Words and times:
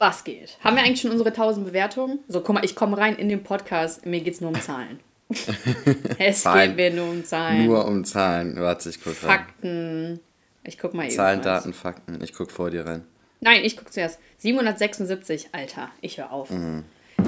Was 0.00 0.24
geht? 0.24 0.56
Haben 0.64 0.76
wir 0.76 0.82
eigentlich 0.82 1.02
schon 1.02 1.10
unsere 1.10 1.28
1000 1.28 1.66
Bewertungen? 1.66 2.20
So, 2.26 2.40
guck 2.40 2.54
mal, 2.54 2.64
ich 2.64 2.74
komme 2.74 2.96
rein 2.96 3.16
in 3.16 3.28
den 3.28 3.42
Podcast, 3.44 4.06
mir 4.06 4.20
geht 4.20 4.32
es 4.34 4.40
nur 4.40 4.48
um 4.50 4.58
Zahlen. 4.60 4.98
es 6.18 6.42
Zahlen. 6.42 6.74
geht 6.74 6.94
mir 6.94 7.02
nur 7.02 7.10
um 7.12 7.22
Zahlen. 7.24 7.66
Nur 7.66 7.84
um 7.84 8.04
Zahlen. 8.04 8.58
Warte, 8.58 8.88
ich 8.88 8.96
gucke 9.04 9.22
rein. 9.22 9.28
Fakten. 9.38 10.20
Ich 10.64 10.78
guck 10.78 10.94
mal 10.94 11.04
eben. 11.04 11.14
Zahlen. 11.14 11.42
Daten, 11.42 11.74
Fakten. 11.74 12.18
Ich 12.24 12.32
gucke 12.32 12.50
vor 12.52 12.70
dir 12.70 12.86
rein. 12.86 13.04
Nein, 13.40 13.60
ich 13.62 13.76
guck 13.76 13.92
zuerst. 13.92 14.18
776, 14.38 15.50
Alter, 15.52 15.90
ich 16.00 16.16
höre 16.18 16.32
auf. 16.32 16.48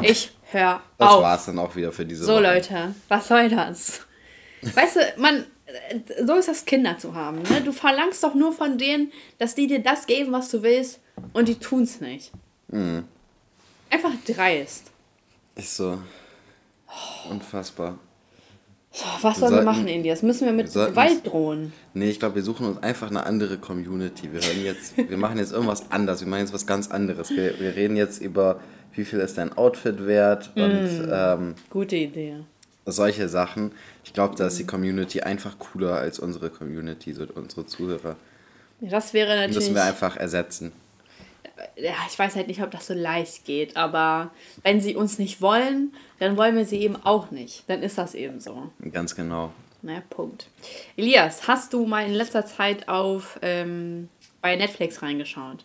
Ich 0.01 0.33
höre 0.51 0.77
Mhm. 0.77 0.81
Das 0.99 1.09
auf. 1.11 1.23
war's 1.23 1.45
dann 1.47 1.59
auch 1.59 1.77
wieder 1.77 1.93
für 1.93 2.07
diese 2.07 2.25
So, 2.25 2.33
Woche. 2.35 2.43
Leute, 2.43 2.95
was 3.09 3.29
soll 3.29 3.51
das? 3.51 4.01
Weißt 4.63 4.97
du, 4.97 5.01
man, 5.21 5.45
äh, 5.67 6.25
so 6.25 6.37
ist 6.37 6.49
das 6.49 6.65
Kinder 6.65 6.97
zu 6.97 7.15
haben. 7.15 7.43
Ne? 7.43 7.61
Du 7.63 7.73
verlangst 7.73 8.25
doch 8.25 8.35
nur 8.35 8.53
von 8.53 8.79
denen, 8.79 9.13
dass 9.39 9.55
die 9.55 9.67
dir 9.67 9.81
das 9.83 10.07
geben, 10.07 10.33
was 10.33 10.51
du 10.51 10.63
willst, 10.63 11.01
und 11.35 11.49
die 11.49 11.57
tun's 11.57 12.01
nicht. 12.01 12.33
Mhm. 12.73 13.05
Einfach 13.91 14.11
dreist. 14.27 14.91
Ist 15.55 15.77
so. 15.77 15.99
Unfassbar. 17.31 17.99
So, 18.91 19.05
was 19.23 19.39
sollen 19.39 19.41
wir 19.41 19.49
sollten- 19.49 19.65
machen, 19.65 19.89
Indias? 19.89 20.23
Müssen 20.23 20.45
wir 20.47 20.53
mit 20.53 20.75
wir 20.75 20.89
Gewalt 20.89 21.27
drohen? 21.27 21.73
Nee, 21.95 22.11
ich 22.11 22.19
glaube, 22.19 22.35
wir 22.35 22.43
suchen 22.43 22.67
uns 22.67 22.83
einfach 22.83 23.09
eine 23.11 23.25
andere 23.25 23.57
Community. 23.59 24.31
Wir 24.33 24.41
hören 24.43 24.63
jetzt, 24.65 24.97
wir 24.99 25.17
machen 25.17 25.39
jetzt 25.39 25.53
irgendwas 25.53 25.91
anderes. 25.91 26.21
Wir 26.21 26.29
machen 26.29 26.41
jetzt 26.41 26.53
was 26.53 26.67
ganz 26.67 26.91
anderes. 26.91 27.31
Wir, 27.31 27.59
wir 27.59 27.75
reden 27.75 27.97
jetzt 27.97 28.21
über, 28.21 28.61
wie 28.95 29.05
viel 29.07 29.21
ist 29.21 29.39
dein 29.39 29.57
Outfit 29.57 30.07
wert 30.07 30.51
und 30.57 31.09
ähm, 31.11 31.55
Gute 31.71 31.97
Idee. 31.97 32.37
solche 32.85 33.29
Sachen. 33.31 33.73
Ich 34.05 34.13
glaube, 34.13 34.35
da 34.37 34.47
ist 34.49 34.59
die 34.59 34.67
Community 34.67 35.21
einfach 35.23 35.59
cooler 35.59 35.95
als 35.95 36.19
unsere 36.19 36.51
Community, 36.51 37.15
so 37.15 37.25
unsere 37.35 37.65
Zuhörer. 37.65 38.17
Ja, 38.81 38.91
das 38.91 39.15
wäre 39.15 39.35
natürlich. 39.37 39.55
Müssen 39.57 39.75
wir 39.75 39.85
einfach 39.85 40.17
ersetzen. 40.17 40.73
Ja, 41.77 41.95
ich 42.09 42.19
weiß 42.19 42.37
halt 42.37 42.49
nicht, 42.49 42.63
ob 42.63 42.71
das 42.71 42.87
so 42.87 42.95
leicht 42.95 43.45
geht, 43.45 43.77
aber 43.77 44.31
wenn 44.63 44.81
sie 44.81 44.97
uns 44.97 45.19
nicht 45.19 45.41
wollen, 45.41 45.95
dann 46.19 46.37
wollen 46.37 46.57
wir 46.57 46.65
sie 46.65 46.81
eben 46.81 46.97
auch 46.97 47.31
nicht. 47.31 47.65
Dann 47.69 47.83
ist 47.83 47.99
das 47.99 48.15
eben 48.15 48.41
so. 48.41 48.71
Ganz 48.93 49.15
genau. 49.15 49.53
Naja, 49.83 50.03
Punkt. 50.11 50.49
Elias, 50.97 51.49
hast 51.49 51.73
du 51.73 51.87
mal 51.87 52.07
in 52.07 52.15
letzter 52.15 52.47
Zeit 52.47 52.89
auf 52.89 53.39
ähm, 53.43 54.09
bei 54.41 54.55
Netflix 54.55 55.03
reingeschaut? 55.03 55.65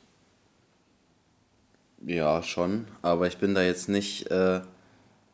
Ja, 2.05 2.41
schon. 2.41 2.87
Aber 3.01 3.27
ich 3.27 3.37
bin 3.37 3.53
da 3.53 3.61
jetzt 3.61 3.89
nicht 3.89 4.29
äh, 4.31 4.61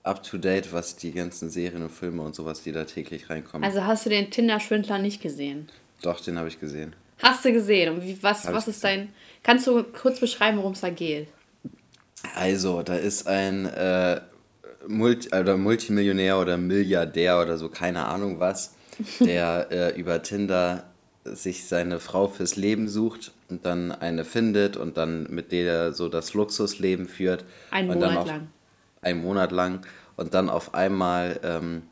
up 0.03 0.23
to 0.23 0.37
date, 0.37 0.73
was 0.73 0.95
die 0.95 1.11
ganzen 1.11 1.49
Serien 1.49 1.83
und 1.83 1.91
Filme 1.91 2.21
und 2.21 2.35
sowas, 2.35 2.61
die 2.61 2.71
da 2.71 2.83
täglich 2.83 3.29
reinkommen. 3.29 3.63
Also 3.63 3.85
hast 3.85 4.05
du 4.05 4.09
den 4.09 4.29
Tinder-Schwindler 4.31 4.97
nicht 4.99 5.21
gesehen? 5.21 5.69
Doch, 6.01 6.19
den 6.19 6.37
habe 6.37 6.49
ich 6.49 6.59
gesehen. 6.59 6.95
Hast 7.21 7.45
du 7.45 7.53
gesehen? 7.53 7.95
Und 7.95 8.03
wie, 8.03 8.21
was, 8.21 8.45
Hab 8.45 8.53
was 8.53 8.67
ist 8.67 8.83
dein. 8.83 9.13
Kannst 9.43 9.67
du 9.67 9.83
kurz 9.83 10.19
beschreiben, 10.19 10.57
worum 10.57 10.71
es 10.71 10.81
da 10.81 10.89
geht? 10.89 11.27
Also, 12.35 12.81
da 12.81 12.95
ist 12.95 13.27
ein 13.27 13.65
äh, 13.65 14.21
Multi 14.87 15.29
oder 15.35 15.57
Multimillionär 15.57 16.39
oder 16.39 16.57
Milliardär 16.57 17.41
oder 17.41 17.57
so, 17.57 17.69
keine 17.69 18.05
Ahnung 18.05 18.39
was, 18.39 18.75
der 19.19 19.67
äh, 19.71 19.99
über 19.99 20.21
Tinder 20.23 20.85
sich 21.25 21.65
seine 21.65 21.99
Frau 21.99 22.27
fürs 22.27 22.55
Leben 22.55 22.87
sucht 22.87 23.31
und 23.49 23.65
dann 23.65 23.91
eine 23.91 24.25
findet 24.25 24.75
und 24.77 24.97
dann 24.97 25.23
mit 25.29 25.51
der 25.51 25.73
er 25.73 25.93
so 25.93 26.09
das 26.09 26.33
Luxusleben 26.33 27.07
führt. 27.07 27.45
Einen 27.71 27.87
Monat 27.87 28.17
auf, 28.17 28.27
lang. 28.27 28.47
Einen 29.01 29.21
Monat 29.21 29.51
lang. 29.51 29.85
Und 30.15 30.33
dann 30.33 30.49
auf 30.49 30.73
einmal 30.73 31.39
ähm, 31.43 31.83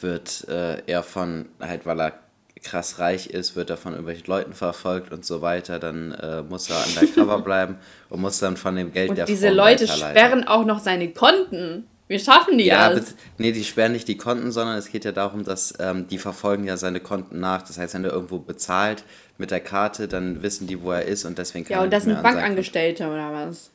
wird 0.00 0.46
äh, 0.48 0.82
er 0.86 1.02
von, 1.02 1.46
halt 1.60 1.84
weil 1.84 2.00
er 2.00 2.18
krass 2.62 2.98
reich 2.98 3.28
ist, 3.28 3.56
wird 3.56 3.70
er 3.70 3.76
von 3.76 3.92
irgendwelchen 3.92 4.26
Leuten 4.26 4.52
verfolgt 4.52 5.12
und 5.12 5.24
so 5.24 5.42
weiter. 5.42 5.78
Dann 5.78 6.12
äh, 6.12 6.42
muss 6.42 6.70
er 6.70 6.84
undercover 6.86 7.38
bleiben 7.44 7.76
und 8.08 8.20
muss 8.20 8.38
dann 8.38 8.56
von 8.56 8.76
dem 8.76 8.92
Geld 8.92 9.10
der 9.16 9.24
Und 9.24 9.28
diese 9.28 9.48
Frau 9.48 9.54
Leute 9.54 9.88
sperren 9.88 10.46
auch 10.46 10.64
noch 10.64 10.78
seine 10.78 11.12
Konten. 11.12 11.86
Wie 12.08 12.18
schaffen 12.18 12.58
die 12.58 12.66
Ja, 12.66 12.92
das? 12.92 13.14
nee, 13.38 13.52
die 13.52 13.64
sperren 13.64 13.92
nicht 13.92 14.06
die 14.06 14.16
Konten, 14.18 14.52
sondern 14.52 14.76
es 14.76 14.90
geht 14.90 15.04
ja 15.04 15.12
darum, 15.12 15.44
dass 15.44 15.74
ähm, 15.80 16.06
die 16.08 16.18
verfolgen 16.18 16.64
ja 16.64 16.76
seine 16.76 17.00
Konten 17.00 17.40
nach. 17.40 17.62
Das 17.62 17.78
heißt, 17.78 17.94
wenn 17.94 18.04
er 18.04 18.12
irgendwo 18.12 18.38
bezahlt 18.38 19.04
mit 19.38 19.50
der 19.50 19.60
Karte, 19.60 20.08
dann 20.08 20.42
wissen 20.42 20.66
die, 20.66 20.82
wo 20.82 20.92
er 20.92 21.06
ist 21.06 21.24
und 21.24 21.38
deswegen 21.38 21.64
kann 21.64 21.72
Ja, 21.76 21.82
und 21.82 21.92
das 21.92 22.04
sind 22.04 22.22
Bankangestellte 22.22 23.06
oder 23.06 23.32
was? 23.32 23.70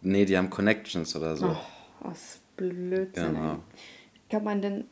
Nee, 0.00 0.24
die 0.24 0.36
haben 0.38 0.48
Connections 0.48 1.16
oder 1.16 1.36
so. 1.36 1.46
Oh, 1.48 1.56
was 2.08 2.38
Blödsinn. 2.56 3.34
Genau. 3.34 3.58
Kann 4.30 4.44
man 4.44 4.62
denn. 4.62 4.84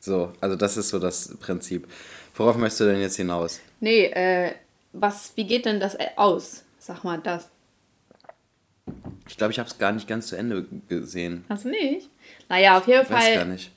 So, 0.00 0.32
also 0.40 0.56
das 0.56 0.76
ist 0.76 0.88
so 0.88 0.98
das 0.98 1.36
Prinzip. 1.38 1.86
Worauf 2.34 2.56
möchtest 2.56 2.80
du 2.80 2.84
denn 2.86 3.00
jetzt 3.00 3.16
hinaus? 3.16 3.60
Nee, 3.80 4.06
äh, 4.06 4.52
was, 4.92 5.32
wie 5.36 5.44
geht 5.44 5.66
denn 5.66 5.78
das 5.78 5.94
äh, 5.94 6.08
aus? 6.16 6.64
Sag 6.78 7.04
mal 7.04 7.18
das. 7.22 7.48
Ich 9.28 9.36
glaube, 9.36 9.52
ich 9.52 9.58
habe 9.58 9.68
es 9.68 9.78
gar 9.78 9.92
nicht 9.92 10.08
ganz 10.08 10.28
zu 10.28 10.36
Ende 10.36 10.66
gesehen. 10.88 11.44
Hast 11.48 11.64
du 11.64 11.68
nicht? 11.68 12.08
Naja, 12.48 12.78
auf 12.78 12.86
jeden 12.88 13.02
Ich 13.04 13.10
weiß 13.10 13.34
gar 13.34 13.44
Fall. 13.44 13.46
nicht. 13.46 13.70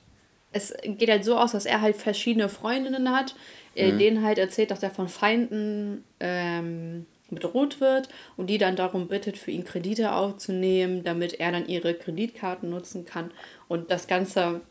Es 0.51 0.73
geht 0.83 1.09
halt 1.09 1.25
so 1.25 1.37
aus, 1.37 1.51
dass 1.51 1.65
er 1.65 1.81
halt 1.81 1.95
verschiedene 1.95 2.47
Freundinnen 2.47 3.11
hat, 3.11 3.35
äh, 3.75 3.91
Mhm. 3.91 3.97
denen 3.99 4.23
halt 4.23 4.37
erzählt, 4.37 4.71
dass 4.71 4.83
er 4.83 4.91
von 4.91 5.09
Feinden 5.09 6.03
ähm, 6.19 7.05
bedroht 7.29 7.81
wird 7.81 8.07
und 8.37 8.47
die 8.47 8.59
dann 8.59 8.75
darum 8.75 9.07
bittet, 9.07 9.37
für 9.37 9.51
ihn 9.51 9.63
Kredite 9.63 10.13
aufzunehmen, 10.13 11.03
damit 11.03 11.33
er 11.39 11.51
dann 11.51 11.67
ihre 11.67 11.95
Kreditkarten 11.95 12.69
nutzen 12.69 13.05
kann 13.05 13.31
und 13.67 13.89
das 13.91 14.07
ganze 14.07 14.61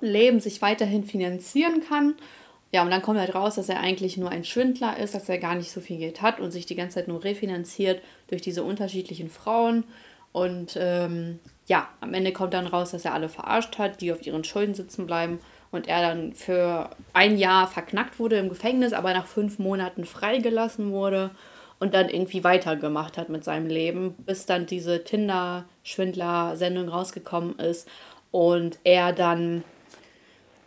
Leben 0.00 0.40
sich 0.40 0.62
weiterhin 0.62 1.04
finanzieren 1.04 1.82
kann. 1.88 2.14
Ja, 2.72 2.82
und 2.82 2.90
dann 2.90 3.02
kommt 3.02 3.18
halt 3.18 3.34
raus, 3.34 3.56
dass 3.56 3.68
er 3.68 3.80
eigentlich 3.80 4.16
nur 4.16 4.30
ein 4.30 4.44
Schwindler 4.44 4.96
ist, 4.96 5.14
dass 5.14 5.28
er 5.28 5.38
gar 5.38 5.56
nicht 5.56 5.72
so 5.72 5.80
viel 5.80 5.98
Geld 5.98 6.22
hat 6.22 6.38
und 6.38 6.52
sich 6.52 6.66
die 6.66 6.76
ganze 6.76 6.96
Zeit 6.96 7.08
nur 7.08 7.24
refinanziert 7.24 8.00
durch 8.28 8.42
diese 8.42 8.62
unterschiedlichen 8.62 9.28
Frauen. 9.28 9.84
Und 10.32 10.78
ähm, 10.80 11.40
ja, 11.66 11.88
am 12.00 12.14
Ende 12.14 12.32
kommt 12.32 12.54
dann 12.54 12.68
raus, 12.68 12.92
dass 12.92 13.04
er 13.04 13.14
alle 13.14 13.28
verarscht 13.28 13.78
hat, 13.78 14.00
die 14.00 14.12
auf 14.12 14.24
ihren 14.24 14.44
Schulden 14.44 14.74
sitzen 14.74 15.06
bleiben 15.06 15.40
und 15.72 15.88
er 15.88 16.02
dann 16.02 16.32
für 16.34 16.90
ein 17.12 17.36
Jahr 17.36 17.66
verknackt 17.66 18.18
wurde 18.18 18.36
im 18.36 18.48
Gefängnis, 18.48 18.92
aber 18.92 19.12
nach 19.12 19.26
fünf 19.26 19.58
Monaten 19.58 20.04
freigelassen 20.04 20.92
wurde 20.92 21.30
und 21.80 21.94
dann 21.94 22.08
irgendwie 22.08 22.44
weitergemacht 22.44 23.18
hat 23.18 23.28
mit 23.28 23.42
seinem 23.42 23.66
Leben, 23.66 24.14
bis 24.18 24.46
dann 24.46 24.66
diese 24.66 25.02
Tinder-Schwindler-Sendung 25.02 26.88
rausgekommen 26.88 27.58
ist 27.58 27.88
und 28.30 28.78
er 28.84 29.12
dann 29.12 29.64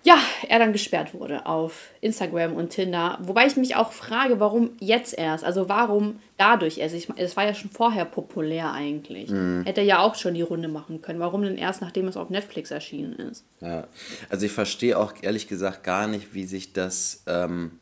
ja, 0.05 0.17
er 0.49 0.59
dann 0.59 0.73
gesperrt 0.73 1.13
wurde 1.13 1.45
auf 1.45 1.91
Instagram 2.01 2.55
und 2.55 2.71
Tinder. 2.71 3.17
Wobei 3.21 3.47
ich 3.47 3.55
mich 3.55 3.77
auch 3.77 3.93
frage, 3.93 4.39
warum 4.41 4.71
jetzt 4.79 5.17
erst? 5.17 5.45
Also 5.45 5.69
warum 5.69 6.19
dadurch 6.37 6.77
erst? 6.77 6.93
Ich, 6.93 7.07
es 7.15 7.37
war 7.37 7.45
ja 7.45 7.53
schon 7.53 7.71
vorher 7.71 8.03
populär 8.03 8.73
eigentlich. 8.73 9.31
Hätte 9.65 9.81
ja 9.81 9.99
auch 9.99 10.15
schon 10.15 10.33
die 10.33 10.41
Runde 10.41 10.67
machen 10.67 11.01
können. 11.01 11.21
Warum 11.21 11.43
denn 11.43 11.57
erst, 11.57 11.81
nachdem 11.81 12.09
es 12.09 12.17
auf 12.17 12.29
Netflix 12.29 12.69
erschienen 12.69 13.13
ist? 13.13 13.45
Ja. 13.61 13.87
Also 14.29 14.45
ich 14.45 14.51
verstehe 14.51 14.97
auch 14.97 15.13
ehrlich 15.21 15.47
gesagt 15.47 15.83
gar 15.85 16.07
nicht, 16.07 16.33
wie 16.33 16.43
sich 16.43 16.73
das, 16.73 17.23
ähm, 17.25 17.79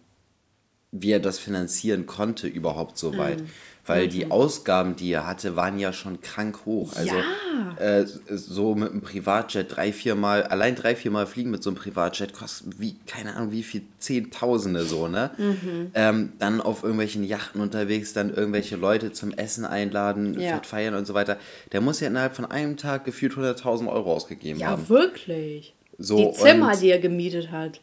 wie 0.92 1.12
er 1.12 1.20
das 1.20 1.40
finanzieren 1.40 2.06
konnte 2.06 2.48
überhaupt 2.48 3.00
so 3.00 3.18
weit. 3.18 3.42
Mhm. 3.42 3.50
Weil 3.86 4.08
die 4.08 4.30
Ausgaben, 4.30 4.96
die 4.96 5.12
er 5.12 5.26
hatte, 5.28 5.56
waren 5.56 5.80
ja 5.80 5.92
schon 5.92 6.22
krank 6.22 6.66
hoch. 6.66 6.96
Also 6.96 7.16
Ja. 7.16 7.76
äh, 7.78 8.06
so 8.06 8.76
mit 8.76 8.92
einem 8.92 9.02
Privatjet 9.02 9.76
drei, 9.76 9.92
viermal, 9.92 10.44
allein 10.44 10.76
drei, 10.76 10.96
viermal 10.96 11.26
fliegen 11.26 11.50
mit 11.50 11.64
so 11.64 11.72
einem 11.72 11.78
Privatjet 11.78 12.34
kostet 12.34 12.80
wie, 12.80 12.96
keine 13.08 13.36
Ahnung, 13.36 13.52
wie 13.52 13.64
viel, 13.64 13.82
Zehntausende 13.98 14.84
so, 14.84 15.08
ne? 15.08 15.32
Mhm. 15.38 15.92
Ähm, 15.96 16.34
dann 16.40 16.62
auf 16.62 16.84
irgendwelchen 16.84 17.24
Yachten 17.24 17.60
unterwegs, 17.62 18.14
dann 18.14 18.34
irgendwelche 18.34 18.76
Leute 18.76 19.14
zum 19.14 19.32
Essen 19.32 19.66
einladen, 19.66 20.40
Ja. 20.40 20.62
feiern 20.64 20.94
und 20.96 21.06
so 21.08 21.14
weiter. 21.14 21.38
Der 21.72 21.82
muss 21.82 22.00
ja 22.00 22.08
innerhalb 22.08 22.36
von 22.36 22.46
einem 22.46 22.78
Tag 22.78 23.04
gefühlt 23.06 23.34
100.000 23.34 23.88
Euro 23.92 24.14
ausgegeben 24.14 24.60
Ja, 24.60 24.68
haben. 24.68 24.88
wirklich. 24.90 25.74
So, 25.98 26.18
die 26.18 26.38
Zimmer, 26.38 26.76
die 26.76 26.90
er 26.90 27.00
gemietet 27.00 27.52
hat. 27.52 27.80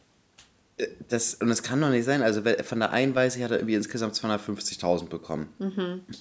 Das, 1.09 1.34
und 1.34 1.50
es 1.50 1.62
kann 1.62 1.81
doch 1.81 1.91
nicht 1.91 2.05
sein, 2.05 2.22
also 2.22 2.41
von 2.65 2.78
der 2.78 2.93
einen 2.93 3.15
weiß 3.15 3.37
ich, 3.37 3.43
hat 3.43 3.50
er 3.50 3.59
irgendwie 3.59 3.75
insgesamt 3.75 4.15
250.000 4.15 5.09
bekommen. 5.09 5.49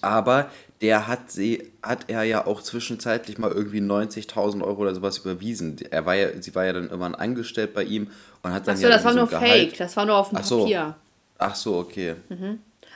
Aber 0.02 0.50
der 0.82 1.08
hat 1.08 1.30
sie, 1.32 1.72
hat 1.84 2.06
er 2.08 2.24
ja 2.24 2.46
auch 2.48 2.62
zwischenzeitlich 2.64 3.38
mal 3.38 3.52
irgendwie 3.52 3.80
90.000 3.82 4.64
Euro 4.64 4.82
oder 4.82 4.96
sowas 4.96 5.20
überwiesen. 5.20 5.78
Er 5.92 6.06
war 6.06 6.16
ja, 6.16 6.30
sie 6.42 6.56
war 6.56 6.66
ja 6.66 6.74
dann 6.74 6.86
irgendwann 6.86 7.16
angestellt 7.16 7.74
bei 7.74 7.84
ihm 7.84 8.08
und 8.42 8.52
hat 8.54 8.68
dann 8.68 8.76
Achso, 8.76 8.84
ja 8.88 8.90
das 8.94 9.04
dann 9.04 9.06
war 9.06 9.14
so 9.14 9.20
nur 9.20 9.28
Gehalt- 9.42 9.70
Fake. 9.70 9.78
Das 9.78 9.96
war 9.96 10.06
nur 10.06 10.16
auf 10.16 10.30
dem 10.30 10.38
Ach 10.40 10.44
so. 10.44 10.60
Papier. 10.62 10.96
Ach 11.38 11.56
so, 11.56 11.78
okay. 11.78 12.16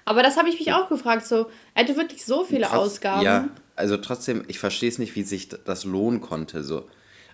Aber 0.06 0.24
das 0.24 0.38
habe 0.38 0.50
ich 0.50 0.58
mich 0.60 0.74
auch 0.74 0.90
gefragt. 0.90 1.26
So, 1.28 1.48
er 1.76 1.84
hatte 1.84 1.96
wirklich 1.96 2.26
so 2.26 2.44
viele 2.44 2.66
Trotz- 2.66 2.74
Ausgaben. 2.76 3.22
Ja, 3.22 3.50
also 3.76 3.98
trotzdem, 3.98 4.44
ich 4.48 4.58
verstehe 4.58 4.90
es 4.90 4.98
nicht, 4.98 5.16
wie 5.16 5.22
sich 5.24 5.50
das 5.50 5.84
lohnen 5.86 6.22
konnte. 6.22 6.64
So. 6.64 6.86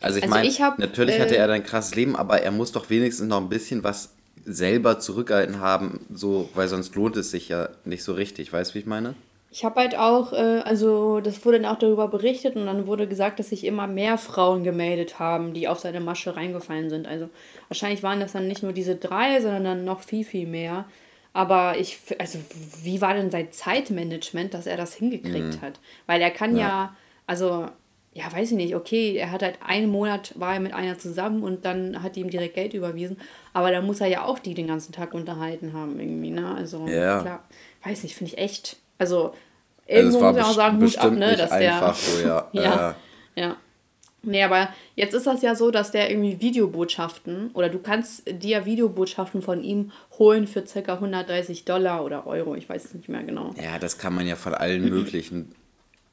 Also 0.02 0.18
ich 0.18 0.24
Also 0.26 0.36
meine, 0.36 0.76
natürlich 0.78 1.16
äh, 1.16 1.22
hatte 1.22 1.38
er 1.38 1.50
ein 1.50 1.64
krasses 1.64 1.96
Leben, 1.96 2.16
aber 2.16 2.42
er 2.42 2.52
muss 2.52 2.72
doch 2.74 2.90
wenigstens 2.90 3.28
noch 3.30 3.40
ein 3.42 3.50
bisschen 3.50 3.84
was 3.84 4.10
selber 4.48 4.98
zurückgehalten 5.00 5.60
haben, 5.60 6.06
so, 6.14 6.50
weil 6.56 6.68
sonst 6.70 6.96
lohnt 6.96 7.18
es 7.18 7.32
sich 7.32 7.50
ja 7.50 7.70
nicht 7.84 8.04
so 8.04 8.14
richtig. 8.14 8.52
Weißt 8.54 8.72
du, 8.72 8.76
wie 8.76 8.80
ich 8.80 8.86
meine? 8.86 9.14
Ich 9.52 9.64
habe 9.66 9.80
halt 9.80 9.98
auch, 9.98 10.34
äh, 10.34 10.62
also 10.64 11.20
das 11.20 11.44
wurde 11.46 11.60
dann 11.60 11.72
auch 11.74 11.80
darüber 11.80 12.08
berichtet 12.08 12.56
und 12.56 12.66
dann 12.66 12.88
wurde 12.88 13.08
gesagt, 13.08 13.40
dass 13.40 13.50
sich 13.50 13.66
immer 13.66 13.88
mehr 13.88 14.18
Frauen 14.18 14.64
gemeldet 14.64 15.20
haben, 15.20 15.54
die 15.54 15.68
auf 15.68 15.80
seine 15.80 16.00
Masche 16.00 16.36
reingefallen 16.36 16.90
sind. 16.90 17.08
Also 17.08 17.30
wahrscheinlich 17.68 18.04
waren 18.04 18.20
das 18.20 18.34
dann 18.34 18.48
nicht 18.48 18.64
nur 18.64 18.74
diese 18.74 18.96
drei, 18.96 19.42
sondern 19.42 19.64
dann 19.64 19.86
noch 19.86 20.02
viel, 20.02 20.24
viel 20.26 20.48
mehr. 20.48 20.86
Aber 21.34 21.78
ich, 21.78 22.00
also 22.20 22.40
wie 22.84 23.02
war 23.02 23.14
denn 23.14 23.32
sein 23.32 23.52
Zeitmanagement, 23.52 24.54
dass 24.54 24.66
er 24.66 24.78
das 24.78 24.94
hingekriegt 24.96 25.56
Mhm. 25.58 25.62
hat? 25.62 25.80
Weil 26.08 26.22
er 26.22 26.32
kann 26.32 26.56
Ja. 26.56 26.68
ja, 26.68 26.96
also, 27.26 27.68
ja, 28.18 28.32
weiß 28.34 28.50
ich 28.50 28.58
nicht, 28.58 28.76
okay, 28.76 29.16
er 29.16 29.30
hat 29.32 29.44
halt 29.44 29.60
einen 29.64 29.92
Monat, 29.92 30.34
war 30.40 30.56
er 30.56 30.60
mit 30.60 30.74
einer 30.74 30.98
zusammen 30.98 31.44
und 31.44 31.66
dann 31.66 32.02
hat 32.02 32.16
die 32.16 32.22
ihm 32.22 32.32
direkt 32.32 32.56
Geld 32.56 32.74
überwiesen. 32.74 33.18
Aber 33.54 33.70
dann 33.72 33.86
muss 33.86 34.02
er 34.02 34.08
ja 34.08 34.24
auch 34.24 34.40
die 34.40 34.56
den 34.56 34.66
ganzen 34.66 34.92
Tag 34.92 35.14
unterhalten 35.14 35.74
haben, 35.74 36.00
irgendwie, 36.00 36.32
ne? 36.32 36.56
Also, 36.56 36.88
Ja. 36.88 37.22
klar, 37.22 37.44
weiß 37.84 38.02
nicht, 38.02 38.16
finde 38.16 38.34
ich 38.34 38.40
echt, 38.40 38.78
also, 38.98 39.36
Also 39.88 40.18
irgendwo 40.18 40.22
war 40.22 40.32
muss 40.34 40.42
man 40.42 40.46
auch 40.46 40.56
sagen, 40.56 40.82
Hut 40.82 40.98
ab, 40.98 41.12
ne, 41.12 41.36
dass 41.36 41.52
der. 41.52 41.94
so, 41.94 42.24
ja. 42.28 42.50
ja, 42.54 42.96
ja. 43.36 43.58
Nee, 44.24 44.44
aber 44.44 44.70
jetzt 44.96 45.14
ist 45.14 45.28
das 45.28 45.44
ja 45.44 45.54
so, 45.54 45.70
dass 45.70 45.92
der 45.92 46.10
irgendwie 46.10 46.42
Videobotschaften 46.42 47.52
oder 47.54 47.70
du 47.70 47.78
kannst 47.78 48.24
dir 48.28 48.66
Videobotschaften 48.66 49.44
von 49.44 49.64
ihm 49.64 49.92
holen 50.18 50.48
für 50.48 50.64
ca. 50.64 50.94
130 50.96 51.66
Dollar 51.66 52.04
oder 52.04 52.26
Euro, 52.26 52.56
ich 52.56 52.68
weiß 52.68 52.84
es 52.84 52.94
nicht 52.96 53.10
mehr 53.10 53.22
genau. 53.22 53.54
Ja, 53.62 53.78
das 53.78 54.00
kann 54.00 54.16
man 54.16 54.26
ja 54.26 54.36
von 54.36 54.56
allen 54.56 54.90
möglichen, 54.90 55.54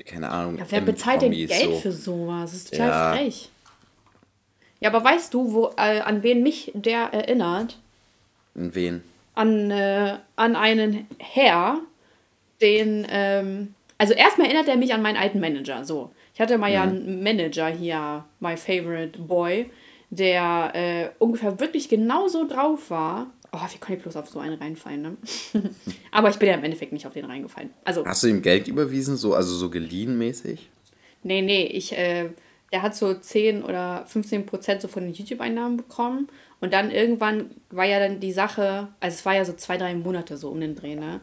keine 0.05 0.29
Ahnung. 0.31 0.59
Ja, 0.59 0.65
wer 0.69 0.81
bezahlt 0.81 1.23
denn 1.23 1.33
Geld 1.33 1.51
so. 1.51 1.77
für 1.77 1.93
sowas? 1.93 2.51
Das 2.51 2.55
ist 2.55 2.71
total 2.73 2.89
Ja. 2.89 3.13
frech. 3.13 3.51
Ja, 4.81 4.91
aber 4.91 5.05
weißt 5.05 5.33
du, 5.33 5.53
wo, 5.53 5.71
äh, 5.77 6.01
an 6.01 6.23
wen 6.23 6.43
mich 6.43 6.71
der 6.75 7.13
erinnert? 7.13 7.79
Und 8.55 8.75
wen? 8.75 9.03
An, 9.35 9.71
äh, 9.71 10.19
an 10.37 10.57
einen 10.57 11.07
Herr, 11.19 11.79
den, 12.61 13.07
ähm, 13.11 13.75
also 13.99 14.13
erstmal 14.15 14.49
erinnert 14.49 14.69
er 14.69 14.77
mich 14.77 14.93
an 14.93 15.03
meinen 15.03 15.17
alten 15.17 15.41
Manager, 15.41 15.85
so. 15.85 16.11
Ich 16.35 16.41
hatte 16.41 16.59
mal 16.59 16.71
ja 16.73 16.85
Mhm. 16.85 16.93
einen 16.93 17.23
Manager 17.23 17.69
hier, 17.69 18.25
my 18.41 18.57
favorite 18.57 19.19
boy, 19.21 19.71
der 20.11 20.73
äh, 20.75 21.09
ungefähr 21.19 21.59
wirklich 21.61 21.89
genauso 21.89 22.47
drauf 22.47 22.91
war. 22.91 23.29
Oh, 23.57 23.61
wie 23.73 23.79
kann 23.79 23.97
ich 23.97 24.03
bloß 24.03 24.17
auf 24.17 24.29
so 24.29 24.41
einen 24.41 24.59
reinfallen, 24.59 25.03
ne? 25.03 25.17
Aber 26.11 26.29
ich 26.29 26.37
bin 26.37 26.49
ja 26.49 26.55
im 26.55 26.65
Endeffekt 26.65 26.93
nicht 26.93 27.07
auf 27.07 27.13
den 27.13 27.25
reingefallen. 27.25 27.71
Also, 27.85 28.05
Hast 28.05 28.25
du 28.25 28.27
ihm 28.27 28.43
Geld 28.43 28.67
überwiesen, 28.67 29.17
so, 29.17 29.35
also 29.35 29.55
so 29.55 29.71
geliehen 29.71 30.19
mäßig? 30.19 30.69
Nee, 31.23 31.41
nee, 31.41 31.65
ich, 31.67 31.97
äh, 31.97 32.31
der 32.73 32.83
hat 32.83 32.97
so 32.97 33.15
10 33.15 33.63
oder 33.63 34.05
15 34.07 34.45
Prozent 34.47 34.83
so 34.83 34.89
von 34.89 35.05
den 35.05 35.15
YouTube-Einnahmen 35.15 35.77
bekommen. 35.77 36.29
Und 36.61 36.73
dann 36.73 36.91
irgendwann 36.91 37.51
war 37.71 37.85
ja 37.85 38.01
dann 38.01 38.19
die 38.19 38.33
Sache, 38.33 38.89
also 38.99 39.15
es 39.15 39.25
war 39.25 39.37
ja 39.37 39.45
so 39.45 39.53
zwei, 39.53 39.77
drei 39.77 39.95
Monate 39.95 40.37
so 40.37 40.49
um 40.51 40.61
den 40.61 40.75
Dreh, 40.75 40.97
ne? 40.97 41.21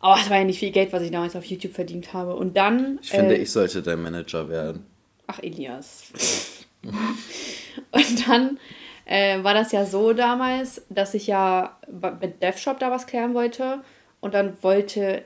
Aber 0.00 0.18
es 0.18 0.30
war 0.30 0.38
ja 0.38 0.44
nicht 0.44 0.58
viel 0.58 0.70
Geld, 0.70 0.92
was 0.92 1.02
ich 1.02 1.10
damals 1.10 1.36
auf 1.36 1.44
YouTube 1.44 1.74
verdient 1.74 2.14
habe. 2.14 2.34
Und 2.34 2.56
dann. 2.56 2.98
Ich 3.02 3.10
finde, 3.10 3.36
äh, 3.36 3.42
ich 3.42 3.50
sollte 3.50 3.82
dein 3.82 4.00
Manager 4.00 4.48
werden. 4.48 4.86
Ach, 5.26 5.40
Elias. 5.42 6.04
Und 7.90 8.28
dann 8.28 8.58
äh, 9.06 9.42
war 9.42 9.54
das 9.54 9.72
ja 9.72 9.86
so 9.86 10.12
damals, 10.12 10.84
dass 10.90 11.14
ich 11.14 11.28
ja 11.28 11.78
mit 12.20 12.42
DevShop 12.42 12.78
da 12.78 12.90
was 12.90 13.06
klären 13.06 13.34
wollte. 13.34 13.80
Und 14.20 14.34
dann 14.34 14.60
wollte 14.62 15.22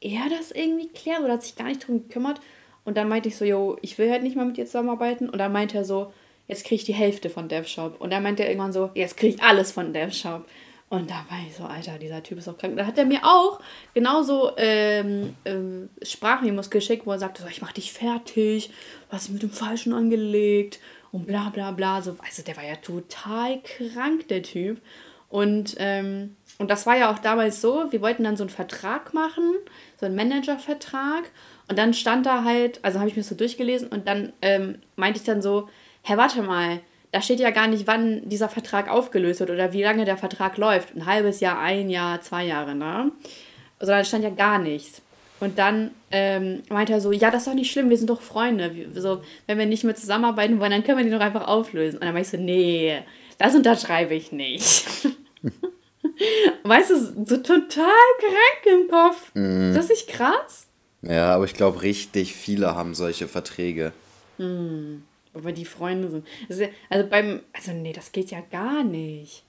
er 0.00 0.28
das 0.28 0.50
irgendwie 0.50 0.88
klären 0.88 1.24
oder 1.24 1.34
hat 1.34 1.44
sich 1.44 1.56
gar 1.56 1.66
nicht 1.66 1.86
drum 1.86 2.08
gekümmert. 2.08 2.40
Und 2.84 2.96
dann 2.96 3.08
meinte 3.08 3.28
ich 3.28 3.36
so, 3.36 3.44
yo, 3.44 3.78
ich 3.82 3.98
will 3.98 4.10
halt 4.10 4.24
nicht 4.24 4.36
mehr 4.36 4.44
mit 4.44 4.56
dir 4.56 4.66
zusammenarbeiten. 4.66 5.28
Und 5.28 5.38
dann 5.38 5.52
meinte 5.52 5.78
er 5.78 5.84
so, 5.84 6.12
jetzt 6.48 6.64
kriege 6.64 6.76
ich 6.76 6.84
die 6.84 6.92
Hälfte 6.92 7.30
von 7.30 7.48
DevShop. 7.48 8.00
Und 8.00 8.10
dann 8.12 8.22
meinte 8.22 8.42
er 8.42 8.50
irgendwann 8.50 8.72
so, 8.72 8.90
jetzt 8.94 9.16
kriege 9.16 9.36
ich 9.36 9.42
alles 9.42 9.70
von 9.70 9.92
DevShop. 9.92 10.44
Und 10.88 11.08
da 11.08 11.24
war 11.28 11.38
ich 11.46 11.54
so, 11.54 11.62
Alter, 11.62 11.98
dieser 11.98 12.24
Typ 12.24 12.38
ist 12.38 12.48
auch 12.48 12.58
krank. 12.58 12.76
Da 12.76 12.84
hat 12.84 12.98
er 12.98 13.04
mir 13.04 13.20
auch 13.22 13.60
genauso 13.94 14.50
ähm, 14.56 15.36
ähm, 15.44 15.88
Sprachmemos 16.02 16.68
geschickt, 16.68 17.06
wo 17.06 17.12
er 17.12 17.20
sagte, 17.20 17.42
so, 17.42 17.48
ich 17.48 17.62
mach 17.62 17.70
dich 17.70 17.92
fertig, 17.92 18.70
hast 19.08 19.28
dich 19.28 19.34
mit 19.34 19.42
dem 19.44 19.52
Falschen 19.52 19.92
angelegt 19.92 20.80
und 21.12 21.26
bla 21.26 21.50
bla 21.50 21.70
bla. 21.72 22.02
So, 22.02 22.16
also 22.24 22.42
der 22.42 22.56
war 22.56 22.64
ja 22.64 22.76
total 22.76 23.60
krank, 23.62 24.28
der 24.28 24.42
Typ. 24.42 24.80
Und, 25.28 25.76
ähm, 25.78 26.36
und 26.58 26.70
das 26.70 26.86
war 26.86 26.96
ja 26.96 27.12
auch 27.12 27.18
damals 27.18 27.60
so, 27.60 27.86
wir 27.90 28.02
wollten 28.02 28.24
dann 28.24 28.36
so 28.36 28.42
einen 28.42 28.50
Vertrag 28.50 29.14
machen, 29.14 29.54
so 29.98 30.06
einen 30.06 30.16
Managervertrag. 30.16 31.30
Und 31.68 31.78
dann 31.78 31.94
stand 31.94 32.26
da 32.26 32.42
halt, 32.44 32.80
also 32.82 32.98
habe 32.98 33.08
ich 33.08 33.16
mir 33.16 33.22
so 33.22 33.36
durchgelesen 33.36 33.88
und 33.88 34.08
dann 34.08 34.32
ähm, 34.42 34.78
meinte 34.96 35.20
ich 35.20 35.24
dann 35.24 35.40
so, 35.40 35.68
Herr, 36.02 36.16
warte 36.16 36.42
mal, 36.42 36.80
da 37.12 37.22
steht 37.22 37.40
ja 37.40 37.50
gar 37.50 37.68
nicht, 37.68 37.86
wann 37.86 38.28
dieser 38.28 38.48
Vertrag 38.48 38.88
aufgelöst 38.88 39.40
wird 39.40 39.50
oder 39.50 39.72
wie 39.72 39.82
lange 39.82 40.04
der 40.04 40.16
Vertrag 40.16 40.56
läuft. 40.56 40.94
Ein 40.94 41.06
halbes 41.06 41.40
Jahr, 41.40 41.60
ein 41.60 41.90
Jahr, 41.90 42.20
zwei 42.20 42.44
Jahre, 42.44 42.74
ne? 42.74 43.12
Sondern 43.78 44.04
stand 44.04 44.24
ja 44.24 44.30
gar 44.30 44.58
nichts. 44.58 45.02
Und 45.40 45.58
dann 45.58 45.90
ähm, 46.10 46.62
meinte 46.68 46.92
er 46.92 47.00
so, 47.00 47.12
ja, 47.12 47.30
das 47.30 47.42
ist 47.42 47.48
doch 47.48 47.54
nicht 47.54 47.72
schlimm, 47.72 47.90
wir 47.90 47.96
sind 47.96 48.10
doch 48.10 48.20
Freunde. 48.20 48.74
Wir, 48.74 49.00
so, 49.00 49.22
wenn 49.46 49.58
wir 49.58 49.66
nicht 49.66 49.84
mehr 49.84 49.94
zusammenarbeiten 49.94 50.60
wollen, 50.60 50.70
dann 50.70 50.84
können 50.84 50.98
wir 50.98 51.04
die 51.04 51.10
doch 51.10 51.20
einfach 51.20 51.48
auflösen. 51.48 51.98
Und 51.98 52.04
dann 52.04 52.14
war 52.14 52.20
ich 52.20 52.28
so, 52.28 52.36
nee, 52.36 52.98
das 53.38 53.54
unterschreibe 53.54 54.14
ich 54.14 54.32
nicht. 54.32 54.86
weißt 56.64 56.90
du, 56.90 57.24
so 57.24 57.36
total 57.38 57.68
krank 58.18 58.66
im 58.66 58.88
Kopf. 58.88 59.30
Mhm. 59.34 59.72
Das 59.74 59.84
ist 59.84 59.90
nicht 59.90 60.08
krass? 60.08 60.66
Ja, 61.02 61.34
aber 61.34 61.44
ich 61.46 61.54
glaube, 61.54 61.82
richtig 61.82 62.34
viele 62.34 62.74
haben 62.74 62.94
solche 62.94 63.26
Verträge. 63.26 63.92
Aber 65.32 65.52
die 65.52 65.64
Freunde 65.64 66.10
sind. 66.10 66.26
Also 66.88 67.06
beim. 67.08 67.40
Also 67.52 67.72
nee, 67.72 67.92
das 67.92 68.12
geht 68.12 68.30
ja 68.30 68.40
gar 68.40 68.84
nicht. 68.84 69.44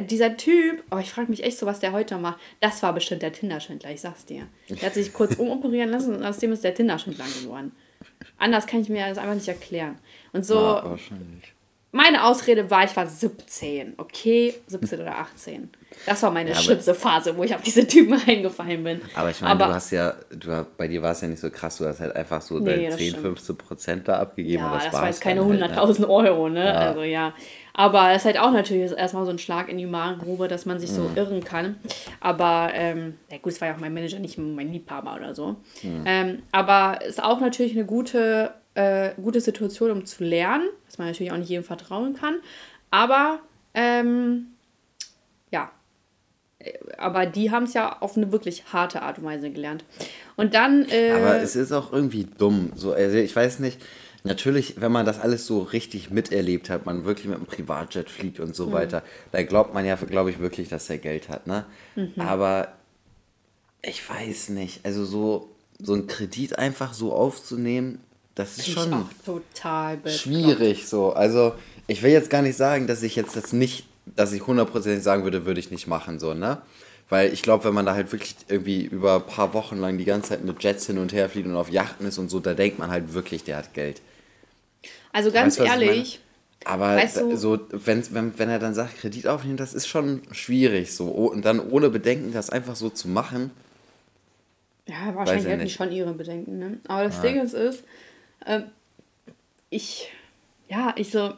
Dieser 0.00 0.36
Typ, 0.36 0.82
oh, 0.90 0.98
ich 0.98 1.10
frage 1.10 1.30
mich 1.30 1.42
echt 1.44 1.58
so, 1.58 1.66
was 1.66 1.80
der 1.80 1.92
heute 1.92 2.18
macht. 2.18 2.38
Das 2.60 2.82
war 2.82 2.92
bestimmt 2.92 3.22
der 3.22 3.32
Tinder-Schindler, 3.32 3.90
ich 3.90 4.00
sag's 4.00 4.24
dir. 4.24 4.46
Der 4.68 4.82
hat 4.82 4.94
sich 4.94 5.12
kurz 5.12 5.34
umoperieren 5.36 5.90
lassen 5.90 6.14
und 6.16 6.24
aus 6.24 6.38
dem 6.38 6.52
ist 6.52 6.64
der 6.64 6.74
Tinder-Schindler 6.74 7.24
geworden. 7.42 7.72
Anders 8.38 8.66
kann 8.66 8.80
ich 8.80 8.88
mir 8.88 9.06
das 9.08 9.18
einfach 9.18 9.34
nicht 9.34 9.48
erklären. 9.48 9.98
Und 10.32 10.44
so, 10.44 10.54
Ja, 10.56 10.84
wahrscheinlich. 10.84 11.54
meine 11.92 12.24
Ausrede 12.24 12.70
war, 12.70 12.84
ich 12.84 12.94
war 12.94 13.06
17, 13.06 13.94
okay? 13.96 14.54
17 14.66 15.00
oder 15.00 15.16
18. 15.18 15.70
Das 16.04 16.22
war 16.22 16.30
meine 16.30 16.50
Ja, 16.50 16.56
schlimmste 16.56 16.94
Phase, 16.94 17.36
wo 17.38 17.44
ich 17.44 17.54
auf 17.54 17.62
diese 17.62 17.86
Typen 17.86 18.12
reingefallen 18.26 18.84
bin. 18.84 19.00
Aber 19.14 19.30
ich 19.30 19.40
meine, 19.40 19.58
du 19.58 19.66
hast 19.66 19.90
ja, 19.92 20.14
du, 20.30 20.66
bei 20.76 20.88
dir 20.88 21.00
war 21.00 21.12
es 21.12 21.22
ja 21.22 21.28
nicht 21.28 21.40
so 21.40 21.50
krass, 21.50 21.78
du 21.78 21.86
hast 21.86 22.00
halt 22.00 22.14
einfach 22.14 22.42
so 22.42 22.58
Nee, 22.58 22.70
deine 22.76 22.86
das 22.88 22.96
10, 22.98 23.08
stimmt. 23.10 23.22
15 23.24 23.56
Prozent 23.56 24.08
da 24.08 24.18
abgegeben. 24.18 24.62
Ja, 24.62 24.74
das, 24.74 24.84
das 24.84 24.92
war 24.92 25.06
jetzt 25.06 25.20
keine 25.22 25.40
dann 25.40 25.50
halt, 25.62 25.70
ne? 25.70 25.80
100.000 25.80 26.08
Euro, 26.08 26.48
ne? 26.50 26.74
Also 26.76 27.02
ja. 27.02 27.32
Aber 27.78 28.10
es 28.12 28.22
ist 28.22 28.24
halt 28.24 28.38
auch 28.38 28.52
natürlich 28.52 28.90
erstmal 28.90 29.26
so 29.26 29.30
ein 29.30 29.38
Schlag 29.38 29.68
in 29.68 29.76
die 29.76 29.84
Magengrube, 29.84 30.48
dass 30.48 30.64
man 30.64 30.80
sich 30.80 30.90
so 30.90 31.02
Mhm. 31.02 31.16
irren 31.16 31.44
kann. 31.44 31.76
Aber, 32.20 32.70
ähm, 32.72 33.18
ja 33.30 33.36
gut, 33.36 33.52
es 33.52 33.60
war 33.60 33.68
ja 33.68 33.74
auch 33.74 33.78
mein 33.80 33.92
Manager, 33.92 34.18
nicht 34.18 34.38
mein 34.38 34.72
Liebhaber 34.72 35.14
oder 35.14 35.34
so. 35.34 35.56
Mhm. 35.82 36.02
Ähm, 36.06 36.42
aber 36.52 37.00
es 37.02 37.10
ist 37.10 37.22
auch 37.22 37.38
natürlich 37.38 37.72
eine 37.72 37.84
gute, 37.84 38.54
äh, 38.74 39.10
gute 39.22 39.42
Situation, 39.42 39.90
um 39.90 40.06
zu 40.06 40.24
lernen, 40.24 40.66
dass 40.86 40.96
man 40.96 41.08
natürlich 41.08 41.32
auch 41.32 41.36
nicht 41.36 41.50
jedem 41.50 41.64
vertrauen 41.64 42.14
kann. 42.14 42.36
Aber, 42.90 43.40
ähm, 43.74 44.46
ja, 45.50 45.70
aber 46.96 47.26
die 47.26 47.50
haben 47.50 47.64
es 47.64 47.74
ja 47.74 47.98
auf 48.00 48.16
eine 48.16 48.32
wirklich 48.32 48.72
harte 48.72 49.02
Art 49.02 49.18
und 49.18 49.24
Weise 49.24 49.50
gelernt. 49.50 49.84
Und 50.36 50.54
dann. 50.54 50.86
Äh, 50.88 51.10
Aber 51.12 51.42
es 51.42 51.54
ist 51.56 51.72
auch 51.72 51.92
irgendwie 51.92 52.24
dumm. 52.38 52.72
So, 52.74 52.94
also 52.94 53.18
ich 53.18 53.36
weiß 53.36 53.58
nicht, 53.58 53.80
natürlich, 54.26 54.80
wenn 54.80 54.92
man 54.92 55.06
das 55.06 55.18
alles 55.18 55.46
so 55.46 55.60
richtig 55.60 56.10
miterlebt 56.10 56.68
hat, 56.70 56.84
man 56.86 57.04
wirklich 57.04 57.26
mit 57.26 57.36
einem 57.36 57.46
Privatjet 57.46 58.10
fliegt 58.10 58.40
und 58.40 58.48
Mhm. 58.48 58.54
so 58.54 58.72
weiter, 58.72 59.02
da 59.32 59.42
glaubt 59.42 59.72
man 59.74 59.84
ja, 59.86 59.94
glaube 59.96 60.30
ich, 60.30 60.38
wirklich, 60.38 60.68
dass 60.68 60.90
er 60.90 60.98
Geld 60.98 61.28
hat, 61.28 61.46
ne? 61.46 61.64
Mhm. 61.94 62.12
Aber 62.18 62.68
ich 63.82 64.08
weiß 64.08 64.50
nicht, 64.50 64.84
also 64.84 65.04
so, 65.04 65.50
so 65.80 65.94
einen 65.94 66.06
Kredit 66.06 66.58
einfach 66.58 66.92
so 66.94 67.12
aufzunehmen, 67.12 68.00
das 68.34 68.58
ist 68.58 68.68
ich 68.68 68.74
schon 68.74 69.08
schwierig 70.06 70.86
so. 70.86 71.12
Also 71.12 71.54
ich 71.86 72.02
will 72.02 72.10
jetzt 72.10 72.28
gar 72.30 72.42
nicht 72.42 72.56
sagen, 72.56 72.86
dass 72.86 73.02
ich 73.02 73.16
jetzt 73.16 73.36
das 73.36 73.52
nicht, 73.52 73.86
dass 74.14 74.32
ich 74.32 74.46
hundertprozentig 74.46 75.02
sagen 75.02 75.24
würde, 75.24 75.46
würde 75.46 75.60
ich 75.60 75.70
nicht 75.70 75.86
machen, 75.86 76.18
so, 76.18 76.34
ne? 76.34 76.58
Weil 77.08 77.32
ich 77.32 77.42
glaube, 77.42 77.64
wenn 77.64 77.74
man 77.74 77.86
da 77.86 77.94
halt 77.94 78.10
wirklich 78.10 78.34
irgendwie 78.48 78.84
über 78.84 79.16
ein 79.16 79.26
paar 79.26 79.54
Wochen 79.54 79.76
lang 79.76 79.96
die 79.96 80.04
ganze 80.04 80.30
Zeit 80.30 80.44
mit 80.44 80.62
Jets 80.62 80.86
hin 80.86 80.98
und 80.98 81.12
her 81.12 81.30
fliegt 81.30 81.46
und 81.46 81.54
auf 81.54 81.70
Yachten 81.70 82.04
ist 82.06 82.18
und 82.18 82.28
so, 82.28 82.40
da 82.40 82.52
denkt 82.52 82.80
man 82.80 82.90
halt 82.90 83.14
wirklich, 83.14 83.44
der 83.44 83.58
hat 83.58 83.74
Geld. 83.74 84.02
Also 85.16 85.32
ganz 85.32 85.58
Weißt 85.58 85.66
ehrlich, 85.70 86.20
Aber 86.66 86.96
Weißt 86.96 87.16
du- 87.16 87.36
so, 87.38 87.58
wenn, 87.70 88.02
wenn, 88.12 88.38
wenn 88.38 88.50
er 88.50 88.58
dann 88.58 88.74
sagt, 88.74 88.98
Kredit 88.98 89.26
aufnehmen, 89.26 89.56
das 89.56 89.72
ist 89.72 89.86
schon 89.86 90.20
schwierig 90.32 90.92
so. 90.94 91.06
Oh, 91.10 91.28
Und 91.28 91.42
dann 91.46 91.58
ohne 91.70 91.88
Bedenken 91.88 92.32
das 92.34 92.50
einfach 92.50 92.76
so 92.76 92.90
zu 92.90 93.08
machen. 93.08 93.50
ja, 94.86 95.14
wahrscheinlich 95.14 95.44
ich 95.46 95.50
hätten 95.52 95.64
die 95.64 95.70
schon 95.70 95.90
ihre 95.92 96.12
Bedenken, 96.12 96.58
ne? 96.58 96.78
Aber 96.86 97.04
das 97.04 97.22
Ding 97.22 97.40
ist, 97.40 97.54
ist 97.54 97.82
ähm, 98.44 98.64
ich, 99.70 100.10
ja, 100.68 100.92
ich 100.98 101.10
so, 101.10 101.32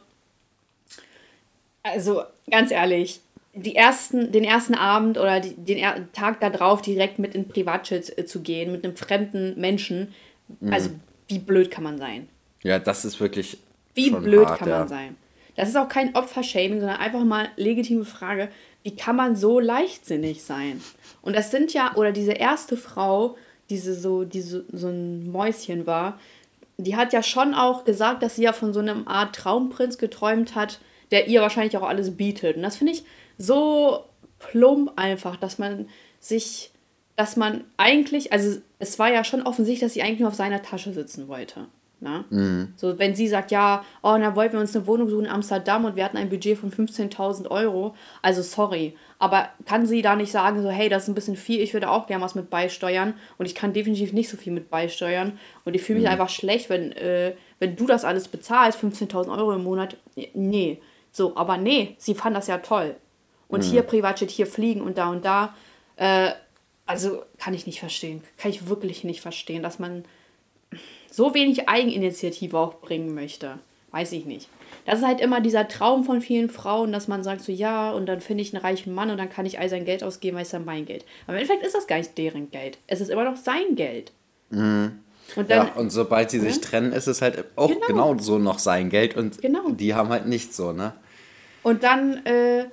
also 1.83 2.23
ganz 2.51 2.71
ehrlich, 2.71 3.21
die 3.53 3.75
ersten, 3.77 4.33
den 4.33 4.43
ersten 4.43 4.75
Abend 4.75 5.17
oder 5.17 5.39
die, 5.39 5.53
den 5.55 5.77
er 5.77 6.11
Tag 6.11 6.41
da 6.41 6.49
drauf 6.49 6.81
direkt 6.81 7.17
mit 7.17 7.33
in 7.33 7.47
Privatjet 7.47 8.17
äh, 8.17 8.25
zu 8.25 8.41
gehen, 8.41 8.73
mit 8.73 8.83
einem 8.83 8.97
fremden 8.97 9.59
Menschen, 9.59 10.13
Mhm. 10.59 10.73
also 10.73 10.89
wie 11.29 11.39
blöd 11.39 11.69
kann 11.71 11.83
man 11.83 11.97
sein? 11.97 12.27
Ja, 12.63 12.79
das 12.79 13.05
ist 13.05 13.19
wirklich. 13.21 13.59
Wie 14.05 14.09
schon 14.09 14.23
blöd 14.23 14.47
hart, 14.47 14.59
kann 14.59 14.69
ja. 14.69 14.79
man 14.79 14.87
sein? 14.87 15.17
Das 15.55 15.69
ist 15.69 15.75
auch 15.75 15.89
kein 15.89 16.15
Opfershaming, 16.15 16.79
sondern 16.79 16.97
einfach 16.97 17.23
mal 17.23 17.49
legitime 17.57 18.05
Frage, 18.05 18.49
wie 18.83 18.95
kann 18.95 19.15
man 19.15 19.35
so 19.35 19.59
leichtsinnig 19.59 20.43
sein? 20.43 20.81
Und 21.21 21.35
das 21.35 21.51
sind 21.51 21.73
ja, 21.73 21.95
oder 21.95 22.11
diese 22.11 22.31
erste 22.31 22.77
Frau, 22.77 23.35
diese 23.69 23.93
so, 23.93 24.23
diese 24.23 24.65
so 24.71 24.87
ein 24.87 25.31
Mäuschen 25.31 25.85
war, 25.85 26.17
die 26.77 26.95
hat 26.95 27.11
ja 27.11 27.21
schon 27.21 27.53
auch 27.53 27.83
gesagt, 27.83 28.23
dass 28.23 28.37
sie 28.37 28.43
ja 28.43 28.53
von 28.53 28.73
so 28.73 28.79
einem 28.79 29.07
Art 29.07 29.35
Traumprinz 29.35 29.97
geträumt 29.97 30.55
hat, 30.55 30.79
der 31.11 31.27
ihr 31.27 31.41
wahrscheinlich 31.41 31.75
auch 31.75 31.87
alles 31.87 32.15
bietet. 32.15 32.55
Und 32.55 32.63
das 32.63 32.77
finde 32.77 32.93
ich 32.93 33.03
so 33.37 34.05
plump 34.39 34.93
einfach, 34.95 35.35
dass 35.35 35.59
man 35.59 35.89
sich, 36.21 36.71
dass 37.17 37.35
man 37.35 37.65
eigentlich, 37.75 38.31
also 38.31 38.59
es 38.79 38.97
war 38.97 39.11
ja 39.11 39.25
schon 39.25 39.41
offensichtlich, 39.41 39.81
dass 39.81 39.93
sie 39.93 40.03
eigentlich 40.03 40.21
nur 40.21 40.29
auf 40.29 40.35
seiner 40.35 40.61
Tasche 40.61 40.93
sitzen 40.93 41.27
wollte. 41.27 41.67
Ne? 42.01 42.23
Mhm. 42.29 42.73
So, 42.77 42.97
wenn 42.97 43.13
sie 43.13 43.27
sagt, 43.27 43.51
ja, 43.51 43.83
oh, 44.01 44.15
dann 44.17 44.35
wollten 44.35 44.53
wir 44.53 44.61
uns 44.61 44.73
eine 44.73 44.87
Wohnung 44.87 45.09
suchen 45.09 45.25
in 45.25 45.31
Amsterdam 45.31 45.83
und 45.83 45.97
wir 45.97 46.05
hatten 46.05 46.15
ein 46.15 46.29
Budget 46.29 46.57
von 46.57 46.71
15.000 46.71 47.49
Euro. 47.49 47.93
Also 48.21 48.41
sorry, 48.41 48.95
aber 49.17 49.49
kann 49.65 49.85
sie 49.85 50.01
da 50.01 50.15
nicht 50.15 50.31
sagen, 50.31 50.61
so, 50.61 50.69
hey, 50.69 50.87
das 50.87 51.03
ist 51.03 51.09
ein 51.09 51.15
bisschen 51.15 51.35
viel, 51.35 51.59
ich 51.59 51.73
würde 51.73 51.89
auch 51.89 52.07
gerne 52.07 52.23
was 52.23 52.35
mit 52.35 52.49
beisteuern 52.49 53.15
und 53.37 53.45
ich 53.45 53.53
kann 53.55 53.73
definitiv 53.73 54.13
nicht 54.13 54.29
so 54.29 54.37
viel 54.37 54.53
mit 54.53 54.69
beisteuern 54.69 55.37
und 55.65 55.75
ich 55.75 55.81
fühle 55.81 55.99
mich 55.99 56.07
mhm. 56.07 56.13
einfach 56.13 56.29
schlecht, 56.29 56.69
wenn, 56.69 56.93
äh, 56.93 57.33
wenn 57.59 57.75
du 57.75 57.85
das 57.85 58.05
alles 58.05 58.29
bezahlst, 58.29 58.79
15.000 58.79 59.37
Euro 59.37 59.51
im 59.51 59.63
Monat. 59.63 59.97
Nee, 60.33 60.81
so, 61.11 61.35
aber 61.35 61.57
nee, 61.57 61.95
sie 61.97 62.15
fand 62.15 62.35
das 62.35 62.47
ja 62.47 62.59
toll. 62.59 62.95
Und 63.49 63.65
mhm. 63.65 63.71
hier 63.71 63.81
Privatjet, 63.81 64.29
hier 64.29 64.47
fliegen 64.47 64.81
und 64.81 64.97
da 64.97 65.09
und 65.09 65.25
da. 65.25 65.53
Äh, 65.97 66.31
also 66.85 67.23
kann 67.37 67.53
ich 67.53 67.67
nicht 67.67 67.79
verstehen. 67.79 68.23
Kann 68.37 68.51
ich 68.51 68.67
wirklich 68.69 69.03
nicht 69.03 69.21
verstehen, 69.21 69.63
dass 69.63 69.79
man 69.79 70.05
so 71.11 71.33
wenig 71.33 71.67
Eigeninitiative 71.67 72.57
auch 72.57 72.75
bringen 72.75 73.13
möchte. 73.13 73.59
Weiß 73.91 74.11
ich 74.11 74.25
nicht. 74.25 74.49
Das 74.85 74.99
ist 74.99 75.05
halt 75.05 75.21
immer 75.21 75.41
dieser 75.41 75.67
Traum 75.67 76.03
von 76.03 76.21
vielen 76.21 76.49
Frauen, 76.49 76.91
dass 76.91 77.07
man 77.07 77.23
sagt 77.23 77.41
so, 77.41 77.51
ja, 77.51 77.91
und 77.91 78.05
dann 78.05 78.21
finde 78.21 78.43
ich 78.43 78.53
einen 78.53 78.63
reichen 78.63 78.93
Mann 78.93 79.09
und 79.09 79.17
dann 79.17 79.29
kann 79.29 79.45
ich 79.45 79.59
all 79.59 79.69
sein 79.69 79.85
Geld 79.85 80.03
ausgeben, 80.03 80.35
weil 80.35 80.43
es 80.43 80.49
dann 80.49 80.65
mein 80.65 80.85
Geld. 80.85 81.05
Aber 81.25 81.35
im 81.35 81.41
Endeffekt 81.41 81.65
ist 81.65 81.75
das 81.75 81.87
gar 81.87 81.97
nicht 81.97 82.17
deren 82.17 82.49
Geld. 82.51 82.77
Es 82.87 83.01
ist 83.01 83.09
immer 83.09 83.23
noch 83.23 83.35
sein 83.35 83.75
Geld. 83.75 84.11
Mhm. 84.49 84.99
Und 85.35 85.51
dann, 85.51 85.67
ja, 85.67 85.73
und 85.73 85.91
sobald 85.91 86.31
sie 86.31 86.39
sich 86.39 86.55
ne? 86.55 86.61
trennen, 86.61 86.91
ist 86.91 87.07
es 87.07 87.21
halt 87.21 87.45
auch 87.55 87.67
genau. 87.67 87.85
genau 87.87 88.17
so 88.17 88.39
noch 88.39 88.59
sein 88.59 88.89
Geld 88.89 89.15
und 89.15 89.41
genau. 89.41 89.69
die 89.69 89.93
haben 89.93 90.09
halt 90.09 90.25
nicht 90.25 90.55
so, 90.55 90.71
ne? 90.71 90.93
Und 91.61 91.83
dann, 91.83 92.25
äh, 92.25 92.65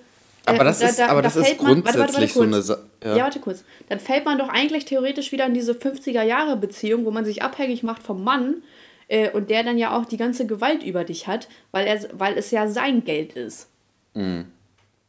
aber 0.47 0.64
das 0.64 0.78
da, 0.78 0.87
ist, 0.87 0.99
da, 0.99 1.09
aber 1.09 1.23
das 1.23 1.37
ist 1.37 1.59
grundsätzlich 1.59 1.99
warte, 1.99 2.12
warte, 2.12 2.21
warte, 2.21 2.33
so 2.33 2.43
eine 2.43 2.62
Sa 2.62 2.78
ja. 3.05 3.17
ja. 3.17 3.25
warte 3.25 3.41
kurz. 3.41 3.65
Dann 3.88 4.00
fällt 4.00 4.25
man 4.25 4.38
doch 4.38 4.49
eigentlich 4.49 4.85
theoretisch 4.85 5.33
wieder 5.33 5.47
in 5.47 5.55
diese 5.55 5.73
50er-Jahre-Beziehung, 5.73 7.05
wo 7.05 7.11
man 7.11 7.25
sich 7.25 7.43
abhängig 7.43 7.83
macht 7.83 8.03
vom 8.03 8.25
Mann 8.25 8.62
äh, 9.09 9.31
und 9.31 9.50
der 9.50 9.62
dann 9.62 9.79
ja 9.79 9.97
auch 9.97 10.05
die 10.05 10.17
ganze 10.17 10.47
Gewalt 10.47 10.83
über 10.83 11.05
dich 11.05 11.26
hat, 11.26 11.49
weil, 11.71 11.87
er, 11.87 12.00
weil 12.12 12.37
es 12.37 12.50
ja 12.50 12.69
sein 12.69 13.05
Geld 13.05 13.35
ist. 13.35 13.69
Mhm. 14.15 14.47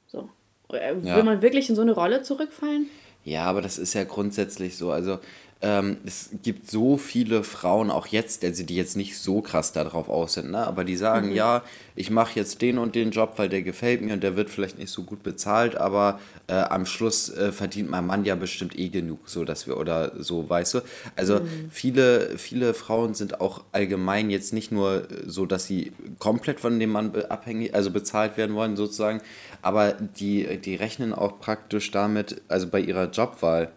So. 0.07 0.29
Äh, 0.69 0.95
will 0.95 1.07
ja. 1.07 1.23
man 1.23 1.41
wirklich 1.41 1.69
in 1.69 1.75
so 1.75 1.81
eine 1.81 1.93
Rolle 1.93 2.23
zurückfallen? 2.23 2.89
Ja, 3.23 3.43
aber 3.45 3.61
das 3.61 3.77
ist 3.77 3.93
ja 3.93 4.03
grundsätzlich 4.05 4.77
so. 4.77 4.91
Also 4.91 5.19
ähm, 5.61 5.97
es 6.05 6.29
gibt 6.43 6.69
so 6.69 6.97
viele 6.97 7.43
Frauen, 7.43 7.89
auch 7.89 8.07
jetzt, 8.07 8.43
also 8.43 8.63
die 8.63 8.75
jetzt 8.75 8.95
nicht 8.95 9.17
so 9.17 9.41
krass 9.41 9.71
darauf 9.71 10.07
aus 10.07 10.33
sind, 10.33 10.51
ne? 10.51 10.65
aber 10.67 10.83
die 10.83 10.95
sagen, 10.95 11.29
mhm. 11.29 11.35
ja, 11.35 11.63
ich 11.95 12.11
mache 12.11 12.35
jetzt 12.35 12.61
den 12.61 12.77
und 12.77 12.93
den 12.93 13.09
Job, 13.09 13.33
weil 13.37 13.49
der 13.49 13.63
gefällt 13.63 14.01
mir 14.01 14.13
und 14.13 14.21
der 14.21 14.35
wird 14.35 14.51
vielleicht 14.51 14.77
nicht 14.77 14.91
so 14.91 15.01
gut 15.01 15.23
bezahlt, 15.23 15.75
aber 15.75 16.19
äh, 16.45 16.53
am 16.53 16.85
Schluss 16.85 17.29
äh, 17.29 17.51
verdient 17.51 17.89
mein 17.89 18.05
Mann 18.05 18.23
ja 18.23 18.35
bestimmt 18.35 18.77
eh 18.77 18.89
genug, 18.89 19.21
so 19.25 19.45
dass 19.45 19.65
wir, 19.65 19.77
oder 19.77 20.11
so, 20.19 20.47
weißt 20.47 20.75
du? 20.75 20.79
Also 21.15 21.39
mhm. 21.39 21.69
viele, 21.71 22.37
viele 22.37 22.75
Frauen 22.75 23.15
sind 23.15 23.41
auch 23.41 23.63
allgemein 23.71 24.29
jetzt 24.29 24.53
nicht 24.53 24.71
nur 24.71 25.07
so, 25.25 25.47
dass 25.47 25.65
sie 25.65 25.91
komplett 26.19 26.59
von 26.59 26.79
dem 26.79 26.91
Mann 26.91 27.15
abhängig, 27.29 27.73
also 27.73 27.89
bezahlt 27.89 28.37
werden 28.37 28.55
wollen 28.55 28.75
sozusagen, 28.75 29.21
aber 29.63 29.93
die, 29.93 30.57
die 30.57 30.75
rechnen 30.75 31.13
auch 31.13 31.39
praktisch 31.39 31.89
damit, 31.89 32.41
also 32.47 32.67
bei 32.67 32.79
ihrer 32.79 33.09
Jobwahl, 33.09 33.71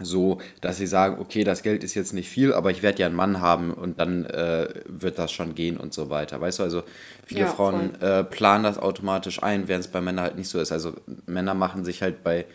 so, 0.00 0.38
dass 0.60 0.76
sie 0.76 0.86
sagen, 0.86 1.20
okay, 1.20 1.44
das 1.44 1.62
Geld 1.62 1.82
ist 1.82 1.94
jetzt 1.94 2.12
nicht 2.12 2.28
viel, 2.28 2.52
aber 2.52 2.70
ich 2.70 2.82
werde 2.82 3.00
ja 3.00 3.06
einen 3.06 3.16
Mann 3.16 3.40
haben 3.40 3.72
und 3.72 3.98
dann 3.98 4.24
äh, 4.26 4.68
wird 4.86 5.18
das 5.18 5.32
schon 5.32 5.54
gehen 5.54 5.76
und 5.76 5.92
so 5.92 6.08
weiter. 6.08 6.40
Weißt 6.40 6.60
du, 6.60 6.62
also 6.62 6.82
viele 7.26 7.40
ja, 7.40 7.46
Frauen 7.48 8.00
äh, 8.00 8.22
planen 8.22 8.64
das 8.64 8.78
automatisch 8.78 9.42
ein, 9.42 9.66
während 9.66 9.84
es 9.84 9.90
bei 9.90 10.00
Männern 10.00 10.24
halt 10.24 10.36
nicht 10.36 10.48
so 10.48 10.60
ist. 10.60 10.70
Also 10.70 10.92
Männer 11.26 11.54
machen 11.54 11.84
sich 11.84 12.00
halt 12.02 12.22
bei, 12.22 12.46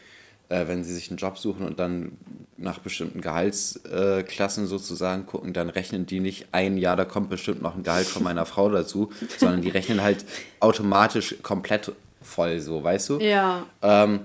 äh, 0.48 0.68
wenn 0.68 0.86
sie 0.86 0.94
sich 0.94 1.10
einen 1.10 1.18
Job 1.18 1.38
suchen 1.38 1.66
und 1.66 1.80
dann 1.80 2.14
nach 2.56 2.80
bestimmten 2.80 3.20
Gehaltsklassen 3.20 4.66
sozusagen 4.66 5.26
gucken, 5.26 5.52
dann 5.52 5.70
rechnen 5.70 6.06
die 6.06 6.22
nicht 6.22 6.48
ein 6.54 6.78
Jahr, 6.78 6.96
da 6.96 7.04
kommt 7.04 7.30
bestimmt 7.30 7.62
noch 7.62 7.76
ein 7.76 7.84
Gehalt 7.84 8.08
von 8.08 8.24
meiner 8.24 8.46
Frau 8.46 8.70
dazu, 8.70 9.12
sondern 9.38 9.62
die 9.62 9.70
rechnen 9.70 10.02
halt 10.02 10.24
automatisch 10.62 11.36
komplett 11.44 11.92
voll 12.22 12.62
so, 12.62 12.82
weißt 12.82 13.10
du? 13.10 13.20
Ja. 13.20 13.66
Ähm, 13.82 14.22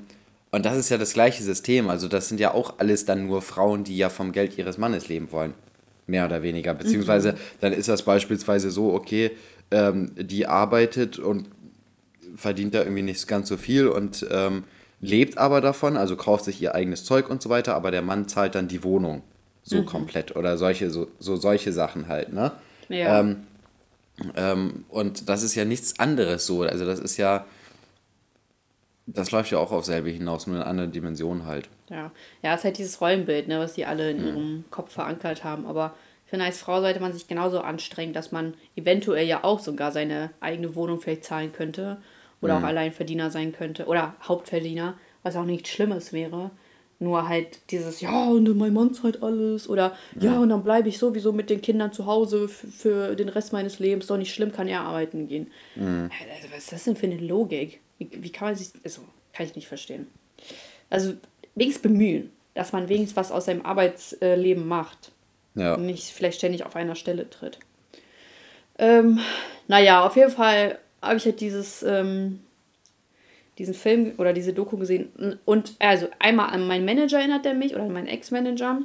und 0.51 0.65
das 0.65 0.77
ist 0.77 0.89
ja 0.89 0.97
das 0.97 1.13
gleiche 1.13 1.43
System. 1.43 1.91
Also 1.91 2.09
das 2.09 2.29
sind 2.29 2.41
ja 2.41 2.55
auch 2.55 2.79
alles 2.79 3.05
dann 3.05 3.27
nur 3.27 3.43
Frauen, 3.43 3.85
die 3.85 3.97
ja 3.97 4.09
vom 4.09 4.33
Geld 4.33 4.57
ihres 4.57 4.79
Mannes 4.79 5.09
leben 5.09 5.31
wollen. 5.31 5.55
Mehr 6.07 6.25
oder 6.25 6.43
weniger. 6.43 6.73
Beziehungsweise 6.73 7.33
mhm. 7.33 7.37
dann 7.61 7.73
ist 7.75 7.89
das 7.89 8.03
beispielsweise 8.03 8.71
so, 8.71 8.95
okay, 8.95 9.33
ähm, 9.71 10.13
die 10.17 10.47
arbeitet 10.47 11.19
und 11.19 11.49
verdient 12.35 12.75
da 12.75 12.81
irgendwie 12.81 13.03
nicht 13.03 13.29
ganz 13.29 13.49
so 13.49 13.59
viel 13.59 13.89
und 13.89 14.27
ähm, 14.31 14.65
lebt 15.01 15.37
aber 15.37 15.61
davon, 15.61 15.97
also 15.97 16.17
kauft 16.17 16.45
sich 16.45 16.63
ihr 16.63 16.75
eigenes 16.75 17.05
Zeug 17.05 17.29
und 17.29 17.43
so 17.43 17.51
weiter, 17.51 17.75
aber 17.75 17.91
der 17.91 18.03
Mann 18.03 18.29
zahlt 18.29 18.55
dann 18.55 18.69
die 18.69 18.83
Wohnung 18.85 19.23
so 19.63 19.79
mhm. 19.79 19.87
komplett 19.87 20.35
oder 20.35 20.57
solche, 20.57 20.91
so, 20.91 21.09
so 21.19 21.37
solche 21.37 21.73
Sachen 21.73 22.09
halt, 22.09 22.33
ne? 22.33 22.53
Ja. 22.89 23.21
Ähm, 23.21 23.37
ähm 24.35 24.85
und 24.89 25.29
das 25.29 25.43
ist 25.43 25.55
ja 25.55 25.67
nichts 25.67 25.99
anderes 25.99 26.47
so. 26.47 26.63
Also 26.63 26.87
das 26.87 26.99
ist 27.01 27.19
ja 27.19 27.45
das 29.15 29.31
läuft 29.31 29.51
ja 29.51 29.59
auch 29.59 29.73
auf 29.73 29.85
selbe 29.85 30.11
hinaus, 30.11 30.47
nur 30.47 30.57
in 30.57 30.63
einer 30.63 30.71
anderen 30.71 30.93
Dimension 30.93 31.47
halt. 31.47 31.69
Ja, 31.89 32.13
ja, 32.43 32.53
es 32.53 32.61
ist 32.61 32.65
halt 32.65 32.79
dieses 32.79 33.01
Rollenbild, 33.01 33.49
ne, 33.49 33.59
was 33.59 33.73
die 33.73 33.87
alle 33.87 34.11
in 34.11 34.21
mhm. 34.21 34.27
ihrem 34.27 34.65
Kopf 34.71 34.93
verankert 34.93 35.45
haben. 35.45 35.67
Aber 35.67 35.95
ich 36.27 36.31
finde, 36.31 36.45
als 36.45 36.59
Frau 36.59 36.81
sollte 36.81 37.01
man 37.01 37.15
sich 37.15 37.27
genauso 37.27 37.61
anstrengen, 37.61 38.13
dass 38.13 38.33
man 38.33 38.55
eventuell 38.77 39.27
ja 39.27 39.45
auch 39.45 39.61
sogar 39.61 39.93
seine 39.93 40.31
eigene 40.41 40.75
Wohnung 40.75 41.01
vielleicht 41.01 41.25
zahlen 41.25 41.53
könnte. 41.53 41.97
Oder 42.43 42.59
mhm. 42.59 42.65
auch 42.65 42.69
Alleinverdiener 42.69 43.31
sein 43.31 43.53
könnte. 43.53 43.87
Oder 43.87 44.15
Hauptverdiener, 44.23 44.95
was 45.23 45.37
auch 45.37 45.45
nichts 45.45 45.71
Schlimmes 45.71 46.13
wäre. 46.13 46.51
Nur 47.01 47.29
halt 47.29 47.71
dieses, 47.71 48.01
ja, 48.01 48.27
und 48.29 48.57
mein 48.57 48.75
Mann 48.75 48.93
zahlt 48.93 49.23
alles. 49.23 49.71
Oder 49.71 49.97
ja, 50.21 50.33
ja 50.33 50.39
und 50.39 50.51
dann 50.51 50.63
bleibe 50.63 50.91
ich 50.91 50.99
sowieso 50.99 51.33
mit 51.33 51.49
den 51.49 51.63
Kindern 51.63 51.93
zu 51.93 52.05
Hause 52.05 52.49
für 52.49 53.17
den 53.17 53.31
Rest 53.31 53.55
meines 53.55 53.79
Lebens. 53.79 54.09
Doch 54.09 54.19
nicht 54.19 54.35
schlimm, 54.35 54.53
kann 54.53 54.69
er 54.69 54.83
arbeiten 54.83 55.29
gehen. 55.29 55.51
Mhm. 55.77 56.11
Also, 56.13 56.49
was 56.53 56.65
ist 56.65 56.73
das 56.73 56.85
denn 56.85 56.97
für 56.97 57.07
eine 57.07 57.17
Logik? 57.17 57.81
Wie, 57.99 58.09
wie 58.11 58.31
kann 58.31 58.49
man 58.49 58.57
sich. 58.57 58.71
Also, 58.85 59.03
kann 59.33 59.47
ich 59.47 59.55
nicht 59.55 59.69
verstehen. 59.69 60.09
Also, 60.91 61.15
wenigstens 61.55 61.83
bemühen, 61.83 62.31
dass 62.55 62.73
man 62.73 62.89
wenigstens 62.89 63.17
was 63.17 63.33
aus 63.33 63.45
seinem 63.45 63.65
Arbeitsleben 63.65 64.67
macht. 64.67 65.13
Ja. 65.55 65.75
Und 65.75 65.87
nicht 65.87 66.05
vielleicht 66.05 66.39
ständig 66.39 66.65
auf 66.65 66.77
einer 66.77 66.95
Stelle 66.95 67.29
tritt. 67.29 67.59
Ähm, 68.79 69.19
naja, 69.67 70.07
auf 70.07 70.17
jeden 70.17 70.31
Fall 70.31 70.79
habe 71.03 71.17
ich 71.17 71.25
halt 71.25 71.41
dieses, 71.41 71.83
ähm, 71.83 72.41
diesen 73.59 73.75
Film 73.75 74.15
oder 74.19 74.33
diese 74.33 74.53
Doku 74.53 74.77
gesehen. 74.77 75.39
Und 75.45 75.75
also 75.81 76.09
einmal 76.19 76.51
an 76.51 76.67
meinen 76.67 76.85
Manager 76.85 77.19
erinnert 77.19 77.45
er 77.45 77.55
mich 77.55 77.75
oder 77.75 77.85
an 77.85 77.93
meinen 77.93 78.07
Ex-Manager. 78.07 78.83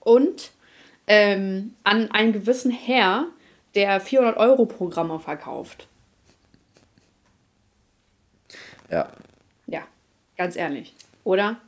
Und 0.00 0.50
ähm, 1.06 1.74
an 1.82 2.10
einen 2.10 2.32
gewissen 2.32 2.70
Herr, 2.70 3.26
der 3.74 4.00
400-Euro-Programme 4.02 5.18
verkauft. 5.18 5.86
Ja. 8.90 9.12
Ja, 9.66 9.82
ganz 10.36 10.56
ehrlich. 10.56 10.94
Oder? 11.24 11.60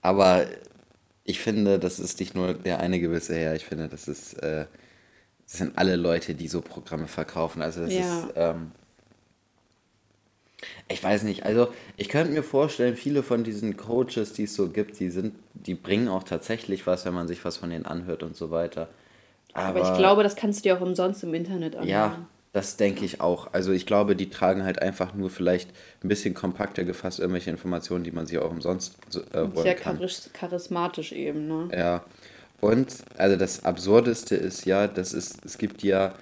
Aber 0.00 0.46
ich 1.24 1.40
finde, 1.40 1.78
das 1.78 2.00
ist 2.00 2.18
nicht 2.20 2.34
nur 2.34 2.54
der 2.54 2.80
eine 2.80 3.00
gewisse 3.00 3.34
Herr. 3.36 3.54
Ich 3.54 3.64
finde, 3.64 3.88
das 3.88 4.08
ist, 4.08 4.34
äh, 4.34 4.66
das 5.44 5.58
sind 5.58 5.78
alle 5.78 5.96
Leute, 5.96 6.34
die 6.34 6.48
so 6.48 6.60
Programme 6.60 7.06
verkaufen. 7.06 7.62
Also 7.62 7.82
das 7.84 7.92
ja. 7.92 8.00
ist, 8.00 8.28
ähm, 8.36 8.72
ich 10.88 11.02
weiß 11.02 11.24
nicht, 11.24 11.44
also 11.44 11.68
ich 11.96 12.08
könnte 12.08 12.32
mir 12.32 12.42
vorstellen, 12.42 12.96
viele 12.96 13.22
von 13.22 13.44
diesen 13.44 13.76
Coaches, 13.76 14.32
die 14.32 14.44
es 14.44 14.54
so 14.54 14.68
gibt, 14.68 15.00
die 15.00 15.10
sind, 15.10 15.34
die 15.54 15.74
bringen 15.74 16.08
auch 16.08 16.22
tatsächlich 16.22 16.86
was, 16.86 17.04
wenn 17.04 17.14
man 17.14 17.28
sich 17.28 17.44
was 17.44 17.56
von 17.56 17.70
denen 17.70 17.86
anhört 17.86 18.22
und 18.22 18.36
so 18.36 18.50
weiter. 18.50 18.88
Aber, 19.52 19.80
Aber 19.80 19.92
ich 19.92 19.98
glaube, 19.98 20.22
das 20.22 20.36
kannst 20.36 20.60
du 20.60 20.62
dir 20.68 20.76
auch 20.76 20.80
umsonst 20.80 21.22
im 21.24 21.34
Internet 21.34 21.76
anhören. 21.76 21.88
Ja, 21.88 22.26
das 22.52 22.76
denke 22.76 23.04
ich 23.04 23.20
auch. 23.20 23.52
Also 23.52 23.72
ich 23.72 23.86
glaube, 23.86 24.14
die 24.14 24.28
tragen 24.28 24.64
halt 24.64 24.80
einfach 24.82 25.14
nur 25.14 25.30
vielleicht 25.30 25.70
ein 26.04 26.08
bisschen 26.08 26.34
kompakter 26.34 26.84
gefasst 26.84 27.18
irgendwelche 27.18 27.50
Informationen, 27.50 28.04
die 28.04 28.12
man 28.12 28.26
sich 28.26 28.38
auch 28.38 28.50
umsonst 28.50 28.96
äh, 29.32 29.38
holen 29.38 29.56
Sehr 29.56 29.74
kann. 29.74 29.98
charismatisch 30.34 31.12
eben, 31.12 31.48
ne? 31.48 31.68
Ja. 31.72 32.04
Und 32.60 32.94
also 33.16 33.36
das 33.36 33.64
Absurdeste 33.64 34.36
ist 34.36 34.66
ja, 34.66 34.86
dass 34.86 35.14
es, 35.14 35.36
es 35.44 35.58
gibt 35.58 35.82
ja 35.82 36.14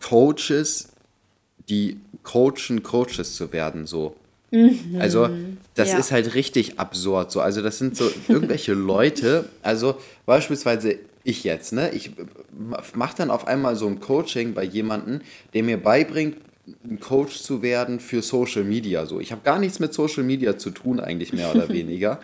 Coaches, 0.00 0.88
die 1.68 1.98
coachen, 2.22 2.82
Coaches 2.82 3.34
zu 3.34 3.52
werden, 3.52 3.86
so. 3.86 4.16
Mhm. 4.50 4.96
Also, 5.00 5.28
das 5.74 5.90
ja. 5.90 5.98
ist 5.98 6.12
halt 6.12 6.34
richtig 6.34 6.78
absurd. 6.78 7.32
So. 7.32 7.40
Also, 7.40 7.60
das 7.60 7.78
sind 7.78 7.96
so 7.96 8.08
irgendwelche 8.28 8.72
Leute, 8.72 9.46
also 9.62 9.98
beispielsweise 10.26 10.98
ich 11.24 11.42
jetzt, 11.42 11.72
ne? 11.72 11.90
Ich 11.90 12.12
mache 12.94 13.16
dann 13.16 13.30
auf 13.30 13.46
einmal 13.46 13.76
so 13.76 13.88
ein 13.88 13.98
Coaching 13.98 14.54
bei 14.54 14.62
jemandem, 14.62 15.22
der 15.54 15.62
mir 15.62 15.82
beibringt, 15.82 16.36
ein 16.84 17.00
Coach 17.00 17.42
zu 17.42 17.62
werden 17.62 17.98
für 17.98 18.22
Social 18.22 18.64
Media. 18.64 19.06
So, 19.06 19.20
ich 19.20 19.32
habe 19.32 19.42
gar 19.42 19.58
nichts 19.58 19.80
mit 19.80 19.92
Social 19.92 20.22
Media 20.22 20.56
zu 20.56 20.70
tun, 20.70 21.00
eigentlich 21.00 21.32
mehr 21.32 21.50
oder 21.54 21.68
weniger. 21.70 22.20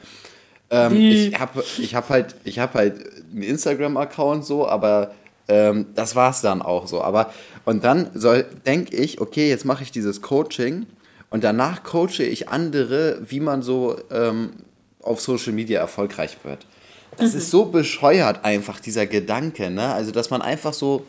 ähm, 0.71 0.97
ich 0.97 1.38
habe 1.38 1.64
ich 1.78 1.95
hab 1.95 2.09
halt, 2.11 2.37
ich 2.45 2.59
hab 2.59 2.75
halt 2.75 2.95
einen 3.33 3.42
Instagram-Account 3.42 4.45
so, 4.45 4.69
aber 4.69 5.14
ähm, 5.49 5.87
das 5.95 6.14
war 6.14 6.30
es 6.30 6.42
dann 6.42 6.62
auch 6.62 6.87
so. 6.87 7.02
Aber 7.02 7.33
und 7.64 7.85
dann 7.85 8.11
denke 8.66 8.97
ich, 8.97 9.21
okay, 9.21 9.49
jetzt 9.49 9.64
mache 9.64 9.83
ich 9.83 9.92
dieses 9.92 10.23
Coaching 10.23 10.87
und 11.30 11.45
danach 11.45 11.83
coache 11.83 12.23
ich 12.23 12.49
andere, 12.49 13.21
wie 13.26 13.40
man 13.40 13.62
so 13.62 13.97
ähm, 14.11 14.50
auf 15.02 15.21
Social 15.21 15.52
Media 15.52 15.80
erfolgreich 15.80 16.37
wird. 16.45 16.66
Das 17.17 17.33
mhm. 17.33 17.38
ist 17.38 17.50
so 17.50 17.67
bescheuert 17.67 18.45
einfach, 18.45 18.81
dieser 18.81 19.07
Gedanke, 19.07 19.71
ne? 19.71 19.93
Also, 19.93 20.11
dass 20.11 20.31
man 20.31 20.43
einfach 20.43 20.73
so, 20.73 21.07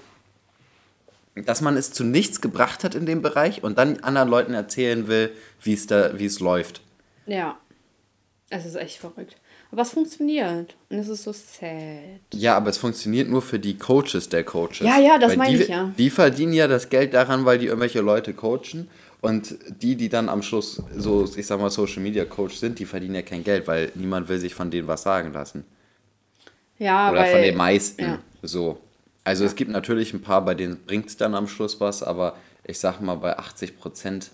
dass 1.36 1.62
man 1.62 1.78
es 1.78 1.92
zu 1.92 2.04
nichts 2.04 2.42
gebracht 2.42 2.84
hat 2.84 2.96
in 2.96 3.06
dem 3.06 3.22
Bereich 3.22 3.64
und 3.64 3.78
dann 3.78 4.00
anderen 4.02 4.30
Leuten 4.30 4.54
erzählen 4.54 5.08
will, 5.08 5.32
wie 5.62 5.74
es 5.74 5.88
da, 5.88 6.18
wie 6.20 6.26
es 6.26 6.40
läuft. 6.40 6.82
Ja. 7.26 7.58
Es 8.50 8.66
ist 8.66 8.76
echt 8.76 8.98
verrückt. 8.98 9.38
Aber 9.72 9.84
es 9.84 9.92
funktioniert. 9.92 10.76
Und 10.90 10.98
es 10.98 11.08
ist 11.08 11.24
so 11.24 11.32
sad. 11.32 12.20
Ja, 12.34 12.58
aber 12.58 12.70
es 12.70 12.78
funktioniert 12.78 13.30
nur 13.30 13.42
für 13.42 13.58
die 13.58 13.78
Coaches 13.78 14.28
der 14.28 14.44
Coaches. 14.44 14.82
Ja, 14.82 15.00
ja, 15.00 15.18
das 15.18 15.38
meine 15.38 15.58
ich 15.58 15.70
ja. 15.70 15.94
Die 15.98 16.10
verdienen 16.10 16.52
ja 16.52 16.68
das 16.68 16.90
Geld 16.90 17.14
daran, 17.14 17.46
weil 17.46 17.58
die 17.58 17.68
irgendwelche 17.68 18.02
Leute 18.02 18.34
coachen. 18.34 18.90
Und 19.22 19.56
die, 19.82 19.96
die 19.96 20.10
dann 20.10 20.28
am 20.28 20.42
Schluss 20.42 20.82
so, 20.98 21.30
ich 21.36 21.48
sag 21.48 21.60
mal, 21.62 21.70
Social 21.70 22.02
Media 22.02 22.26
Coach 22.26 22.56
sind, 22.56 22.80
die 22.80 22.86
verdienen 22.86 23.16
ja 23.16 23.22
kein 23.22 23.44
Geld, 23.44 23.68
weil 23.68 23.92
niemand 23.96 24.28
will 24.28 24.40
sich 24.40 24.54
von 24.54 24.70
denen 24.70 24.88
was 24.88 25.04
sagen 25.04 25.32
lassen. 25.32 25.64
Ja, 26.82 27.12
Oder 27.12 27.22
weil, 27.22 27.32
von 27.32 27.42
den 27.44 27.58
meisten. 27.58 28.02
Ja. 28.02 28.20
So. 28.42 28.80
Also 29.24 29.44
ja. 29.44 29.50
es 29.50 29.56
gibt 29.56 29.70
natürlich 29.70 30.14
ein 30.14 30.22
paar, 30.24 30.44
bei 30.44 30.56
denen 30.56 30.78
bringt 30.78 31.10
es 31.10 31.16
dann 31.16 31.36
am 31.36 31.48
Schluss 31.48 31.80
was, 31.80 32.02
aber 32.02 32.36
ich 32.64 32.80
sag 32.80 33.02
mal, 33.02 33.16
bei 33.16 33.38
80 33.38 33.78
Prozent 33.78 34.32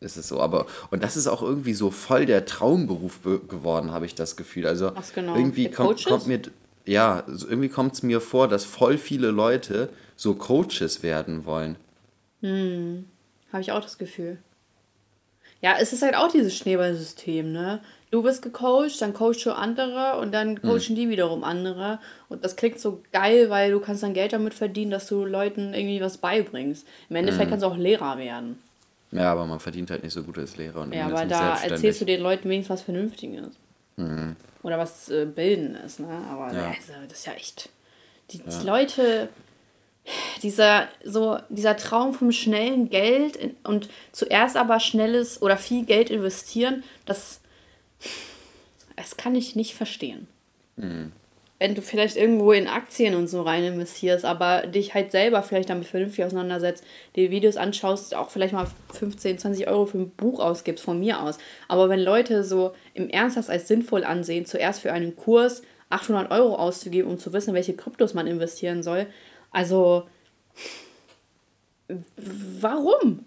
ist 0.00 0.16
es 0.16 0.26
so. 0.26 0.40
Aber, 0.40 0.66
und 0.90 1.04
das 1.04 1.16
ist 1.16 1.28
auch 1.28 1.40
irgendwie 1.40 1.74
so 1.74 1.92
voll 1.92 2.26
der 2.26 2.46
Traumberuf 2.46 3.20
geworden, 3.22 3.92
habe 3.92 4.06
ich 4.06 4.16
das 4.16 4.36
Gefühl. 4.36 4.66
Also 4.66 4.90
was 4.96 5.12
genau? 5.12 5.36
irgendwie 5.36 5.70
kommt, 5.70 6.04
kommt 6.04 6.26
mir, 6.26 6.42
ja, 6.84 7.22
irgendwie 7.28 7.68
kommt 7.68 7.94
es 7.94 8.02
mir 8.02 8.20
vor, 8.20 8.48
dass 8.48 8.64
voll 8.64 8.98
viele 8.98 9.30
Leute 9.30 9.88
so 10.16 10.34
Coaches 10.34 11.04
werden 11.04 11.44
wollen. 11.44 11.76
Hm. 12.40 13.04
Habe 13.52 13.62
ich 13.62 13.70
auch 13.70 13.82
das 13.82 13.98
Gefühl. 13.98 14.38
Ja, 15.60 15.76
es 15.78 15.92
ist 15.92 16.02
halt 16.02 16.16
auch 16.16 16.32
dieses 16.32 16.56
Schneeballsystem, 16.56 17.52
ne? 17.52 17.80
Du 18.10 18.22
bist 18.22 18.42
gecoacht, 18.42 19.00
dann 19.00 19.12
coachst 19.12 19.44
du 19.44 19.52
andere 19.52 20.18
und 20.20 20.32
dann 20.32 20.52
mhm. 20.52 20.62
coachen 20.62 20.90
mhm. 20.90 20.94
die 20.94 21.08
wiederum 21.10 21.44
andere. 21.44 21.98
Und 22.28 22.44
das 22.44 22.56
klingt 22.56 22.80
so 22.80 23.02
geil, 23.12 23.50
weil 23.50 23.70
du 23.70 23.80
kannst 23.80 24.02
dann 24.02 24.14
Geld 24.14 24.32
damit 24.32 24.54
verdienen, 24.54 24.90
dass 24.90 25.06
du 25.06 25.24
Leuten 25.24 25.74
irgendwie 25.74 26.00
was 26.00 26.18
beibringst. 26.18 26.86
Im 27.10 27.16
Endeffekt 27.16 27.46
mhm. 27.46 27.50
kannst 27.50 27.64
du 27.64 27.68
auch 27.68 27.76
Lehrer 27.76 28.18
werden. 28.18 28.58
Ja, 29.10 29.32
aber 29.32 29.46
man 29.46 29.60
verdient 29.60 29.90
halt 29.90 30.02
nicht 30.02 30.12
so 30.12 30.22
gut 30.22 30.38
als 30.38 30.56
Lehrer. 30.56 30.82
Und 30.82 30.94
ja, 30.94 31.06
aber 31.06 31.24
da 31.24 31.58
erzählst 31.58 32.00
du 32.00 32.04
den 32.04 32.20
Leuten 32.20 32.48
wenigstens 32.48 32.78
was 32.78 32.82
Vernünftiges. 32.82 33.48
Mhm. 33.96 34.36
Oder 34.62 34.78
was 34.78 35.08
äh, 35.08 35.26
Bildendes, 35.26 35.98
ne? 35.98 36.08
Aber 36.30 36.52
ja. 36.52 36.68
also, 36.68 36.92
das 37.08 37.18
ist 37.18 37.26
ja 37.26 37.32
echt... 37.32 37.70
Die, 38.30 38.38
ja. 38.38 38.44
die 38.46 38.66
Leute 38.66 39.28
dieser, 40.42 40.88
so, 41.04 41.38
dieser 41.48 41.76
Traum 41.76 42.14
vom 42.14 42.32
schnellen 42.32 42.88
Geld 42.88 43.38
und 43.64 43.88
zuerst 44.12 44.56
aber 44.56 44.80
schnelles 44.80 45.42
oder 45.42 45.56
viel 45.56 45.84
Geld 45.84 46.10
investieren, 46.10 46.84
das, 47.06 47.40
das 48.96 49.16
kann 49.16 49.34
ich 49.34 49.56
nicht 49.56 49.74
verstehen. 49.74 50.26
Mhm. 50.76 51.12
Wenn 51.60 51.74
du 51.74 51.82
vielleicht 51.82 52.16
irgendwo 52.16 52.52
in 52.52 52.68
Aktien 52.68 53.16
und 53.16 53.26
so 53.26 53.42
rein 53.42 53.64
investierst, 53.64 54.24
aber 54.24 54.68
dich 54.68 54.94
halt 54.94 55.10
selber 55.10 55.42
vielleicht 55.42 55.70
damit 55.70 55.88
vernünftig 55.88 56.24
auseinandersetzt, 56.24 56.84
die 57.16 57.32
Videos 57.32 57.56
anschaust, 57.56 58.14
auch 58.14 58.30
vielleicht 58.30 58.52
mal 58.52 58.68
15, 58.94 59.38
20 59.38 59.66
Euro 59.66 59.86
für 59.86 59.98
ein 59.98 60.10
Buch 60.10 60.38
ausgibst, 60.38 60.84
von 60.84 61.00
mir 61.00 61.20
aus. 61.20 61.38
Aber 61.66 61.88
wenn 61.88 61.98
Leute 61.98 62.44
so 62.44 62.74
im 62.94 63.10
Ernst 63.10 63.36
das 63.36 63.50
als 63.50 63.66
sinnvoll 63.66 64.04
ansehen, 64.04 64.46
zuerst 64.46 64.82
für 64.82 64.92
einen 64.92 65.16
Kurs 65.16 65.62
800 65.90 66.30
Euro 66.30 66.54
auszugeben, 66.54 67.10
um 67.10 67.18
zu 67.18 67.32
wissen, 67.32 67.54
welche 67.54 67.74
Kryptos 67.74 68.14
man 68.14 68.28
investieren 68.28 68.84
soll, 68.84 69.06
also, 69.50 70.06
warum? 72.60 73.24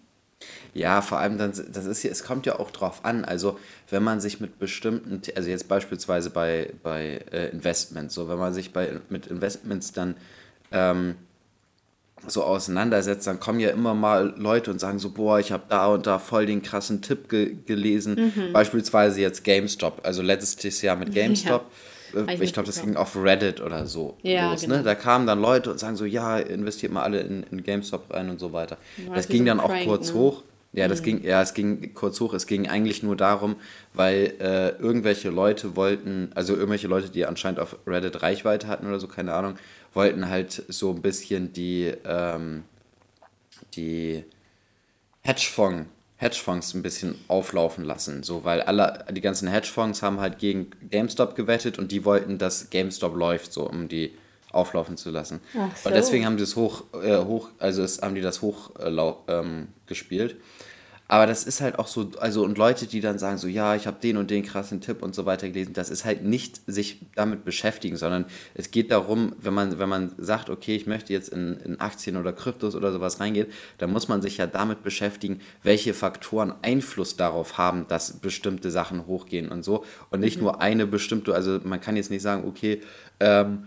Ja, 0.74 1.02
vor 1.02 1.20
allem 1.20 1.38
dann, 1.38 1.52
das 1.52 1.86
ist 1.86 2.04
ja, 2.04 2.12
es 2.12 2.24
kommt 2.24 2.46
ja 2.46 2.60
auch 2.60 2.72
drauf 2.72 3.04
an. 3.04 3.26
Also, 3.26 3.60
wenn 3.90 4.04
man 4.04 4.22
sich 4.22 4.40
mit 4.40 4.58
bestimmten, 4.60 5.22
also 5.36 5.50
jetzt 5.50 5.68
beispielsweise 5.68 6.30
bei, 6.30 6.72
bei 6.82 7.20
äh, 7.32 7.50
Investments, 7.50 8.16
so 8.16 8.30
wenn 8.30 8.38
man 8.38 8.54
sich 8.54 8.72
bei, 8.72 9.00
mit 9.10 9.28
Investments 9.28 9.92
dann 9.92 10.16
ähm, 10.72 11.16
so 12.26 12.44
auseinandersetzt, 12.44 13.28
dann 13.28 13.40
kommen 13.40 13.60
ja 13.60 13.70
immer 13.70 13.94
mal 13.94 14.34
Leute 14.38 14.72
und 14.72 14.80
sagen 14.80 15.00
so, 15.00 15.10
boah, 15.10 15.40
ich 15.40 15.52
habe 15.52 15.64
da 15.68 15.88
und 15.88 16.08
da 16.08 16.20
voll 16.20 16.46
den 16.46 16.62
krassen 16.62 17.02
Tipp 17.02 17.28
ge 17.28 17.56
gelesen. 17.66 18.32
Mhm. 18.36 18.54
Beispielsweise 18.54 19.20
jetzt 19.20 19.44
GameStop, 19.44 20.02
also 20.04 20.22
letztes 20.22 20.82
Jahr 20.82 20.96
mit 20.96 21.12
GameStop. 21.14 21.64
Ja 21.64 21.78
ich, 22.14 22.42
ich 22.42 22.54
glaube, 22.54 22.68
das 22.68 22.82
ging 22.82 22.96
auf 22.96 23.16
Reddit 23.16 23.62
oder 23.62 23.86
so 23.86 24.18
ja, 24.22 24.52
los. 24.52 24.62
Ne? 24.64 24.68
Genau. 24.68 24.78
Ne? 24.80 24.84
Da 24.84 24.96
kamen 24.96 25.28
dann 25.28 25.42
Leute 25.42 25.72
und 25.72 25.80
sagen 25.80 25.96
so, 25.96 26.06
ja, 26.06 26.38
investiert 26.38 26.92
mal 26.92 27.04
alle 27.04 27.22
in, 27.22 27.44
in 27.52 27.64
GameStop 27.64 28.12
rein 28.14 28.30
und 28.30 28.40
so 28.40 28.54
weiter. 28.54 28.78
Das 29.14 29.28
ging 29.28 29.46
dann 29.46 29.60
auch 29.60 29.70
Prank, 29.70 29.86
kurz 29.86 30.10
ne? 30.10 30.20
hoch. 30.20 30.44
Ja, 30.74 30.88
das 30.88 31.02
mhm. 31.02 31.06
ging, 31.06 31.24
ja, 31.24 31.42
es 31.42 31.54
ging 31.54 31.94
kurz 31.94 32.20
hoch. 32.20 32.34
Es 32.34 32.48
ging 32.48 32.68
eigentlich 32.68 33.04
nur 33.04 33.18
darum, 33.18 33.56
weil 33.94 34.36
äh, 34.40 34.70
irgendwelche 34.82 35.30
Leute 35.30 35.76
wollten, 35.76 36.32
also 36.34 36.54
irgendwelche 36.54 36.88
Leute, 36.88 37.10
die 37.10 37.26
anscheinend 37.26 37.60
auf 37.60 37.78
Reddit 37.86 38.22
Reichweite 38.22 38.68
hatten 38.68 38.88
oder 38.88 39.00
so, 39.00 39.08
keine 39.08 39.34
Ahnung, 39.34 39.56
wollten 39.94 40.30
halt 40.30 40.64
so 40.70 40.92
ein 40.92 41.02
bisschen 41.02 41.52
die, 41.52 41.94
ähm, 42.06 42.64
die 43.76 44.24
Hedgefonds 45.22 45.88
Hedgefonds 46.22 46.76
ein 46.76 46.84
bisschen 46.84 47.16
auflaufen 47.28 47.84
lassen. 47.84 48.22
So, 48.22 48.44
weil 48.44 48.62
alle, 48.62 49.06
die 49.10 49.22
ganzen 49.22 49.48
Hedgefonds 49.48 50.04
haben 50.04 50.20
halt 50.20 50.38
gegen 50.38 50.70
GameStop 50.92 51.36
gewettet 51.36 51.80
und 51.80 51.92
die 51.92 52.06
wollten, 52.06 52.38
dass 52.38 52.70
GameStop 52.70 53.16
läuft, 53.16 53.52
so 53.52 53.68
um 53.68 53.88
die 53.88 54.14
auflaufen 54.52 54.98
zu 54.98 55.10
lassen. 55.10 55.40
So. 55.54 55.90
Und 55.90 55.96
deswegen 55.96 56.28
haben 56.28 56.38
die 56.38 56.44
das 56.44 56.56
hoch, 56.56 56.84
äh, 56.94 57.18
hoch 57.18 57.50
also 57.58 57.82
es, 57.82 58.04
haben 58.04 58.14
die 58.14 58.22
das 58.22 58.44
hoch 58.44 58.70
äh, 58.80 58.92
ähm, 59.30 59.70
gespielt. 59.88 60.36
Aber 61.12 61.28
das 61.28 61.44
ist 61.44 61.60
halt 61.60 61.78
auch 61.78 61.88
so, 61.88 62.10
also 62.22 62.42
und 62.42 62.58
Leute, 62.58 62.88
die 62.88 63.02
dann 63.02 63.20
sagen 63.20 63.38
so, 63.38 63.50
ja, 63.50 63.76
ich 63.76 63.86
habe 63.86 63.98
den 64.02 64.16
und 64.16 64.32
den 64.32 64.44
krassen 64.44 64.80
Tipp 64.80 65.04
und 65.04 65.14
so 65.14 65.26
weiter 65.26 65.50
gelesen, 65.50 65.74
das 65.74 65.90
ist 65.90 66.06
halt 66.06 66.24
nicht 66.24 66.62
sich 66.68 67.02
damit 67.16 67.44
beschäftigen, 67.44 67.98
sondern 67.98 68.24
es 68.54 68.72
geht 68.72 68.92
darum, 68.92 69.36
wenn 69.42 69.54
man, 69.54 69.78
wenn 69.78 69.90
man 69.90 70.14
sagt, 70.18 70.50
okay, 70.50 70.74
ich 70.74 70.88
möchte 70.88 71.12
jetzt 71.12 71.28
in, 71.28 71.58
in 71.66 71.82
Aktien 71.82 72.16
oder 72.16 72.32
Kryptos 72.32 72.76
oder 72.76 72.94
sowas 72.94 73.20
reingehen, 73.20 73.48
dann 73.78 73.92
muss 73.92 74.08
man 74.08 74.22
sich 74.22 74.38
ja 74.38 74.48
damit 74.48 74.84
beschäftigen, 74.84 75.42
welche 75.64 75.94
Faktoren 75.94 76.54
Einfluss 76.62 77.18
darauf 77.18 77.58
haben, 77.58 77.90
dass 77.90 78.22
bestimmte 78.22 78.72
Sachen 78.72 79.06
hochgehen 79.06 79.50
und 79.50 79.64
so. 79.64 79.84
Und 80.12 80.22
nicht 80.22 80.38
mhm. 80.38 80.44
nur 80.44 80.62
eine 80.62 80.88
bestimmte, 80.88 81.36
also 81.36 81.60
man 81.66 81.82
kann 81.82 81.98
jetzt 81.98 82.10
nicht 82.10 82.22
sagen, 82.22 82.48
okay, 82.48 82.80
ähm, 83.20 83.66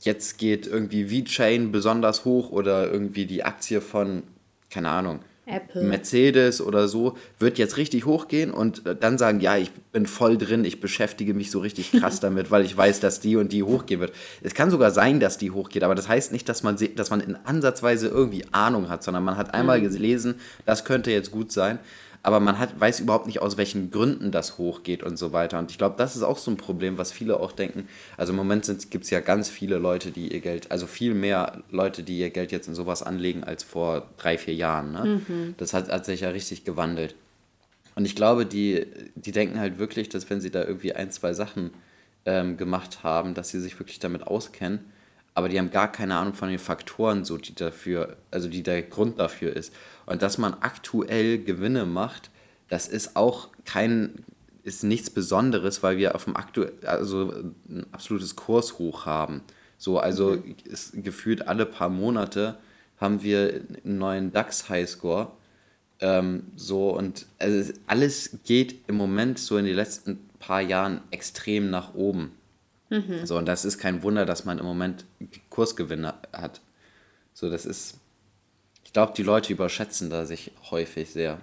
jetzt 0.00 0.38
geht 0.38 0.66
irgendwie 0.66 1.04
V-Chain 1.04 1.70
besonders 1.70 2.24
hoch 2.24 2.50
oder 2.50 2.90
irgendwie 2.90 3.26
die 3.26 3.44
Aktie 3.44 3.80
von, 3.80 4.24
keine 4.70 4.88
Ahnung, 4.88 5.20
Apple. 5.48 5.82
Mercedes 5.82 6.60
oder 6.60 6.88
so, 6.88 7.16
wird 7.38 7.58
jetzt 7.58 7.76
richtig 7.76 8.04
hochgehen 8.06 8.50
und 8.50 8.86
äh, 8.86 8.94
dann 8.94 9.18
sagen, 9.18 9.40
ja, 9.40 9.56
ich 9.56 9.72
bin 9.92 10.06
voll 10.06 10.36
drin, 10.36 10.64
ich 10.64 10.80
beschäftige 10.80 11.34
mich 11.34 11.50
so 11.50 11.60
richtig 11.60 11.92
krass 11.92 12.20
damit, 12.20 12.50
weil 12.50 12.64
ich 12.64 12.76
weiß, 12.76 13.00
dass 13.00 13.20
die 13.20 13.36
und 13.36 13.52
die 13.52 13.62
hochgehen 13.62 14.00
wird. 14.00 14.12
Es 14.42 14.54
kann 14.54 14.70
sogar 14.70 14.90
sein, 14.90 15.20
dass 15.20 15.38
die 15.38 15.50
hochgeht, 15.50 15.82
aber 15.82 15.94
das 15.94 16.08
heißt 16.08 16.32
nicht, 16.32 16.48
dass 16.48 16.62
man, 16.62 16.76
dass 16.96 17.10
man 17.10 17.20
in 17.20 17.36
Ansatzweise 17.44 18.08
irgendwie 18.08 18.44
Ahnung 18.52 18.88
hat, 18.88 19.02
sondern 19.02 19.24
man 19.24 19.36
hat 19.36 19.54
einmal 19.54 19.80
mhm. 19.80 19.90
gelesen, 19.90 20.34
das 20.66 20.84
könnte 20.84 21.10
jetzt 21.10 21.30
gut 21.30 21.50
sein 21.52 21.78
aber 22.22 22.40
man 22.40 22.58
hat, 22.58 22.78
weiß 22.78 23.00
überhaupt 23.00 23.26
nicht, 23.26 23.40
aus 23.40 23.56
welchen 23.56 23.90
Gründen 23.90 24.30
das 24.30 24.58
hochgeht 24.58 25.02
und 25.02 25.16
so 25.16 25.32
weiter. 25.32 25.58
Und 25.58 25.70
ich 25.70 25.78
glaube, 25.78 25.96
das 25.96 26.16
ist 26.16 26.22
auch 26.22 26.38
so 26.38 26.50
ein 26.50 26.56
Problem, 26.56 26.98
was 26.98 27.12
viele 27.12 27.40
auch 27.40 27.52
denken. 27.52 27.88
Also 28.16 28.32
im 28.32 28.36
Moment 28.36 28.66
gibt 28.90 29.04
es 29.04 29.10
ja 29.10 29.20
ganz 29.20 29.48
viele 29.48 29.78
Leute, 29.78 30.10
die 30.10 30.32
ihr 30.32 30.40
Geld, 30.40 30.70
also 30.70 30.86
viel 30.86 31.14
mehr 31.14 31.62
Leute, 31.70 32.02
die 32.02 32.18
ihr 32.18 32.30
Geld 32.30 32.52
jetzt 32.52 32.68
in 32.68 32.74
sowas 32.74 33.02
anlegen 33.02 33.44
als 33.44 33.62
vor 33.62 34.08
drei, 34.18 34.36
vier 34.36 34.54
Jahren. 34.54 34.92
Ne? 34.92 35.22
Mhm. 35.28 35.54
Das 35.58 35.72
hat, 35.72 35.90
hat 35.90 36.04
sich 36.04 36.20
ja 36.20 36.30
richtig 36.30 36.64
gewandelt. 36.64 37.14
Und 37.94 38.04
ich 38.04 38.14
glaube, 38.14 38.46
die, 38.46 38.86
die 39.14 39.32
denken 39.32 39.58
halt 39.58 39.78
wirklich, 39.78 40.08
dass 40.08 40.28
wenn 40.30 40.40
sie 40.40 40.50
da 40.50 40.64
irgendwie 40.64 40.94
ein, 40.94 41.10
zwei 41.10 41.32
Sachen 41.32 41.70
ähm, 42.26 42.56
gemacht 42.56 43.02
haben, 43.02 43.34
dass 43.34 43.50
sie 43.50 43.60
sich 43.60 43.78
wirklich 43.78 43.98
damit 43.98 44.26
auskennen 44.26 44.80
aber 45.38 45.48
die 45.48 45.56
haben 45.56 45.70
gar 45.70 45.92
keine 45.92 46.16
Ahnung 46.16 46.34
von 46.34 46.48
den 46.48 46.58
Faktoren, 46.58 47.24
so 47.24 47.36
die 47.36 47.54
dafür, 47.54 48.16
also 48.32 48.48
die 48.48 48.64
der 48.64 48.82
Grund 48.82 49.20
dafür 49.20 49.54
ist. 49.54 49.72
Und 50.08 50.22
dass 50.22 50.38
man 50.38 50.54
aktuell 50.60 51.38
Gewinne 51.38 51.84
macht, 51.84 52.30
das 52.68 52.88
ist 52.88 53.14
auch 53.14 53.48
kein, 53.64 54.24
ist 54.62 54.82
nichts 54.82 55.10
Besonderes, 55.10 55.82
weil 55.82 55.98
wir 55.98 56.14
auf 56.14 56.24
dem 56.24 56.34
aktuell, 56.34 56.72
also 56.86 57.32
ein 57.68 57.86
absolutes 57.92 58.34
Kurshoch 58.34 59.04
haben. 59.04 59.42
So, 59.76 59.98
also 59.98 60.30
mhm. 60.30 60.54
ist 60.64 60.92
gefühlt 61.04 61.46
alle 61.46 61.66
paar 61.66 61.90
Monate 61.90 62.58
haben 62.98 63.22
wir 63.22 63.62
einen 63.84 63.98
neuen 63.98 64.32
DAX-Highscore. 64.32 65.30
Ähm, 66.00 66.44
so 66.56 66.96
und 66.96 67.26
also 67.38 67.72
alles 67.86 68.38
geht 68.44 68.88
im 68.88 68.96
Moment 68.96 69.38
so 69.38 69.58
in 69.58 69.66
den 69.66 69.76
letzten 69.76 70.28
paar 70.38 70.62
Jahren 70.62 71.02
extrem 71.10 71.68
nach 71.68 71.94
oben. 71.94 72.32
Mhm. 72.88 73.26
So, 73.26 73.36
und 73.36 73.46
das 73.46 73.66
ist 73.66 73.76
kein 73.76 74.02
Wunder, 74.02 74.24
dass 74.24 74.46
man 74.46 74.58
im 74.58 74.64
Moment 74.64 75.04
Kursgewinne 75.50 76.14
hat. 76.32 76.62
So, 77.34 77.50
das 77.50 77.66
ist, 77.66 77.98
ich 78.88 78.94
glaube, 78.94 79.12
die 79.14 79.22
Leute 79.22 79.52
überschätzen 79.52 80.08
da 80.08 80.24
sich 80.24 80.50
häufig 80.70 81.10
sehr. 81.10 81.42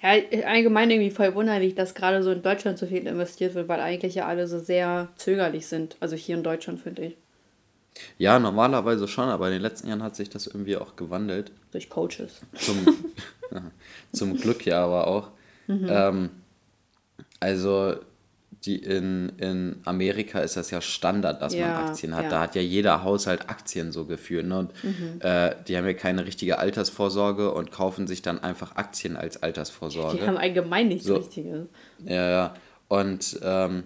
Ja, 0.00 0.14
allgemein 0.46 0.90
irgendwie 0.90 1.10
voll 1.10 1.34
wunderlich, 1.34 1.74
dass 1.74 1.94
gerade 1.94 2.22
so 2.22 2.30
in 2.32 2.40
Deutschland 2.40 2.78
so 2.78 2.86
viel 2.86 3.06
investiert 3.06 3.54
wird, 3.54 3.68
weil 3.68 3.80
eigentlich 3.80 4.14
ja 4.14 4.26
alle 4.26 4.48
so 4.48 4.58
sehr 4.58 5.08
zögerlich 5.16 5.66
sind. 5.66 5.94
Also 6.00 6.16
hier 6.16 6.36
in 6.38 6.42
Deutschland, 6.42 6.80
finde 6.80 7.02
ich. 7.02 7.16
Ja, 8.16 8.38
normalerweise 8.38 9.06
schon, 9.08 9.28
aber 9.28 9.48
in 9.48 9.52
den 9.52 9.60
letzten 9.60 9.88
Jahren 9.88 10.02
hat 10.02 10.16
sich 10.16 10.30
das 10.30 10.46
irgendwie 10.46 10.78
auch 10.78 10.96
gewandelt. 10.96 11.52
Durch 11.70 11.90
Coaches. 11.90 12.40
Zum, 12.54 12.86
zum 14.12 14.34
Glück 14.38 14.64
ja 14.64 14.82
aber 14.82 15.08
auch. 15.08 15.28
Mhm. 15.68 15.86
Ähm, 15.88 16.30
also 17.38 17.94
die 18.64 18.76
in, 18.76 19.32
in 19.38 19.76
Amerika 19.84 20.40
ist 20.40 20.56
das 20.56 20.70
ja 20.70 20.80
Standard, 20.80 21.42
dass 21.42 21.54
ja, 21.54 21.66
man 21.66 21.88
Aktien 21.88 22.14
hat. 22.14 22.24
Ja. 22.24 22.30
Da 22.30 22.40
hat 22.40 22.54
ja 22.54 22.62
jeder 22.62 23.02
Haushalt 23.02 23.48
Aktien 23.50 23.90
so 23.90 24.04
geführt. 24.04 24.46
Ne? 24.46 24.58
Und 24.58 24.84
mhm. 24.84 25.20
äh, 25.20 25.54
die 25.66 25.76
haben 25.76 25.84
ja 25.84 25.94
keine 25.94 26.24
richtige 26.26 26.58
Altersvorsorge 26.58 27.52
und 27.52 27.72
kaufen 27.72 28.06
sich 28.06 28.22
dann 28.22 28.38
einfach 28.38 28.76
Aktien 28.76 29.16
als 29.16 29.42
Altersvorsorge. 29.42 30.18
Die 30.18 30.26
haben 30.26 30.36
allgemein 30.36 30.88
nichts 30.88 31.06
so, 31.06 31.16
Richtiges. 31.16 31.66
Ja, 32.04 32.30
ja. 32.30 32.54
Und 32.88 33.40
ähm, 33.42 33.82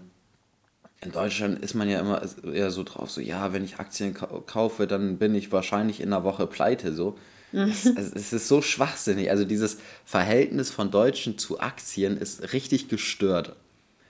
in 1.00 1.12
Deutschland 1.12 1.60
ist 1.60 1.74
man 1.74 1.88
ja 1.88 2.00
immer 2.00 2.20
eher 2.44 2.70
so 2.70 2.82
drauf, 2.82 3.10
so 3.10 3.20
ja, 3.20 3.52
wenn 3.52 3.64
ich 3.64 3.78
Aktien 3.78 4.14
kaufe, 4.14 4.86
dann 4.86 5.18
bin 5.18 5.34
ich 5.34 5.52
wahrscheinlich 5.52 6.00
in 6.00 6.12
einer 6.12 6.24
Woche 6.24 6.46
pleite. 6.46 6.92
So. 6.92 7.16
Es, 7.52 7.86
es, 7.86 8.32
ist 8.32 8.48
so 8.48 8.60
schwachsinnig. 8.60 9.30
Also 9.30 9.44
dieses 9.44 9.78
Verhältnis 10.04 10.70
von 10.70 10.90
Deutschen 10.90 11.38
zu 11.38 11.60
Aktien 11.60 12.16
ist 12.18 12.52
richtig 12.52 12.88
gestört. 12.88 13.54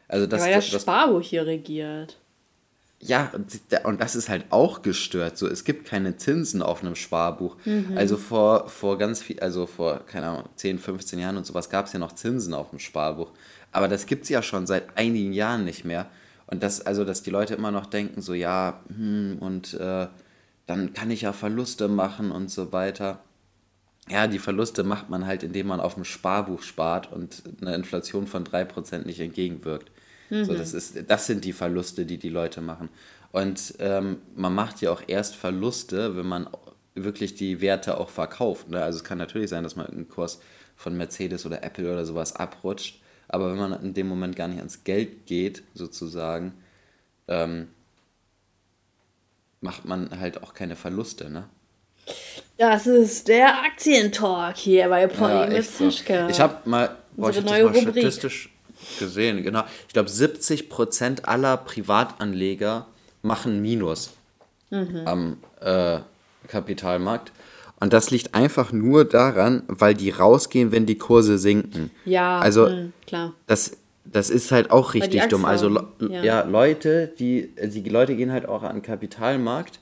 Also 0.09 0.27
das, 0.27 0.41
ja, 0.41 0.47
weil 0.47 0.55
das, 0.55 0.71
das 0.71 0.83
Sparbuch 0.83 1.23
hier 1.23 1.47
regiert. 1.47 2.17
Ja, 2.99 3.31
und 3.85 4.01
das 4.01 4.17
ist 4.17 4.29
halt 4.29 4.47
auch 4.51 4.81
gestört. 4.81 5.37
So, 5.37 5.47
es 5.47 5.65
gibt 5.65 5.87
keine 5.87 6.17
Zinsen 6.17 6.63
auf 6.63 6.83
einem 6.83 6.95
Sparbuch. 6.95 7.57
Mhm. 7.65 7.93
Also 7.95 8.17
vor, 8.17 8.69
vor 8.69 8.97
ganz 8.97 9.23
viel, 9.23 9.39
also 9.41 9.67
vor, 9.67 10.01
keine 10.07 10.29
Ahnung, 10.29 10.45
10, 10.57 10.79
15 10.79 11.19
Jahren 11.19 11.37
und 11.37 11.45
sowas 11.45 11.69
gab 11.69 11.87
es 11.87 11.93
ja 11.93 11.99
noch 11.99 12.13
Zinsen 12.13 12.55
auf 12.55 12.71
dem 12.71 12.79
Sparbuch. 12.79 13.31
Aber 13.71 13.89
das 13.89 14.07
gibt 14.07 14.25
es 14.25 14.31
ja 14.31 14.43
schon 14.43 14.67
seit 14.67 14.97
einigen 14.97 15.35
Jahren 15.35 15.65
nicht 15.65 15.85
mehr. 15.85 16.07
Und 16.47 16.63
das, 16.63 16.81
also, 16.81 17.05
dass 17.05 17.23
die 17.23 17.31
Leute 17.31 17.55
immer 17.55 17.71
noch 17.71 17.87
denken, 17.87 18.23
so 18.23 18.33
ja, 18.33 18.81
hm, 18.89 19.39
und 19.41 19.75
äh, 19.75 20.07
dann 20.67 20.95
kann 20.95 21.11
ich 21.11 21.23
ja 21.23 21.33
Verluste 21.33 21.89
machen 21.89 22.31
und 22.31 22.51
so 22.51 22.73
weiter. 22.73 23.21
Ja, 24.09 24.27
die 24.27 24.39
Verluste 24.39 24.85
macht 24.85 25.11
man 25.11 25.27
halt, 25.27 25.43
indem 25.43 25.67
man 25.67 25.81
auf 25.81 25.95
dem 25.95 26.05
Sparbuch 26.05 26.63
spart 26.63 27.13
und 27.13 27.43
eine 27.61 27.75
Inflation 27.75 28.27
von 28.27 28.45
3% 28.45 29.05
nicht 29.05 29.21
entgegenwirkt. 29.21 29.91
Mhm. 30.31 30.45
So, 30.45 30.55
das, 30.55 30.75
ist, 30.75 30.97
das 31.09 31.27
sind 31.27 31.45
die 31.45 31.53
Verluste, 31.53 32.07
die 32.07 32.19
die 32.19 32.29
Leute 32.29 32.61
machen. 32.61 32.89
Und 33.33 33.75
ähm, 33.81 34.19
man 34.35 34.55
macht 34.55 34.81
ja 34.81 34.91
auch 34.91 35.03
erst 35.07 35.37
Verluste, 35.37 36.17
wenn 36.17 36.27
man 36.27 36.49
wirklich 36.95 37.35
die 37.35 37.61
Werte 37.61 37.99
auch 37.99 38.09
verkauft. 38.09 38.69
Ne? 38.69 38.83
Also 38.83 38.99
es 38.99 39.05
kann 39.05 39.19
natürlich 39.19 39.51
sein, 39.51 39.63
dass 39.63 39.77
man 39.77 39.87
einen 39.87 40.09
Kurs 40.09 40.41
von 40.75 40.97
Mercedes 40.97 41.45
oder 41.45 41.63
Apple 41.63 41.93
oder 41.93 42.05
sowas 42.05 42.35
abrutscht. 42.35 43.01
Aber 43.29 43.51
wenn 43.51 43.59
man 43.59 43.83
in 43.83 43.95
dem 43.95 44.09
Moment 44.09 44.37
gar 44.37 44.49
nicht 44.49 44.59
ans 44.59 44.85
Geld 44.85 45.27
geht, 45.27 45.63
sozusagen, 45.75 46.55
ähm, 47.29 47.69
macht 49.61 49.85
man 49.85 50.19
halt 50.19 50.43
auch 50.43 50.55
keine 50.55 50.77
Verluste, 50.77 51.29
ne? 51.31 51.49
Das 52.57 52.87
ist 52.87 53.29
der 53.29 53.65
Aktientalk 53.65 54.57
hier 54.57 54.89
bei 54.89 55.07
Polly 55.09 55.33
ja, 55.33 55.47
mit 55.47 55.65
so. 55.65 55.89
Ich 55.89 56.41
habe 56.41 56.69
mal, 56.69 56.97
boah, 57.17 57.31
ich 57.31 57.37
hab 57.37 57.45
das 57.45 57.63
mal 57.63 57.75
statistisch 57.75 58.56
gesehen, 58.99 59.43
genau. 59.43 59.65
Ich 59.87 59.93
glaube, 59.93 60.09
70% 60.09 61.25
aller 61.25 61.57
Privatanleger 61.57 62.87
machen 63.23 63.61
Minus 63.63 64.13
mhm. 64.71 65.03
am 65.05 65.37
äh, 65.61 65.99
Kapitalmarkt. 66.49 67.33
Und 67.79 67.93
das 67.93 68.11
liegt 68.11 68.35
einfach 68.35 68.73
nur 68.73 69.05
daran, 69.05 69.63
weil 69.69 69.95
die 69.95 70.11
rausgehen, 70.11 70.73
wenn 70.73 70.87
die 70.87 70.97
Kurse 70.97 71.39
sinken. 71.39 71.91
Ja, 72.05 72.39
also 72.39 72.69
mh, 72.69 72.89
klar. 73.07 73.35
Das, 73.47 73.77
das 74.05 74.31
ist 74.31 74.51
halt 74.51 74.71
auch 74.71 74.95
richtig 74.95 75.27
dumm. 75.29 75.45
Also 75.45 75.69
ja. 76.01 76.23
ja. 76.23 76.43
Leute, 76.43 77.13
die, 77.19 77.51
die 77.63 77.89
Leute 77.89 78.17
gehen 78.17 78.33
halt 78.33 78.49
auch 78.49 78.63
an 78.63 78.77
den 78.77 78.83
Kapitalmarkt 78.83 79.81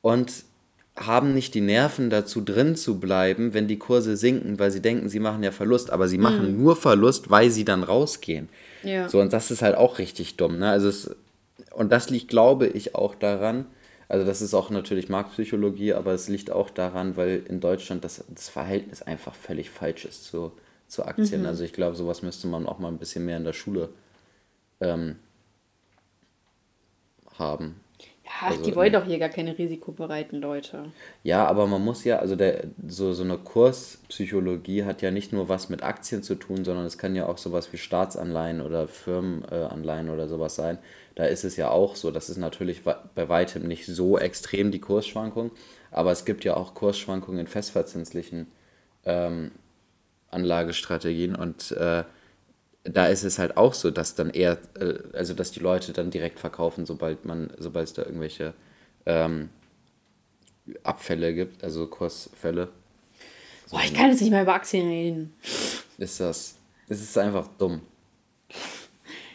und 0.00 0.44
haben 0.98 1.34
nicht 1.34 1.54
die 1.54 1.60
Nerven 1.60 2.10
dazu 2.10 2.40
drin 2.40 2.76
zu 2.76 2.98
bleiben, 2.98 3.54
wenn 3.54 3.68
die 3.68 3.78
Kurse 3.78 4.16
sinken, 4.16 4.58
weil 4.58 4.70
sie 4.70 4.82
denken, 4.82 5.08
sie 5.08 5.20
machen 5.20 5.42
ja 5.42 5.52
Verlust, 5.52 5.90
aber 5.90 6.08
sie 6.08 6.18
machen 6.18 6.52
mhm. 6.52 6.62
nur 6.62 6.76
Verlust, 6.76 7.30
weil 7.30 7.50
sie 7.50 7.64
dann 7.64 7.82
rausgehen. 7.82 8.48
Ja. 8.82 9.08
So, 9.08 9.20
und 9.20 9.32
das 9.32 9.50
ist 9.50 9.62
halt 9.62 9.76
auch 9.76 9.98
richtig 9.98 10.36
dumm. 10.36 10.58
Ne? 10.58 10.70
Also 10.70 10.88
es, 10.88 11.14
und 11.72 11.90
das 11.92 12.10
liegt, 12.10 12.28
glaube 12.28 12.66
ich, 12.66 12.94
auch 12.94 13.14
daran, 13.14 13.66
also 14.08 14.24
das 14.24 14.40
ist 14.40 14.54
auch 14.54 14.70
natürlich 14.70 15.08
Marktpsychologie, 15.08 15.92
aber 15.92 16.12
es 16.12 16.28
liegt 16.28 16.50
auch 16.50 16.70
daran, 16.70 17.16
weil 17.16 17.42
in 17.46 17.60
Deutschland 17.60 18.04
das, 18.04 18.24
das 18.28 18.48
Verhältnis 18.48 19.02
einfach 19.02 19.34
völlig 19.34 19.70
falsch 19.70 20.06
ist 20.06 20.24
zu, 20.24 20.52
zu 20.88 21.04
Aktien. 21.04 21.42
Mhm. 21.42 21.46
Also 21.46 21.64
ich 21.64 21.72
glaube, 21.72 21.94
sowas 21.94 22.22
müsste 22.22 22.46
man 22.46 22.66
auch 22.66 22.78
mal 22.78 22.88
ein 22.88 22.98
bisschen 22.98 23.24
mehr 23.24 23.36
in 23.36 23.44
der 23.44 23.52
Schule 23.52 23.90
ähm, 24.80 25.16
haben. 27.38 27.76
Ja, 28.28 28.48
also, 28.48 28.62
die 28.62 28.76
wollen 28.76 28.92
doch 28.92 29.04
hier 29.04 29.18
gar 29.18 29.30
keine 29.30 29.56
risikobereiten 29.56 30.40
Leute. 30.40 30.92
Ja, 31.22 31.46
aber 31.46 31.66
man 31.66 31.82
muss 31.82 32.04
ja, 32.04 32.18
also 32.18 32.36
der, 32.36 32.64
so, 32.86 33.12
so 33.12 33.22
eine 33.22 33.38
Kurspsychologie 33.38 34.84
hat 34.84 35.02
ja 35.02 35.10
nicht 35.10 35.32
nur 35.32 35.48
was 35.48 35.68
mit 35.68 35.82
Aktien 35.82 36.22
zu 36.22 36.34
tun, 36.34 36.64
sondern 36.64 36.84
es 36.84 36.98
kann 36.98 37.16
ja 37.16 37.26
auch 37.26 37.38
sowas 37.38 37.72
wie 37.72 37.78
Staatsanleihen 37.78 38.60
oder 38.60 38.86
Firmenanleihen 38.86 40.10
oder 40.10 40.28
sowas 40.28 40.54
sein. 40.56 40.78
Da 41.14 41.24
ist 41.24 41.44
es 41.44 41.56
ja 41.56 41.70
auch 41.70 41.96
so, 41.96 42.10
das 42.10 42.28
ist 42.28 42.36
natürlich 42.36 42.82
bei 42.84 43.28
weitem 43.28 43.66
nicht 43.66 43.86
so 43.86 44.18
extrem 44.18 44.70
die 44.70 44.80
Kursschwankung, 44.80 45.50
aber 45.90 46.12
es 46.12 46.24
gibt 46.24 46.44
ja 46.44 46.56
auch 46.56 46.74
Kursschwankungen 46.74 47.40
in 47.40 47.46
festverzinslichen 47.46 48.46
ähm, 49.04 49.52
Anlagestrategien 50.30 51.34
und 51.34 51.72
äh, 51.72 52.04
da 52.84 53.06
ist 53.06 53.24
es 53.24 53.38
halt 53.38 53.56
auch 53.56 53.74
so, 53.74 53.90
dass 53.90 54.14
dann 54.14 54.30
eher, 54.30 54.58
äh, 54.78 54.94
also 55.12 55.34
dass 55.34 55.50
die 55.50 55.60
Leute 55.60 55.92
dann 55.92 56.10
direkt 56.10 56.38
verkaufen, 56.38 56.86
sobald 56.86 57.24
man, 57.24 57.50
sobald 57.58 57.88
es 57.88 57.94
da 57.94 58.02
irgendwelche 58.02 58.54
ähm, 59.06 59.50
Abfälle 60.82 61.34
gibt, 61.34 61.64
also 61.64 61.86
Kursfälle. 61.86 62.68
Boah, 63.70 63.80
ich 63.84 63.92
kann 63.92 64.10
jetzt 64.10 64.20
nicht 64.20 64.30
mehr 64.30 64.42
über 64.42 64.54
Aktien 64.54 64.88
reden. 64.88 65.34
Ist 65.98 66.20
das. 66.20 66.56
Es 66.88 67.02
ist 67.02 67.18
einfach 67.18 67.48
dumm. 67.58 67.82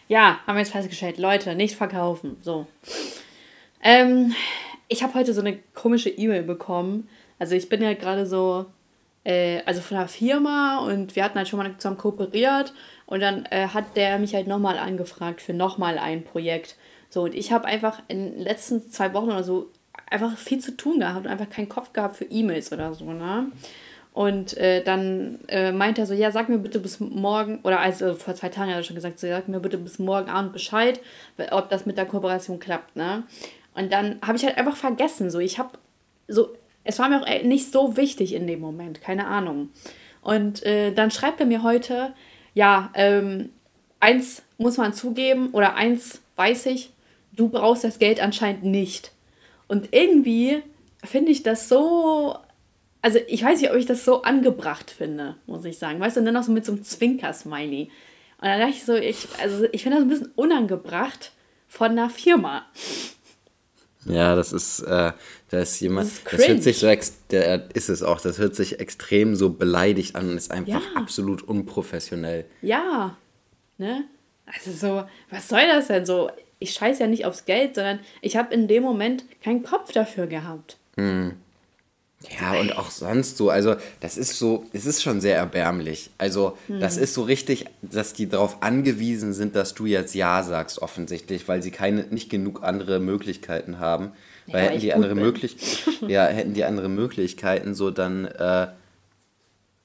Ja, 0.08 0.40
haben 0.46 0.56
wir 0.56 0.62
jetzt 0.62 0.72
festgestellt. 0.72 1.18
Leute, 1.18 1.54
nicht 1.54 1.76
verkaufen. 1.76 2.36
So. 2.42 2.66
Ähm, 3.82 4.34
ich 4.88 5.02
habe 5.02 5.14
heute 5.14 5.32
so 5.32 5.40
eine 5.40 5.58
komische 5.74 6.10
E-Mail 6.10 6.42
bekommen. 6.42 7.08
Also 7.38 7.54
ich 7.54 7.68
bin 7.68 7.82
ja 7.82 7.94
gerade 7.94 8.26
so, 8.26 8.66
äh, 9.24 9.62
also 9.66 9.80
von 9.80 9.96
einer 9.96 10.08
Firma 10.08 10.84
und 10.86 11.14
wir 11.16 11.24
hatten 11.24 11.38
halt 11.38 11.48
schon 11.48 11.58
mal 11.58 11.76
zusammen 11.78 11.98
kooperiert 11.98 12.72
und 13.06 13.20
dann 13.20 13.46
äh, 13.46 13.68
hat 13.68 13.96
der 13.96 14.18
mich 14.18 14.34
halt 14.34 14.46
nochmal 14.46 14.78
angefragt 14.78 15.40
für 15.40 15.52
nochmal 15.52 15.98
ein 15.98 16.24
Projekt. 16.24 16.76
So, 17.10 17.22
und 17.22 17.34
ich 17.34 17.52
habe 17.52 17.66
einfach 17.66 18.02
in 18.08 18.32
den 18.32 18.40
letzten 18.40 18.90
zwei 18.90 19.14
Wochen 19.14 19.28
oder 19.28 19.44
so 19.44 19.70
einfach 20.10 20.36
viel 20.36 20.58
zu 20.58 20.76
tun 20.76 21.00
gehabt 21.00 21.26
und 21.26 21.30
einfach 21.30 21.50
keinen 21.50 21.68
Kopf 21.68 21.92
gehabt 21.92 22.16
für 22.16 22.24
E-Mails 22.24 22.72
oder 22.72 22.94
so, 22.94 23.12
ne? 23.12 23.46
Und 24.12 24.56
äh, 24.56 24.82
dann 24.84 25.40
äh, 25.48 25.72
meint 25.72 25.98
er 25.98 26.06
so, 26.06 26.14
ja, 26.14 26.30
sag 26.30 26.48
mir 26.48 26.58
bitte 26.58 26.78
bis 26.78 27.00
morgen, 27.00 27.58
oder 27.64 27.80
also 27.80 28.14
vor 28.14 28.36
zwei 28.36 28.48
Tagen 28.48 28.70
hat 28.70 28.76
er 28.76 28.82
schon 28.84 28.94
gesagt, 28.94 29.18
so, 29.18 29.26
sag 29.26 29.48
mir 29.48 29.58
bitte 29.58 29.76
bis 29.76 29.98
morgen 29.98 30.30
Abend 30.30 30.52
Bescheid, 30.52 31.00
ob 31.50 31.68
das 31.68 31.84
mit 31.84 31.98
der 31.98 32.06
Kooperation 32.06 32.60
klappt, 32.60 32.94
ne? 32.94 33.24
Und 33.74 33.92
dann 33.92 34.20
habe 34.24 34.36
ich 34.36 34.44
halt 34.44 34.56
einfach 34.56 34.76
vergessen, 34.76 35.30
so, 35.30 35.40
ich 35.40 35.58
habe 35.58 35.70
so, 36.28 36.50
es 36.84 36.98
war 37.00 37.08
mir 37.08 37.22
auch 37.22 37.42
nicht 37.42 37.72
so 37.72 37.96
wichtig 37.96 38.34
in 38.34 38.46
dem 38.46 38.60
Moment, 38.60 39.00
keine 39.00 39.26
Ahnung. 39.26 39.70
Und 40.22 40.64
äh, 40.64 40.92
dann 40.92 41.10
schreibt 41.10 41.40
er 41.40 41.46
mir 41.46 41.64
heute, 41.64 42.14
ja, 42.54 42.90
ähm, 42.94 43.50
eins 44.00 44.42
muss 44.58 44.76
man 44.76 44.94
zugeben 44.94 45.50
oder 45.50 45.74
eins 45.74 46.20
weiß 46.36 46.66
ich, 46.66 46.90
du 47.32 47.48
brauchst 47.48 47.84
das 47.84 47.98
Geld 47.98 48.20
anscheinend 48.20 48.64
nicht. 48.64 49.12
Und 49.66 49.88
irgendwie 49.92 50.62
finde 51.02 51.32
ich 51.32 51.42
das 51.42 51.68
so, 51.68 52.36
also 53.02 53.18
ich 53.28 53.44
weiß 53.44 53.60
nicht, 53.60 53.70
ob 53.70 53.76
ich 53.76 53.86
das 53.86 54.04
so 54.04 54.22
angebracht 54.22 54.90
finde, 54.90 55.36
muss 55.46 55.64
ich 55.64 55.78
sagen. 55.78 56.00
Weißt 56.00 56.16
du, 56.16 56.20
und 56.20 56.26
dann 56.26 56.34
noch 56.34 56.44
so 56.44 56.52
mit 56.52 56.64
so 56.64 56.72
einem 56.72 56.84
Zwinker-Smiley. 56.84 57.90
Und 58.38 58.48
dann 58.48 58.60
dachte 58.60 58.74
ich 58.74 58.84
so, 58.84 58.94
ich, 58.94 59.28
also 59.40 59.64
ich 59.72 59.82
finde 59.82 59.98
das 59.98 60.06
ein 60.06 60.08
bisschen 60.08 60.32
unangebracht 60.36 61.32
von 61.66 61.90
einer 61.90 62.10
Firma. 62.10 62.66
Ja, 64.06 64.36
das 64.36 64.52
ist, 64.52 64.80
äh, 64.80 65.12
da 65.54 65.60
ist 65.60 65.78
jemand, 65.78 66.08
das, 66.08 66.16
ist 66.18 66.32
das 66.32 66.48
hört 66.48 66.62
sich 66.64 66.78
so, 66.78 66.92
der 67.30 67.68
ist 67.74 67.88
es 67.88 68.02
auch, 68.02 68.20
das 68.20 68.38
hört 68.38 68.56
sich 68.56 68.80
extrem 68.80 69.36
so 69.36 69.50
beleidigt 69.50 70.16
an 70.16 70.30
und 70.30 70.36
ist 70.36 70.50
einfach 70.50 70.82
ja. 70.82 71.00
absolut 71.00 71.42
unprofessionell. 71.42 72.44
Ja, 72.60 73.16
ne? 73.78 74.04
Also 74.46 74.72
so, 74.72 75.04
was 75.30 75.48
soll 75.48 75.64
das 75.68 75.86
denn 75.86 76.04
so? 76.06 76.28
Ich 76.58 76.72
scheiße 76.72 77.02
ja 77.02 77.06
nicht 77.06 77.24
aufs 77.24 77.44
Geld, 77.44 77.76
sondern 77.76 78.00
ich 78.20 78.36
habe 78.36 78.52
in 78.52 78.66
dem 78.66 78.82
Moment 78.82 79.24
keinen 79.42 79.62
Kopf 79.62 79.92
dafür 79.92 80.26
gehabt. 80.26 80.76
Hm. 80.96 81.36
Ja, 82.40 82.58
und 82.58 82.76
auch 82.76 82.90
sonst 82.90 83.36
so, 83.36 83.50
also 83.50 83.76
das 84.00 84.16
ist 84.16 84.36
so, 84.36 84.64
es 84.72 84.86
ist 84.86 85.02
schon 85.02 85.20
sehr 85.20 85.36
erbärmlich. 85.36 86.10
Also 86.18 86.58
hm. 86.66 86.80
das 86.80 86.96
ist 86.96 87.14
so 87.14 87.22
richtig, 87.22 87.66
dass 87.80 88.12
die 88.12 88.28
darauf 88.28 88.60
angewiesen 88.62 89.34
sind, 89.34 89.54
dass 89.54 89.74
du 89.74 89.86
jetzt 89.86 90.16
Ja 90.16 90.42
sagst, 90.42 90.82
offensichtlich, 90.82 91.46
weil 91.46 91.62
sie 91.62 91.70
keine, 91.70 92.04
nicht 92.04 92.28
genug 92.28 92.64
andere 92.64 92.98
Möglichkeiten 92.98 93.78
haben. 93.78 94.10
Ja, 94.46 94.54
weil 94.54 94.68
hätten 94.68 94.80
die 94.80 94.92
andere 94.94 95.14
Möglichkeiten, 95.14 96.08
ja, 96.08 96.26
hätten 96.26 96.54
die 96.54 96.64
andere 96.64 96.88
Möglichkeiten, 96.88 97.74
so 97.74 97.90
dann 97.90 98.26
äh, 98.26 98.66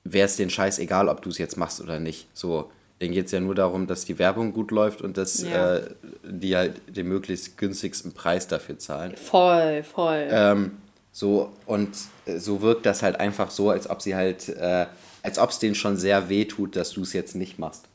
wäre 0.04 0.26
es 0.26 0.36
den 0.36 0.50
Scheiß 0.50 0.80
egal, 0.80 1.08
ob 1.10 1.22
du 1.22 1.30
es 1.30 1.38
jetzt 1.38 1.58
machst 1.58 1.82
oder 1.82 2.00
nicht. 2.00 2.28
So, 2.34 2.70
denen 3.02 3.14
geht 3.14 3.28
es 3.28 3.32
ja 3.32 3.40
nur 3.40 3.56
darum, 3.56 3.88
dass 3.88 4.06
die 4.06 4.20
Werbung 4.20 4.52
gut 4.54 4.72
läuft 4.72 5.02
und 5.02 5.18
dass 5.18 5.42
Ja. 5.44 5.78
äh, 5.78 5.90
die 6.24 6.56
halt 6.56 6.82
den 6.88 7.08
möglichst 7.08 7.58
günstigsten 7.58 8.12
Preis 8.14 8.48
dafür 8.48 8.78
zahlen. 8.80 9.16
Voll, 9.16 9.84
voll. 9.84 10.28
Ähm, 10.30 10.72
so, 11.12 11.52
und 11.66 11.90
äh, 12.26 12.38
so 12.38 12.62
wirkt 12.62 12.86
das 12.86 13.02
halt 13.02 13.20
einfach 13.20 13.52
so, 13.52 13.70
als 13.70 13.90
ob 13.90 14.02
sie 14.02 14.16
halt, 14.16 14.50
äh, 14.50 14.86
als 15.24 15.40
ob 15.40 15.50
es 15.52 15.60
denen 15.60 15.76
schon 15.76 15.96
sehr 15.98 16.28
weh 16.30 16.46
tut, 16.46 16.76
dass 16.76 16.92
du 16.92 17.02
es 17.02 17.14
jetzt 17.14 17.36
nicht 17.36 17.60
machst. 17.60 17.86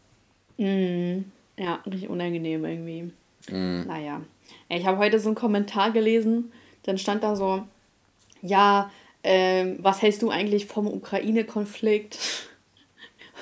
Ja, 0.56 1.80
richtig 1.86 2.08
unangenehm 2.08 2.64
irgendwie. 2.64 3.12
Naja. 3.50 4.20
Ich 4.68 4.86
habe 4.86 4.98
heute 4.98 5.20
so 5.20 5.28
einen 5.28 5.36
Kommentar 5.36 5.90
gelesen, 5.90 6.52
dann 6.84 6.98
stand 6.98 7.22
da 7.22 7.36
so, 7.36 7.62
ja, 8.42 8.90
ähm, 9.22 9.78
was 9.80 10.02
hältst 10.02 10.22
du 10.22 10.30
eigentlich 10.30 10.66
vom 10.66 10.86
Ukraine-Konflikt? 10.86 12.18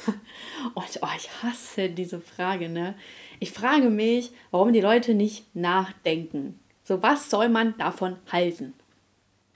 Und 0.75 0.85
oh, 1.03 1.07
ich 1.17 1.31
hasse 1.43 1.89
diese 1.89 2.21
Frage, 2.21 2.69
ne? 2.69 2.95
Ich 3.41 3.51
frage 3.51 3.91
mich, 3.91 4.31
warum 4.53 4.73
die 4.73 4.81
Leute 4.81 5.15
nicht 5.15 5.45
nachdenken. 5.55 6.61
So, 6.85 7.03
was 7.03 7.31
soll 7.31 7.49
man 7.49 7.77
davon 7.79 8.17
halten? 8.31 8.75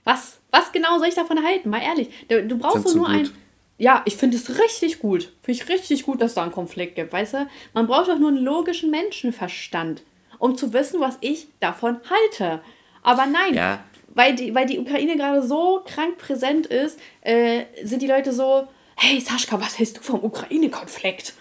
Was, 0.03 0.39
was 0.51 0.71
genau 0.71 0.97
soll 0.99 1.07
ich 1.07 1.15
davon 1.15 1.43
halten? 1.43 1.69
Mal 1.69 1.81
ehrlich. 1.81 2.09
Du, 2.27 2.57
brauchst 2.57 2.85
du 2.85 2.97
nur 2.97 3.07
gut? 3.07 3.15
ein. 3.15 3.29
Ja, 3.77 4.01
ich 4.05 4.17
finde 4.17 4.37
es 4.37 4.59
richtig 4.59 4.99
gut. 4.99 5.33
Finde 5.43 5.61
ich 5.61 5.69
richtig 5.69 6.03
gut, 6.03 6.21
dass 6.21 6.31
es 6.31 6.35
da 6.35 6.43
einen 6.43 6.51
Konflikt 6.51 6.95
gibt, 6.95 7.13
weißt 7.13 7.33
du? 7.33 7.47
Man 7.73 7.87
braucht 7.87 8.09
doch 8.09 8.17
nur 8.17 8.29
einen 8.29 8.43
logischen 8.43 8.89
Menschenverstand, 8.89 10.03
um 10.39 10.55
zu 10.57 10.73
wissen, 10.73 10.99
was 10.99 11.17
ich 11.21 11.47
davon 11.59 11.99
halte. 12.09 12.61
Aber 13.03 13.25
nein, 13.25 13.53
Ja. 13.53 13.83
weil, 14.09 14.35
die, 14.35 14.53
weil 14.55 14.65
die 14.65 14.79
Ukraine 14.79 15.15
gerade 15.17 15.41
so 15.45 15.83
krank 15.85 16.17
präsent 16.17 16.67
ist, 16.67 16.99
äh, 17.21 17.65
sind 17.83 18.01
die 18.01 18.07
Leute 18.07 18.33
so, 18.33 18.67
hey 18.95 19.19
Saschka, 19.19 19.59
was 19.61 19.77
hältst 19.79 19.97
du 19.97 20.01
vom 20.01 20.23
Ukraine-Konflikt? 20.23 21.33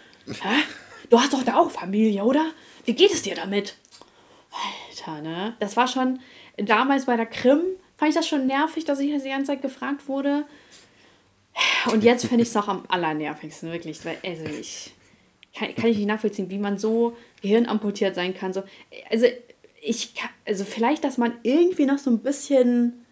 Du 1.11 1.21
hast 1.21 1.33
doch 1.33 1.43
da 1.45 1.57
auch 1.57 1.71
Familie, 1.71 2.25
oder? 2.25 2.45
Wie 2.85 2.95
geht 2.95 3.13
es 3.13 3.23
dir 3.23 3.35
damit? 3.35 3.77
Alter, 4.91 5.21
ne? 5.23 5.55
Das 5.61 5.77
war 5.77 5.87
schon 5.89 6.21
damals 6.57 7.07
bei 7.07 7.17
der 7.17 7.27
Krim, 7.27 7.61
fand 7.97 8.09
ich 8.11 8.15
das 8.15 8.27
schon 8.29 8.47
nervig, 8.47 8.85
dass 8.85 8.99
ich 9.01 9.13
das 9.13 9.23
die 9.23 9.29
ganze 9.31 9.47
Zeit 9.53 9.63
gefragt 9.63 10.09
wurde. 10.09 10.45
Und 11.91 12.05
jetzt 12.05 12.27
finde 12.27 12.43
ich 12.43 12.49
es 12.49 12.55
noch 12.55 12.69
am 12.69 12.85
allernervigsten, 12.89 13.71
wirklich. 13.73 14.05
Weil, 14.05 14.19
also 14.25 14.45
ich 14.45 14.93
kann, 15.57 15.75
kann 15.75 15.91
ich 15.91 15.97
nicht 15.97 16.07
nachvollziehen, 16.07 16.51
wie 16.51 16.59
man 16.59 16.79
so 16.79 17.17
gehirnamputiert 17.43 18.15
sein 18.15 18.35
kann. 18.35 18.53
So, 18.53 18.63
also 19.11 19.27
ich 19.83 20.15
also 20.47 20.65
vielleicht, 20.65 21.05
dass 21.05 21.19
man 21.19 21.33
irgendwie 21.43 21.87
noch 21.87 21.99
so 21.99 22.11
ein 22.11 22.19
bisschen, 22.19 23.05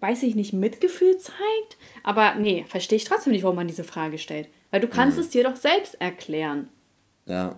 weiß 0.00 0.22
ich 0.22 0.34
nicht, 0.34 0.52
Mitgefühl 0.52 1.18
zeigt. 1.18 1.76
Aber 2.02 2.34
nee, 2.34 2.64
verstehe 2.68 2.96
ich 2.96 3.04
trotzdem 3.04 3.32
nicht, 3.32 3.42
warum 3.42 3.56
man 3.56 3.68
diese 3.68 3.84
Frage 3.84 4.18
stellt. 4.18 4.48
Weil 4.70 4.80
du 4.80 4.88
kannst 4.88 5.18
es 5.18 5.30
dir 5.30 5.44
doch 5.44 5.56
selbst 5.56 6.00
erklären. 6.00 6.68
Ja. 7.26 7.56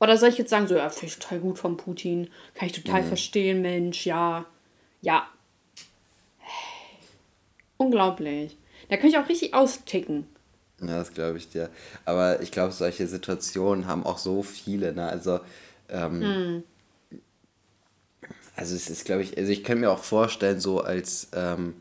Oder 0.00 0.16
soll 0.16 0.30
ich 0.30 0.38
jetzt 0.38 0.50
sagen, 0.50 0.66
so, 0.66 0.76
ja, 0.76 0.88
finde 0.88 1.06
ich 1.06 1.18
total 1.18 1.40
gut 1.40 1.58
von 1.58 1.76
Putin, 1.76 2.30
kann 2.54 2.66
ich 2.68 2.72
total 2.72 3.02
verstehen, 3.02 3.60
Mensch, 3.60 4.06
ja, 4.06 4.46
ja. 5.02 5.28
Unglaublich. 7.76 8.56
Da 8.88 8.96
kann 8.96 9.10
ich 9.10 9.18
auch 9.18 9.28
richtig 9.28 9.54
austicken. 9.54 10.26
Ja, 10.80 10.98
das 10.98 11.12
glaube 11.12 11.38
ich 11.38 11.48
dir. 11.48 11.68
Aber 12.04 12.40
ich 12.40 12.50
glaube, 12.50 12.72
solche 12.72 13.06
Situationen 13.06 13.86
haben 13.86 14.04
auch 14.04 14.18
so 14.18 14.42
viele. 14.42 14.92
Ne? 14.94 15.06
Also, 15.06 15.40
ähm, 15.88 16.62
also 18.56 18.74
es 18.74 18.88
ist, 18.90 19.04
glaube 19.04 19.22
ich, 19.22 19.36
also 19.36 19.50
ich 19.50 19.64
kann 19.64 19.80
mir 19.80 19.90
auch 19.90 20.02
vorstellen, 20.02 20.60
so 20.60 20.80
als 20.80 21.28
ähm, 21.34 21.74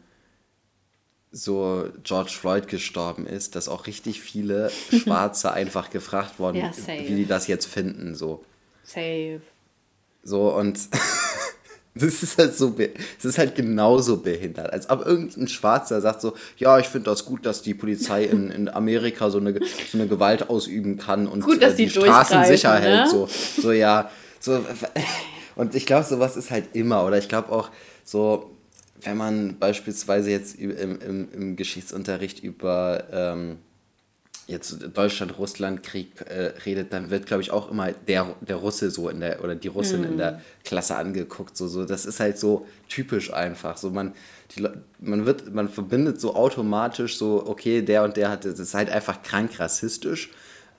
so 1.32 1.90
George 2.04 2.32
Floyd 2.32 2.68
gestorben 2.68 3.26
ist, 3.26 3.56
dass 3.56 3.70
auch 3.70 3.88
richtig 3.88 4.22
viele 4.22 4.70
Schwarze 4.92 5.52
einfach 5.52 5.90
gefragt 5.90 6.40
worden, 6.40 6.62
Ja, 6.62 6.72
wie 6.98 7.16
die 7.16 7.26
das 7.26 7.48
jetzt 7.48 7.68
finden. 7.68 8.16
So, 8.16 8.44
Safe. 8.84 9.42
so 10.24 10.54
und 10.54 10.80
das 12.06 12.24
ist 12.24 12.38
halt 12.38 12.56
so, 12.56 12.76
es 13.18 13.26
ist 13.26 13.38
halt 13.38 13.56
genauso 13.56 14.18
behindert, 14.18 14.72
als 14.72 14.90
ob 14.90 15.06
irgendein 15.06 15.48
Schwarzer 15.48 16.02
sagt 16.02 16.22
so, 16.22 16.34
ja, 16.58 16.80
ich 16.80 16.88
finde 16.88 17.10
das 17.10 17.26
gut, 17.26 17.46
dass 17.46 17.62
die 17.62 17.74
Polizei 17.74 18.26
in, 18.26 18.52
in 18.52 18.70
Amerika 18.70 19.30
so 19.30 19.40
eine, 19.40 19.54
so 19.54 19.98
eine 19.98 20.08
Gewalt 20.08 20.50
ausüben 20.50 20.98
kann 20.98 21.28
und 21.28 21.44
Gut, 21.44 21.62
dass 21.62 21.74
äh, 21.74 21.78
die 21.78 21.86
die 21.86 21.92
Straßen 21.92 22.46
sicher 22.46 22.76
hält. 22.76 23.06
ne? 23.06 23.10
So, 23.10 23.28
so 23.62 23.72
ja, 23.72 24.10
so 24.40 24.64
und 25.56 25.76
ich 25.76 25.86
glaube, 25.86 26.06
sowas 26.06 26.38
ist 26.38 26.52
halt 26.52 26.70
immer 26.74 27.06
oder 27.06 27.18
ich 27.18 27.28
glaube 27.28 27.52
auch 27.52 27.70
so, 28.04 28.52
wenn 29.02 29.18
man 29.18 29.58
beispielsweise 29.60 30.32
jetzt 30.32 30.56
im, 30.56 31.00
im, 31.00 31.28
im 31.32 31.56
Geschichtsunterricht 31.56 32.44
über 32.44 33.04
ähm, 33.12 33.58
jetzt 34.50 34.78
Deutschland-Russland-Krieg 34.94 36.22
äh, 36.28 36.52
redet, 36.66 36.92
dann 36.92 37.10
wird, 37.10 37.26
glaube 37.28 37.42
ich, 37.42 37.52
auch 37.52 37.70
immer 37.72 37.92
der, 38.08 38.36
der 38.42 38.56
Russe 38.58 38.90
so 38.92 39.08
in 39.10 39.20
der 39.20 39.44
oder 39.44 39.56
die 39.56 39.68
Russin 39.68 40.04
in 40.04 40.18
der 40.18 40.42
Klasse 40.66 40.96
angeguckt. 40.96 41.56
So, 41.56 41.68
so, 41.68 41.86
das 41.86 42.06
ist 42.06 42.20
halt 42.20 42.38
so 42.38 42.66
typisch 42.90 43.32
einfach. 43.32 43.78
So, 43.78 43.90
man, 43.92 44.14
die, 44.56 44.68
man 45.00 45.26
wird, 45.26 45.54
man 45.54 45.70
verbindet 45.70 46.20
so 46.20 46.36
automatisch 46.36 47.18
so, 47.18 47.44
okay, 47.48 47.82
der 47.82 48.04
und 48.04 48.18
der 48.18 48.30
hat, 48.30 48.46
das 48.46 48.60
ist 48.60 48.74
halt 48.74 48.90
einfach 48.90 49.22
krank 49.24 49.60
rassistisch. 49.60 50.30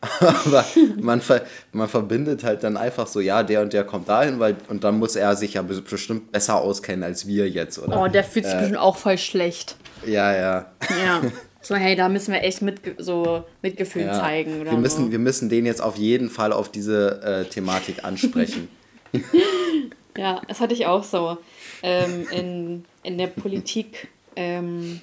Aber 0.21 0.65
man, 0.99 1.21
ver, 1.21 1.43
man 1.73 1.87
verbindet 1.87 2.43
halt 2.43 2.65
dann 2.65 2.79
einfach 2.79 3.07
so, 3.07 3.21
ja, 3.21 3.43
der 3.43 3.61
und 3.61 3.75
der 3.75 3.85
kommt 3.85 4.09
dahin, 4.09 4.41
weil, 4.41 4.57
und 4.69 4.83
dann 4.83 4.99
muss 4.99 5.15
er 5.15 5.37
sich 5.37 5.55
ja 5.55 5.63
be- 5.63 5.83
bestimmt 5.83 6.33
besser 6.33 6.57
auskennen 6.57 7.05
als 7.05 7.27
wir 7.27 7.49
jetzt, 7.51 7.79
oder? 7.79 8.01
Oh, 8.01 8.09
der 8.09 8.25
fühlt 8.25 8.47
sich 8.47 8.55
bestimmt 8.57 8.79
auch 8.79 8.97
voll 8.97 9.19
schlecht. 9.19 9.77
Ja, 10.07 10.35
ja. 10.35 10.73
Ja. 11.05 11.21
So, 11.63 11.75
hey, 11.75 11.95
da 11.95 12.09
müssen 12.09 12.33
wir 12.33 12.43
echt 12.43 12.63
mit, 12.63 12.81
so 12.99 13.45
Mitgefühl 13.61 14.03
ja. 14.03 14.15
zeigen. 14.15 14.61
Oder 14.63 14.73
wir, 14.73 14.79
müssen, 14.79 15.07
so. 15.07 15.13
wir 15.13 15.19
müssen 15.19 15.49
den 15.49 15.67
jetzt 15.67 15.83
auf 15.83 15.97
jeden 15.97 16.31
Fall 16.31 16.53
auf 16.53 16.71
diese 16.71 17.23
äh, 17.23 17.45
Thematik 17.45 18.05
ansprechen. 18.05 18.69
Ja, 20.17 20.43
das 20.49 20.61
hatte 20.61 20.75
ich 20.75 20.87
auch 20.87 21.05
so. 21.05 21.39
Ähm, 21.83 22.27
in, 22.31 22.85
in 23.03 23.19
der 23.19 23.29
Politik, 23.29 24.09
ähm, 24.37 25.01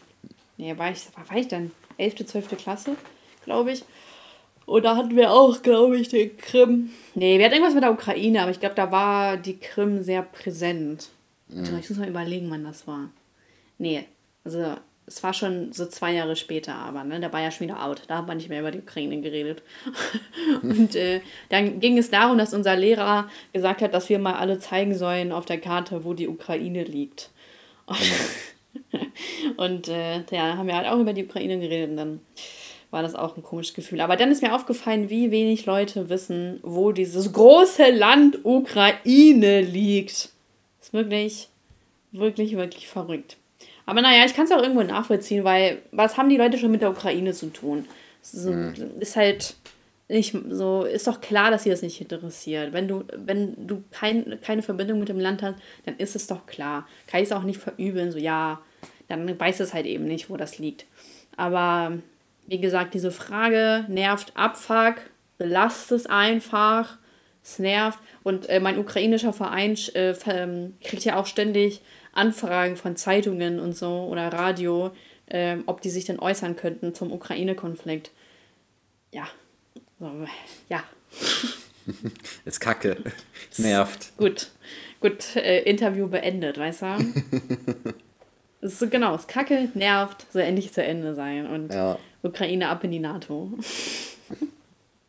nee, 0.57 0.77
war 0.77 0.91
ich, 0.91 1.05
war, 1.15 1.29
war 1.29 1.37
ich 1.37 1.47
dann 1.47 1.71
11., 1.97 2.25
12. 2.25 2.57
Klasse, 2.57 2.95
glaube 3.43 3.71
ich. 3.71 3.83
Und 4.65 4.83
da 4.83 4.97
hatten 4.97 5.15
wir 5.15 5.31
auch, 5.31 5.61
glaube 5.61 5.97
ich, 5.97 6.09
den 6.09 6.35
Krim. 6.37 6.89
Nee, 7.15 7.37
wir 7.37 7.45
hatten 7.45 7.53
irgendwas 7.55 7.73
mit 7.73 7.83
der 7.83 7.93
Ukraine, 7.93 8.41
aber 8.41 8.51
ich 8.51 8.59
glaube, 8.59 8.75
da 8.75 8.91
war 8.91 9.37
die 9.37 9.57
Krim 9.57 10.03
sehr 10.03 10.21
präsent. 10.21 11.09
Warte, 11.47 11.79
Ich 11.79 11.89
muss 11.89 11.99
mal 11.99 12.09
überlegen, 12.09 12.51
wann 12.51 12.65
das 12.65 12.85
war. 12.85 13.09
Nee, 13.77 14.03
also 14.43 14.75
es 15.07 15.23
war 15.23 15.33
schon 15.33 15.71
so 15.71 15.85
zwei 15.85 16.13
Jahre 16.13 16.35
später, 16.35 16.75
aber 16.75 17.05
ne, 17.05 17.21
da 17.21 17.31
war 17.31 17.41
ja 17.41 17.49
schon 17.49 17.67
wieder 17.67 17.83
out. 17.83 18.01
Da 18.07 18.17
hat 18.17 18.27
man 18.27 18.37
nicht 18.37 18.49
mehr 18.49 18.59
über 18.59 18.71
die 18.71 18.79
Ukraine 18.79 19.21
geredet. 19.21 19.63
Und 20.61 20.95
äh, 20.95 21.21
dann 21.47 21.79
ging 21.79 21.97
es 21.97 22.11
darum, 22.11 22.37
dass 22.37 22.53
unser 22.53 22.75
Lehrer 22.75 23.29
gesagt 23.53 23.81
hat, 23.81 23.93
dass 23.93 24.09
wir 24.09 24.19
mal 24.19 24.35
alle 24.35 24.59
zeigen 24.59 24.95
sollen 24.95 25.31
auf 25.31 25.45
der 25.45 25.61
Karte, 25.61 26.03
wo 26.03 26.13
die 26.13 26.27
Ukraine 26.27 26.83
liegt. 26.83 27.29
Und 29.55 29.87
äh, 29.87 30.23
ja, 30.29 30.57
haben 30.57 30.67
wir 30.67 30.75
halt 30.75 30.87
auch 30.87 30.99
über 30.99 31.13
die 31.13 31.23
Ukraine 31.23 31.57
geredet 31.57 31.91
und 31.91 31.97
dann 31.97 32.19
war 32.91 33.01
das 33.01 33.15
auch 33.15 33.35
ein 33.35 33.43
komisches 33.43 33.73
Gefühl. 33.73 34.01
Aber 34.01 34.17
dann 34.17 34.31
ist 34.31 34.41
mir 34.41 34.53
aufgefallen, 34.53 35.09
wie 35.09 35.31
wenig 35.31 35.65
Leute 35.65 36.09
wissen, 36.09 36.59
wo 36.63 36.91
dieses 36.91 37.31
große 37.33 37.91
Land 37.91 38.45
Ukraine 38.45 39.61
liegt. 39.61 40.29
ist 40.81 40.93
wirklich, 40.93 41.47
wirklich, 42.11 42.55
wirklich 42.55 42.87
verrückt. 42.87 43.37
Aber 43.87 44.01
naja, 44.01 44.25
ich 44.25 44.35
kann 44.35 44.45
es 44.45 44.51
auch 44.51 44.61
irgendwo 44.61 44.83
nachvollziehen, 44.83 45.45
weil 45.45 45.79
was 45.91 46.17
haben 46.17 46.29
die 46.29 46.37
Leute 46.37 46.57
schon 46.57 46.71
mit 46.71 46.81
der 46.81 46.91
Ukraine 46.91 47.31
zu 47.31 47.47
tun? 47.47 47.87
Es 48.21 48.33
ist, 48.33 48.79
ist 48.99 49.15
halt 49.15 49.55
nicht 50.09 50.35
so, 50.49 50.83
ist 50.83 51.07
doch 51.07 51.21
klar, 51.21 51.51
dass 51.51 51.63
sie 51.63 51.69
das 51.69 51.81
nicht 51.81 51.99
interessiert. 52.01 52.73
Wenn 52.73 52.89
du, 52.89 53.05
wenn 53.15 53.65
du 53.65 53.83
kein, 53.91 54.39
keine 54.41 54.61
Verbindung 54.61 54.99
mit 54.99 55.07
dem 55.07 55.21
Land 55.21 55.41
hast, 55.41 55.55
dann 55.85 55.95
ist 55.97 56.17
es 56.17 56.27
doch 56.27 56.45
klar. 56.45 56.85
Kann 57.07 57.21
ich 57.21 57.29
es 57.29 57.31
auch 57.31 57.43
nicht 57.43 57.61
verübeln, 57.61 58.11
so 58.11 58.17
ja, 58.17 58.59
dann 59.07 59.39
weiß 59.39 59.61
es 59.61 59.73
halt 59.73 59.85
eben 59.85 60.05
nicht, 60.05 60.29
wo 60.29 60.35
das 60.35 60.59
liegt. 60.59 60.85
Aber 61.37 61.93
wie 62.45 62.59
gesagt, 62.59 62.93
diese 62.93 63.11
Frage 63.11 63.85
nervt 63.87 64.33
Abfuck, 64.35 64.95
belastet 65.37 65.99
es 65.99 66.05
einfach, 66.07 66.97
es 67.41 67.57
nervt. 67.57 67.99
Und 68.23 68.49
äh, 68.49 68.59
mein 68.59 68.79
ukrainischer 68.79 69.31
Verein 69.31 69.77
äh, 69.93 70.13
ähm, 70.25 70.75
kriegt 70.83 71.05
ja 71.05 71.17
auch 71.17 71.25
ständig 71.25 71.81
Anfragen 72.17 72.75
von 72.77 72.95
Zeitungen 72.95 73.59
und 73.59 73.75
so 73.77 74.05
oder 74.09 74.27
Radio, 74.33 74.91
ähm, 75.29 75.63
ob 75.65 75.81
die 75.81 75.89
sich 75.89 76.05
denn 76.05 76.19
äußern 76.19 76.55
könnten 76.55 76.93
zum 76.95 77.11
Ukraine-Konflikt. 77.11 78.11
Ja, 79.11 79.27
ja, 80.69 80.83
Ist 82.45 82.59
kacke. 82.59 82.97
Nervt. 83.57 84.11
gut, 84.17 84.49
gut, 84.99 85.35
äh, 85.37 85.61
Interview 85.63 86.07
beendet, 86.07 86.57
weißt 86.57 86.81
du? 86.81 86.85
Es 88.61 88.73
ist 88.73 88.79
so 88.79 88.87
genau, 88.89 89.15
es 89.15 89.27
kacke, 89.27 89.69
nervt, 89.73 90.25
soll 90.31 90.41
endlich 90.43 90.73
zu 90.73 90.83
Ende 90.83 91.15
sein. 91.15 91.47
Und 91.47 91.73
Ja. 91.73 91.97
Ukraine 92.23 92.69
ab 92.69 92.83
in 92.83 92.91
die 92.91 92.99
NATO. 92.99 93.51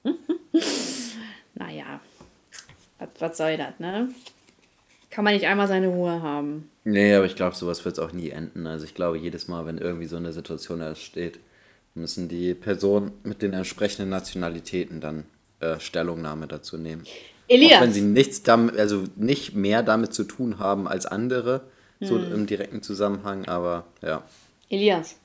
naja, 1.55 2.01
was, 2.99 3.09
was 3.19 3.37
soll 3.37 3.57
das, 3.57 3.79
ne? 3.79 4.09
Kann 5.19 5.25
man 5.25 5.35
nicht 5.35 5.47
einmal 5.47 5.67
seine 5.67 5.89
Ruhe 5.89 6.23
haben. 6.23 6.71
Nee, 6.85 7.13
aber 7.13 7.27
ich 7.27 7.35
glaube, 7.35 7.57
sowas 7.57 7.85
wird 7.85 7.99
es 7.99 7.99
auch 7.99 8.13
nie 8.13 8.31
enden. 8.31 8.69
Also 8.69 8.85
ich 8.85 8.95
glaube, 8.95 9.19
jedes 9.19 9.49
Mal, 9.49 9.67
wenn 9.67 9.77
irgendwie 9.77 10.07
so 10.07 10.17
eine 10.17 10.33
Situation 10.33 10.81
entsteht, 10.81 11.41
müssen 11.97 12.29
die 12.29 12.55
Personen 12.55 13.11
mit 13.25 13.43
den 13.43 13.53
entsprechenden 13.53 14.11
Nationalitäten 14.11 15.01
dann 15.01 15.25
äh, 15.59 15.81
Stellungnahme 15.81 16.47
dazu 16.47 16.79
nehmen. 16.79 17.03
Elias. 17.49 17.79
Auch 17.79 17.81
wenn 17.83 17.93
sie 17.93 18.03
nichts 18.03 18.45
damit, 18.45 18.77
also 18.77 19.07
nicht 19.17 19.57
mehr 19.57 19.83
damit 19.83 20.15
zu 20.15 20.23
tun 20.23 20.61
haben 20.61 20.87
als 20.87 21.05
andere, 21.05 21.63
hm. 21.99 22.07
so 22.07 22.17
im 22.17 22.47
direkten 22.47 22.85
Zusammenhang, 22.85 23.45
aber 23.47 23.87
ja. 24.03 24.23
Elias. 24.69 25.17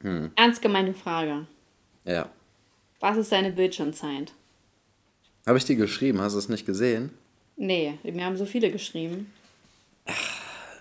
Hm. 0.00 0.30
Ernst 0.34 0.62
gemeinte 0.62 0.94
Frage. 0.94 1.46
Ja. 2.06 2.30
Was 3.00 3.18
ist 3.18 3.32
deine 3.32 3.52
Bildschirmzeit? 3.52 4.32
Habe 5.44 5.58
ich 5.58 5.66
dir 5.66 5.76
geschrieben? 5.76 6.22
Hast 6.22 6.32
du 6.32 6.38
es 6.38 6.48
nicht 6.48 6.64
gesehen? 6.64 7.10
Nee, 7.56 7.98
mir 8.02 8.24
haben 8.24 8.36
so 8.36 8.44
viele 8.44 8.70
geschrieben. 8.70 9.32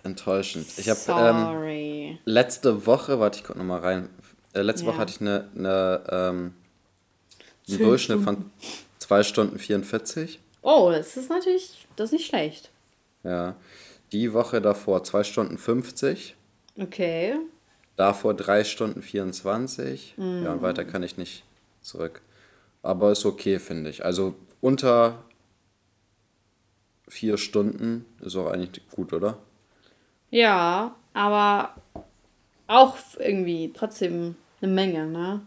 Enttäuschend. 0.03 0.67
Ich 0.77 0.89
habe 0.89 0.99
ähm, 1.07 2.19
letzte 2.25 2.85
Woche, 2.85 3.19
warte, 3.19 3.39
ich 3.39 3.43
gucke 3.43 3.57
nochmal 3.57 3.79
rein. 3.79 4.09
Äh, 4.53 4.61
letzte 4.61 4.85
ja. 4.85 4.91
Woche 4.91 4.99
hatte 4.99 5.11
ich 5.11 5.21
eine, 5.21 5.49
eine 5.55 6.03
ähm, 6.09 6.53
einen 7.67 7.79
Durchschnitt 7.79 8.21
von 8.21 8.51
2 8.99 9.23
Stunden 9.23 9.59
44. 9.59 10.39
Oh, 10.61 10.89
das 10.91 11.17
ist 11.17 11.29
natürlich, 11.29 11.87
das 11.95 12.05
ist 12.05 12.13
nicht 12.13 12.27
schlecht. 12.27 12.69
Ja. 13.23 13.55
Die 14.11 14.33
Woche 14.33 14.61
davor 14.61 15.03
2 15.03 15.23
Stunden 15.23 15.57
50. 15.57 16.35
Okay. 16.79 17.35
Davor 17.95 18.33
3 18.33 18.63
Stunden 18.63 19.01
24. 19.01 20.15
Mm. 20.17 20.43
Ja, 20.43 20.53
und 20.53 20.61
weiter 20.61 20.85
kann 20.85 21.03
ich 21.03 21.17
nicht 21.17 21.43
zurück. 21.81 22.21
Aber 22.83 23.11
ist 23.11 23.25
okay, 23.25 23.59
finde 23.59 23.89
ich. 23.89 24.05
Also 24.05 24.35
unter 24.61 25.24
vier 27.07 27.37
Stunden 27.37 28.05
ist 28.21 28.35
auch 28.35 28.47
eigentlich 28.47 28.87
gut, 28.89 29.13
oder? 29.13 29.37
Ja, 30.31 30.95
aber 31.13 31.75
auch 32.67 32.97
irgendwie 33.19 33.71
trotzdem 33.73 34.35
eine 34.61 34.71
Menge, 34.71 35.05
ne? 35.05 35.41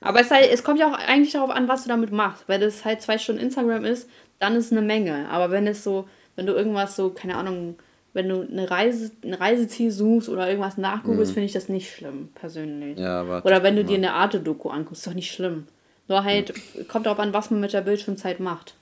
Aber 0.00 0.20
es, 0.20 0.30
halt, 0.30 0.50
es 0.50 0.64
kommt 0.64 0.80
ja 0.80 0.90
auch 0.90 0.98
eigentlich 0.98 1.32
darauf 1.32 1.50
an, 1.50 1.68
was 1.68 1.84
du 1.84 1.88
damit 1.88 2.10
machst. 2.10 2.44
Wenn 2.48 2.60
es 2.60 2.84
halt 2.84 3.02
zwei 3.02 3.18
Stunden 3.18 3.40
Instagram 3.40 3.84
ist, 3.84 4.08
dann 4.40 4.56
ist 4.56 4.72
eine 4.72 4.82
Menge. 4.82 5.28
Aber 5.30 5.52
wenn 5.52 5.66
es 5.66 5.84
so, 5.84 6.08
wenn 6.34 6.46
du 6.46 6.54
irgendwas 6.54 6.96
so, 6.96 7.10
keine 7.10 7.36
Ahnung, 7.36 7.76
wenn 8.12 8.28
du 8.28 8.42
eine 8.42 8.68
Reise, 8.68 9.12
ein 9.22 9.34
Reiseziel 9.34 9.90
suchst 9.90 10.28
oder 10.28 10.48
irgendwas 10.48 10.76
nachgoogelst, 10.76 11.30
mhm. 11.30 11.34
finde 11.34 11.46
ich 11.46 11.52
das 11.52 11.68
nicht 11.68 11.94
schlimm, 11.94 12.30
persönlich. 12.34 12.98
Ja, 12.98 13.22
oder 13.42 13.62
wenn 13.62 13.76
du 13.76 13.84
dir 13.84 13.96
eine 13.96 14.12
Arte-Doku 14.12 14.68
anguckst, 14.68 15.02
ist 15.02 15.06
doch 15.06 15.14
nicht 15.14 15.32
schlimm. 15.32 15.68
Nur 16.08 16.24
halt, 16.24 16.52
mhm. 16.74 16.88
kommt 16.88 17.06
darauf 17.06 17.20
an, 17.20 17.32
was 17.32 17.50
man 17.50 17.60
mit 17.60 17.72
der 17.72 17.82
Bildschirmzeit 17.82 18.40
macht. 18.40 18.74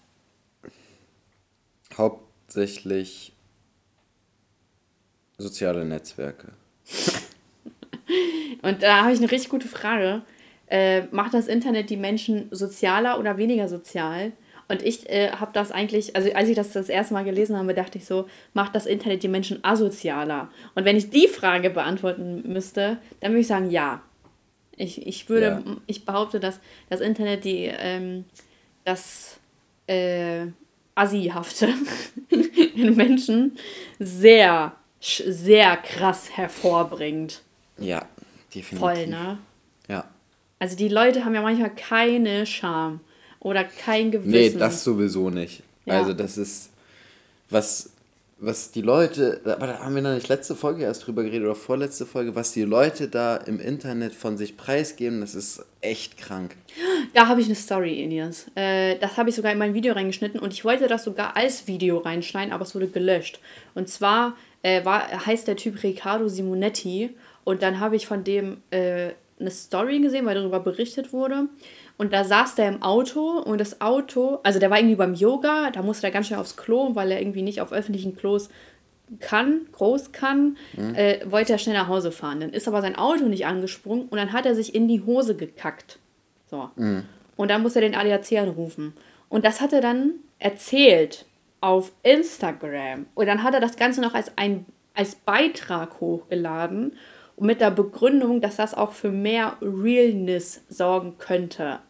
Hauptsächlich 1.96 3.32
soziale 5.38 5.84
Netzwerke. 5.84 6.52
Und 8.62 8.82
da 8.82 9.02
habe 9.02 9.12
ich 9.12 9.18
eine 9.18 9.30
richtig 9.30 9.50
gute 9.50 9.68
Frage. 9.68 10.22
Äh, 10.66 11.02
macht 11.10 11.34
das 11.34 11.48
Internet 11.48 11.90
die 11.90 11.96
Menschen 11.96 12.48
sozialer 12.50 13.18
oder 13.18 13.36
weniger 13.36 13.68
sozial? 13.68 14.32
Und 14.68 14.82
ich 14.82 15.10
äh, 15.10 15.32
habe 15.32 15.50
das 15.52 15.72
eigentlich, 15.72 16.14
also 16.14 16.32
als 16.32 16.48
ich 16.48 16.54
das 16.54 16.72
das 16.72 16.88
erste 16.88 17.12
Mal 17.12 17.24
gelesen 17.24 17.56
habe, 17.56 17.74
dachte 17.74 17.98
ich 17.98 18.04
so, 18.04 18.28
macht 18.54 18.76
das 18.76 18.86
Internet 18.86 19.24
die 19.24 19.28
Menschen 19.28 19.64
asozialer? 19.64 20.48
Und 20.76 20.84
wenn 20.84 20.96
ich 20.96 21.10
die 21.10 21.26
Frage 21.26 21.70
beantworten 21.70 22.44
müsste, 22.46 22.98
dann 23.18 23.32
würde 23.32 23.40
ich 23.40 23.48
sagen, 23.48 23.70
ja. 23.70 24.00
Ich, 24.76 25.06
ich 25.06 25.28
würde, 25.28 25.62
ja. 25.66 25.76
ich 25.86 26.04
behaupte, 26.04 26.38
dass 26.38 26.60
das 26.88 27.00
Internet 27.00 27.44
die, 27.44 27.64
ähm, 27.64 28.24
das 28.84 29.40
äh, 29.88 30.46
Assihafte 31.00 31.72
in 32.74 32.94
Menschen 32.94 33.56
sehr, 33.98 34.74
sehr 35.00 35.76
krass 35.78 36.36
hervorbringt. 36.36 37.42
Ja, 37.78 38.06
definitiv. 38.54 38.78
Voll, 38.78 39.06
ne? 39.06 39.38
Ja. 39.88 40.04
Also 40.58 40.76
die 40.76 40.88
Leute 40.88 41.24
haben 41.24 41.34
ja 41.34 41.40
manchmal 41.40 41.74
keine 41.74 42.44
Scham 42.44 43.00
oder 43.40 43.64
kein 43.64 44.10
Gewissen. 44.10 44.30
Nee, 44.30 44.50
das 44.50 44.84
sowieso 44.84 45.30
nicht. 45.30 45.62
Ja. 45.86 46.00
Also 46.00 46.12
das 46.12 46.36
ist, 46.36 46.70
was, 47.48 47.90
was 48.40 48.70
die 48.70 48.80
Leute, 48.80 49.40
aber 49.44 49.66
da 49.66 49.78
haben 49.80 49.94
wir 49.94 50.02
noch 50.02 50.14
nicht 50.14 50.28
letzte 50.28 50.54
Folge 50.54 50.84
erst 50.84 51.06
drüber 51.06 51.22
geredet 51.22 51.44
oder 51.44 51.54
vorletzte 51.54 52.06
Folge, 52.06 52.34
was 52.34 52.52
die 52.52 52.62
Leute 52.62 53.08
da 53.08 53.36
im 53.36 53.60
Internet 53.60 54.14
von 54.14 54.38
sich 54.38 54.56
preisgeben, 54.56 55.20
das 55.20 55.34
ist 55.34 55.64
echt 55.82 56.16
krank. 56.16 56.56
Da 57.12 57.28
habe 57.28 57.40
ich 57.40 57.46
eine 57.46 57.54
Story, 57.54 58.02
Inias. 58.02 58.46
Äh, 58.54 58.96
das 58.98 59.16
habe 59.18 59.28
ich 59.28 59.36
sogar 59.36 59.52
in 59.52 59.58
mein 59.58 59.74
Video 59.74 59.92
reingeschnitten 59.92 60.40
und 60.40 60.52
ich 60.52 60.64
wollte 60.64 60.88
das 60.88 61.04
sogar 61.04 61.36
als 61.36 61.66
Video 61.66 61.98
reinschneiden, 61.98 62.52
aber 62.52 62.64
es 62.64 62.74
wurde 62.74 62.88
gelöscht. 62.88 63.40
Und 63.74 63.88
zwar 63.88 64.36
äh, 64.62 64.84
war, 64.84 65.26
heißt 65.26 65.46
der 65.46 65.56
Typ 65.56 65.82
Riccardo 65.82 66.28
Simonetti 66.28 67.10
und 67.44 67.62
dann 67.62 67.78
habe 67.78 67.96
ich 67.96 68.06
von 68.06 68.24
dem 68.24 68.58
äh, 68.70 69.10
eine 69.38 69.50
Story 69.50 70.00
gesehen, 70.00 70.26
weil 70.26 70.34
darüber 70.34 70.60
berichtet 70.60 71.12
wurde. 71.12 71.48
Und 72.00 72.14
da 72.14 72.24
saß 72.24 72.54
der 72.54 72.66
im 72.68 72.80
Auto 72.80 73.42
und 73.42 73.60
das 73.60 73.82
Auto, 73.82 74.38
also 74.42 74.58
der 74.58 74.70
war 74.70 74.78
irgendwie 74.78 74.96
beim 74.96 75.12
Yoga, 75.12 75.70
da 75.70 75.82
musste 75.82 76.06
er 76.06 76.10
ganz 76.10 76.28
schnell 76.28 76.40
aufs 76.40 76.56
Klo, 76.56 76.94
weil 76.94 77.10
er 77.12 77.20
irgendwie 77.20 77.42
nicht 77.42 77.60
auf 77.60 77.74
öffentlichen 77.74 78.16
Klos 78.16 78.48
kann, 79.18 79.66
groß 79.72 80.10
kann, 80.10 80.56
mhm. 80.78 80.94
äh, 80.94 81.20
wollte 81.30 81.52
er 81.52 81.58
schnell 81.58 81.76
nach 81.76 81.88
Hause 81.88 82.10
fahren. 82.10 82.40
Dann 82.40 82.54
ist 82.54 82.66
aber 82.66 82.80
sein 82.80 82.96
Auto 82.96 83.24
nicht 83.24 83.44
angesprungen 83.44 84.08
und 84.08 84.16
dann 84.16 84.32
hat 84.32 84.46
er 84.46 84.54
sich 84.54 84.74
in 84.74 84.88
die 84.88 85.02
Hose 85.04 85.36
gekackt. 85.36 85.98
So. 86.50 86.70
Mhm. 86.76 87.02
Und 87.36 87.50
dann 87.50 87.60
muss 87.60 87.76
er 87.76 87.82
den 87.82 87.94
ADAC 87.94 88.32
anrufen. 88.38 88.94
Und 89.28 89.44
das 89.44 89.60
hat 89.60 89.74
er 89.74 89.82
dann 89.82 90.14
erzählt 90.38 91.26
auf 91.60 91.92
Instagram. 92.02 93.08
Und 93.14 93.26
dann 93.26 93.42
hat 93.42 93.52
er 93.52 93.60
das 93.60 93.76
Ganze 93.76 94.00
noch 94.00 94.14
als, 94.14 94.32
ein, 94.38 94.64
als 94.94 95.16
Beitrag 95.16 96.00
hochgeladen 96.00 96.94
mit 97.38 97.60
der 97.60 97.70
Begründung, 97.70 98.40
dass 98.40 98.56
das 98.56 98.72
auch 98.72 98.92
für 98.92 99.10
mehr 99.10 99.58
Realness 99.60 100.62
sorgen 100.70 101.18
könnte 101.18 101.80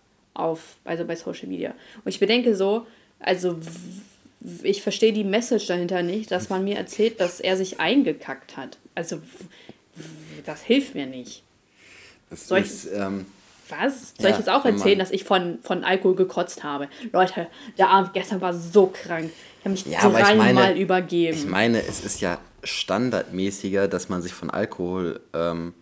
auf, 0.40 0.76
also 0.84 1.04
bei 1.04 1.16
Social 1.16 1.48
Media. 1.48 1.74
Und 2.04 2.08
ich 2.08 2.20
bedenke 2.20 2.54
so, 2.54 2.86
also 3.18 3.56
ich 4.62 4.82
verstehe 4.82 5.12
die 5.12 5.24
Message 5.24 5.66
dahinter 5.66 6.02
nicht, 6.02 6.30
dass 6.30 6.48
man 6.48 6.64
mir 6.64 6.76
erzählt, 6.76 7.20
dass 7.20 7.40
er 7.40 7.56
sich 7.56 7.78
eingekackt 7.78 8.56
hat. 8.56 8.78
Also 8.94 9.20
das 10.46 10.62
hilft 10.62 10.94
mir 10.94 11.06
nicht. 11.06 11.42
Das 12.30 12.48
Soll 12.48 12.60
ist, 12.60 12.88
ähm, 12.92 13.26
was? 13.68 14.14
Soll 14.16 14.26
ja, 14.26 14.30
ich 14.30 14.38
jetzt 14.38 14.48
auch 14.48 14.64
erzählen, 14.64 14.98
dass 14.98 15.10
ich 15.10 15.24
von, 15.24 15.58
von 15.62 15.84
Alkohol 15.84 16.16
gekotzt 16.16 16.64
habe? 16.64 16.88
Leute, 17.12 17.48
der 17.76 17.88
Abend 17.88 18.14
gestern 18.14 18.40
war 18.40 18.54
so 18.54 18.86
krank. 18.86 19.30
Ich 19.58 19.64
habe 19.64 19.70
mich 19.70 19.86
ja, 19.86 20.08
dreimal 20.08 20.76
übergeben. 20.76 21.36
Ich 21.36 21.46
meine, 21.46 21.82
es 21.82 22.00
ist 22.04 22.20
ja 22.20 22.38
standardmäßiger, 22.64 23.88
dass 23.88 24.08
man 24.08 24.22
sich 24.22 24.32
von 24.32 24.50
Alkohol 24.50 25.20
ähm, 25.34 25.74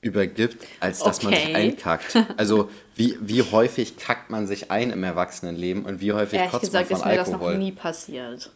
übergibt, 0.00 0.66
als 0.80 1.00
dass 1.00 1.18
okay. 1.18 1.26
man 1.26 1.34
sich 1.34 1.54
einkackt. 1.54 2.16
Also 2.36 2.70
wie, 2.96 3.18
wie 3.20 3.42
häufig 3.42 3.98
kackt 3.98 4.30
man 4.30 4.46
sich 4.46 4.70
ein 4.70 4.90
im 4.90 5.04
Erwachsenenleben 5.04 5.84
und 5.84 6.00
wie 6.00 6.14
häufig 6.14 6.38
Ehrlich 6.38 6.50
kotzt 6.50 6.64
gesagt, 6.64 6.90
man 6.90 7.00
von 7.00 7.10
ist 7.10 7.18
Alkohol? 7.18 7.38
mir 7.38 7.44
das 7.44 7.52
noch 7.52 7.58
nie 7.58 7.72
passiert. 7.72 8.50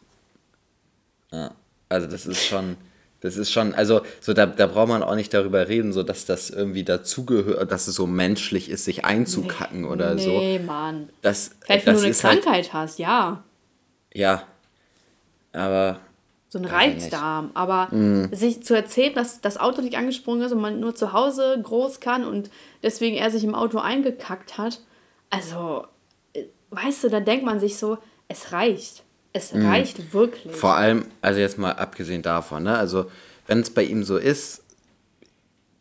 Ja, 1.30 1.50
also 1.90 2.06
das 2.06 2.24
ist 2.24 2.46
schon, 2.46 2.78
das 3.20 3.36
ist 3.36 3.52
schon, 3.52 3.74
also 3.74 4.00
so 4.20 4.32
da, 4.32 4.46
da 4.46 4.66
braucht 4.66 4.88
man 4.88 5.02
auch 5.02 5.14
nicht 5.14 5.34
darüber 5.34 5.68
reden, 5.68 5.92
so 5.92 6.02
dass 6.02 6.24
das 6.24 6.48
irgendwie 6.48 6.84
dazugehört, 6.84 7.70
dass 7.70 7.86
es 7.86 7.94
so 7.94 8.06
menschlich 8.06 8.70
ist, 8.70 8.86
sich 8.86 9.04
einzukacken 9.04 9.82
nee, 9.82 9.88
oder 9.88 10.14
nee, 10.14 10.24
so. 10.24 10.30
Nee, 10.30 10.58
Mann. 10.58 11.10
Das, 11.20 11.50
Vielleicht, 11.60 11.84
wenn 11.84 11.94
du 11.94 12.00
eine 12.00 12.14
halt 12.14 12.18
Krankheit 12.18 12.44
halt, 12.46 12.72
hast, 12.72 12.98
ja. 12.98 13.44
Ja, 14.14 14.44
aber 15.52 16.00
so 16.50 16.58
ein 16.58 16.64
Reizdarm. 16.66 17.52
Aber 17.54 17.94
mm. 17.94 18.34
sich 18.34 18.62
zu 18.62 18.74
erzählen, 18.74 19.14
dass 19.14 19.40
das 19.40 19.56
Auto 19.56 19.80
nicht 19.80 19.96
angesprungen 19.96 20.42
ist 20.42 20.52
und 20.52 20.60
man 20.60 20.80
nur 20.80 20.94
zu 20.94 21.14
Hause 21.14 21.58
groß 21.62 22.00
kann 22.00 22.24
und 22.24 22.50
deswegen 22.82 23.16
er 23.16 23.30
sich 23.30 23.44
im 23.44 23.54
Auto 23.54 23.78
eingekackt 23.78 24.58
hat, 24.58 24.80
also, 25.30 25.86
äh, 26.34 26.42
weißt 26.70 27.04
du, 27.04 27.08
da 27.08 27.20
denkt 27.20 27.46
man 27.46 27.60
sich 27.60 27.78
so, 27.78 27.98
es 28.28 28.52
reicht. 28.52 29.04
Es 29.32 29.52
mm. 29.54 29.64
reicht 29.64 30.12
wirklich. 30.12 30.54
Vor 30.54 30.74
allem, 30.74 31.06
also 31.22 31.38
jetzt 31.38 31.56
mal 31.56 31.72
abgesehen 31.72 32.22
davon, 32.22 32.64
ne? 32.64 32.76
Also, 32.76 33.08
wenn 33.46 33.60
es 33.60 33.70
bei 33.70 33.84
ihm 33.84 34.02
so 34.02 34.16
ist, 34.16 34.64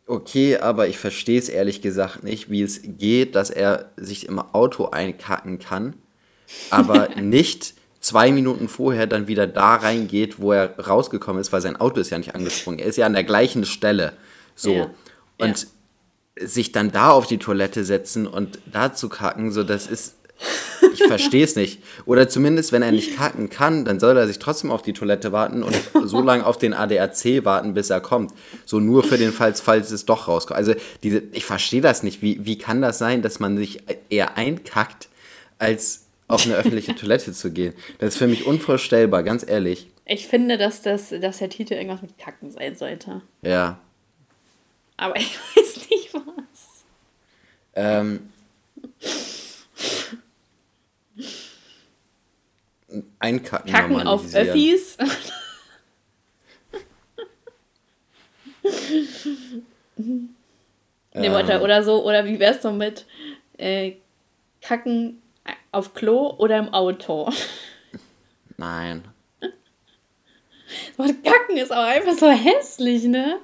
okay, 0.05 0.57
aber 0.57 0.87
ich 0.87 0.99
verstehe 0.99 1.39
es 1.39 1.49
ehrlich 1.49 1.81
gesagt 1.81 2.23
nicht, 2.23 2.51
wie 2.51 2.61
es 2.61 2.81
geht, 2.83 3.35
dass 3.35 3.49
er 3.49 3.89
sich 3.97 4.27
im 4.27 4.37
Auto 4.37 4.89
einkacken 4.89 5.57
kann, 5.57 5.95
aber 6.69 7.09
nicht 7.21 7.73
zwei 8.09 8.31
Minuten 8.31 8.67
vorher 8.67 9.05
dann 9.05 9.27
wieder 9.27 9.45
da 9.45 9.75
reingeht, 9.75 10.39
wo 10.39 10.51
er 10.51 10.77
rausgekommen 10.79 11.39
ist, 11.39 11.53
weil 11.53 11.61
sein 11.61 11.75
Auto 11.75 12.01
ist 12.01 12.09
ja 12.09 12.17
nicht 12.17 12.33
angesprungen. 12.33 12.79
Er 12.79 12.87
ist 12.87 12.97
ja 12.97 13.05
an 13.05 13.13
der 13.13 13.23
gleichen 13.23 13.65
Stelle. 13.65 14.13
So. 14.55 14.73
Ja. 14.73 14.89
Und 15.37 15.67
ja. 16.39 16.47
sich 16.47 16.71
dann 16.71 16.91
da 16.91 17.11
auf 17.11 17.27
die 17.27 17.37
Toilette 17.37 17.85
setzen 17.85 18.25
und 18.25 18.59
da 18.65 18.93
zu 18.93 19.09
kacken, 19.09 19.51
so 19.51 19.63
das 19.63 19.87
ist. 19.87 20.15
Ich 20.93 21.03
verstehe 21.03 21.43
es 21.43 21.55
nicht. 21.55 21.83
Oder 22.05 22.29
zumindest, 22.29 22.71
wenn 22.71 22.81
er 22.81 22.91
nicht 22.91 23.17
kacken 23.17 23.49
kann, 23.49 23.85
dann 23.85 23.99
soll 23.99 24.17
er 24.17 24.25
sich 24.25 24.39
trotzdem 24.39 24.71
auf 24.71 24.81
die 24.81 24.93
Toilette 24.93 25.31
warten 25.31 25.63
und 25.63 25.75
so 26.05 26.21
lange 26.21 26.45
auf 26.45 26.57
den 26.57 26.73
ADAC 26.73 27.43
warten, 27.43 27.73
bis 27.73 27.89
er 27.89 27.99
kommt. 27.99 28.31
So 28.65 28.79
nur 28.79 29.03
für 29.03 29.17
den 29.17 29.33
Fall, 29.33 29.53
falls 29.53 29.91
es 29.91 30.05
doch 30.05 30.27
rauskommt. 30.27 30.57
Also 30.57 30.73
diese, 31.03 31.21
ich 31.33 31.45
verstehe 31.45 31.81
das 31.81 32.03
nicht. 32.03 32.21
Wie, 32.21 32.43
wie 32.45 32.57
kann 32.57 32.81
das 32.81 32.97
sein, 32.97 33.21
dass 33.21 33.39
man 33.39 33.57
sich 33.57 33.83
eher 34.09 34.37
einkackt, 34.37 35.09
als 35.57 36.08
auf 36.29 36.45
eine 36.45 36.55
öffentliche 36.55 36.95
Toilette 36.95 37.33
zu 37.33 37.51
gehen. 37.51 37.73
Das 37.97 38.13
ist 38.13 38.17
für 38.17 38.27
mich 38.27 38.45
unvorstellbar, 38.45 39.23
ganz 39.23 39.45
ehrlich. 39.45 39.89
Ich 40.05 40.27
finde, 40.27 40.57
dass, 40.57 40.81
das, 40.81 41.09
dass 41.09 41.39
der 41.39 41.49
Titel 41.49 41.73
irgendwas 41.73 42.01
mit 42.01 42.17
Kacken 42.17 42.51
sein 42.51 42.75
sollte. 42.75 43.21
Ja. 43.41 43.81
Aber 44.95 45.17
ich 45.17 45.37
weiß 45.55 45.89
nicht 45.89 46.13
was. 46.13 46.85
Ähm. 47.73 48.29
Einkacken. 53.17 53.71
Kacken 53.71 54.07
auf 54.07 54.33
Öffis. 54.33 54.97
nee, 59.97 60.29
ähm. 61.13 61.33
oder, 61.33 61.83
so, 61.83 62.05
oder 62.05 62.25
wie 62.25 62.39
wär's 62.39 62.61
so 62.61 62.71
mit 62.71 63.05
äh, 63.57 63.93
Kacken 64.61 65.21
auf 65.71 65.93
Klo 65.93 66.33
oder 66.37 66.57
im 66.57 66.73
Auto? 66.73 67.29
Nein. 68.57 69.03
Das 70.97 71.07
Wort 71.07 71.23
Kacken 71.23 71.57
ist 71.57 71.71
auch 71.71 71.83
einfach 71.83 72.13
so 72.13 72.29
hässlich, 72.29 73.03
ne? 73.05 73.39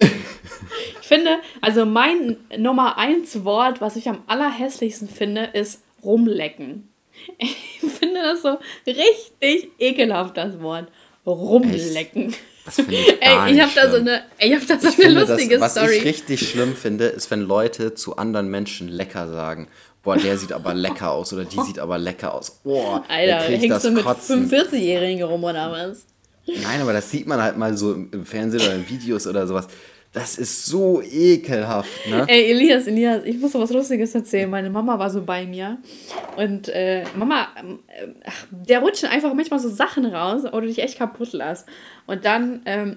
Ich 1.02 1.08
finde, 1.08 1.38
also 1.62 1.86
mein 1.86 2.38
Nummer 2.58 2.98
eins 2.98 3.44
Wort, 3.44 3.82
was 3.82 3.96
ich 3.96 4.08
am 4.10 4.24
allerhässlichsten 4.28 5.10
finde, 5.10 5.46
ist 5.54 5.82
rumlecken. 6.04 6.90
Ich 7.38 7.58
finde 8.00 8.22
das 8.22 8.42
so 8.42 8.60
richtig 8.86 9.72
ekelhaft, 9.80 10.38
das 10.38 10.60
Wort. 10.62 10.88
Rumlecken. 11.26 12.36
Das 12.66 12.76
finde 12.76 12.94
ich 12.96 13.20
gar 13.20 13.48
Ey, 13.48 13.56
ich 13.56 13.62
habe 13.62 13.72
da 13.74 13.90
so 13.90 13.98
eine, 13.98 14.24
ich 14.38 14.54
hab 14.54 14.68
da 14.68 14.80
so 14.80 14.90
Ich 14.90 15.06
eine 15.06 15.22
lustige 15.22 15.58
das, 15.58 15.62
was 15.62 15.72
Story. 15.74 15.98
ich 15.98 16.04
richtig 16.06 16.48
schlimm 16.50 16.76
finde, 16.76 17.06
ist, 17.06 17.32
wenn 17.32 17.42
Leute 17.42 17.96
zu 17.96 18.18
anderen 18.18 18.50
Menschen 18.50 18.88
lecker 18.88 19.28
sagen. 19.28 19.68
Boah, 20.06 20.16
der 20.16 20.38
sieht 20.38 20.54
aber 20.54 20.74
lecker 20.76 21.12
aus 21.12 21.34
oder 21.34 21.46
die 21.46 21.60
sieht 21.62 21.80
aber 21.80 21.98
lecker 21.98 22.34
aus. 22.34 22.52
Boah, 22.64 23.04
Alter, 23.08 23.40
hängst 23.40 23.70
das 23.72 23.82
du 23.84 23.92
mit 23.92 24.04
Kotzen. 24.04 24.50
45-Jährigen 24.50 25.24
rum 25.24 25.44
oder 25.44 25.72
was? 25.72 26.06
Nein, 26.46 26.80
aber 26.80 26.94
das 26.94 27.10
sieht 27.10 27.26
man 27.26 27.42
halt 27.42 27.58
mal 27.58 27.76
so 27.76 27.94
im 27.94 28.24
Fernsehen 28.24 28.62
oder 28.62 28.76
in 28.76 28.88
Videos 28.88 29.26
oder 29.26 29.48
sowas. 29.48 29.68
Das 30.16 30.38
ist 30.38 30.66
so 30.68 31.02
ekelhaft, 31.02 32.08
ne? 32.08 32.24
Ey, 32.30 32.50
Elias, 32.52 32.88
Elias, 32.88 33.26
ich 33.26 33.38
muss 33.38 33.54
was 33.54 33.70
Lustiges 33.70 34.16
erzählen. 34.16 34.50
Meine 34.50 34.70
Mama 34.70 34.98
war 34.98 35.10
so 35.10 35.22
bei 35.22 35.46
mir 35.46 35.78
und 36.38 36.70
äh, 36.70 37.04
Mama, 37.18 37.50
äh, 37.88 38.08
ach, 38.26 38.46
der 38.50 38.80
rutschen 38.80 39.10
einfach 39.10 39.34
manchmal 39.34 39.60
so 39.60 39.68
Sachen 39.68 40.06
raus, 40.06 40.44
wo 40.50 40.62
du 40.62 40.68
dich 40.68 40.80
echt 40.80 40.98
kaputt 40.98 41.34
lässt. 41.34 41.68
Und 42.08 42.24
dann, 42.24 42.62
ähm, 42.66 42.96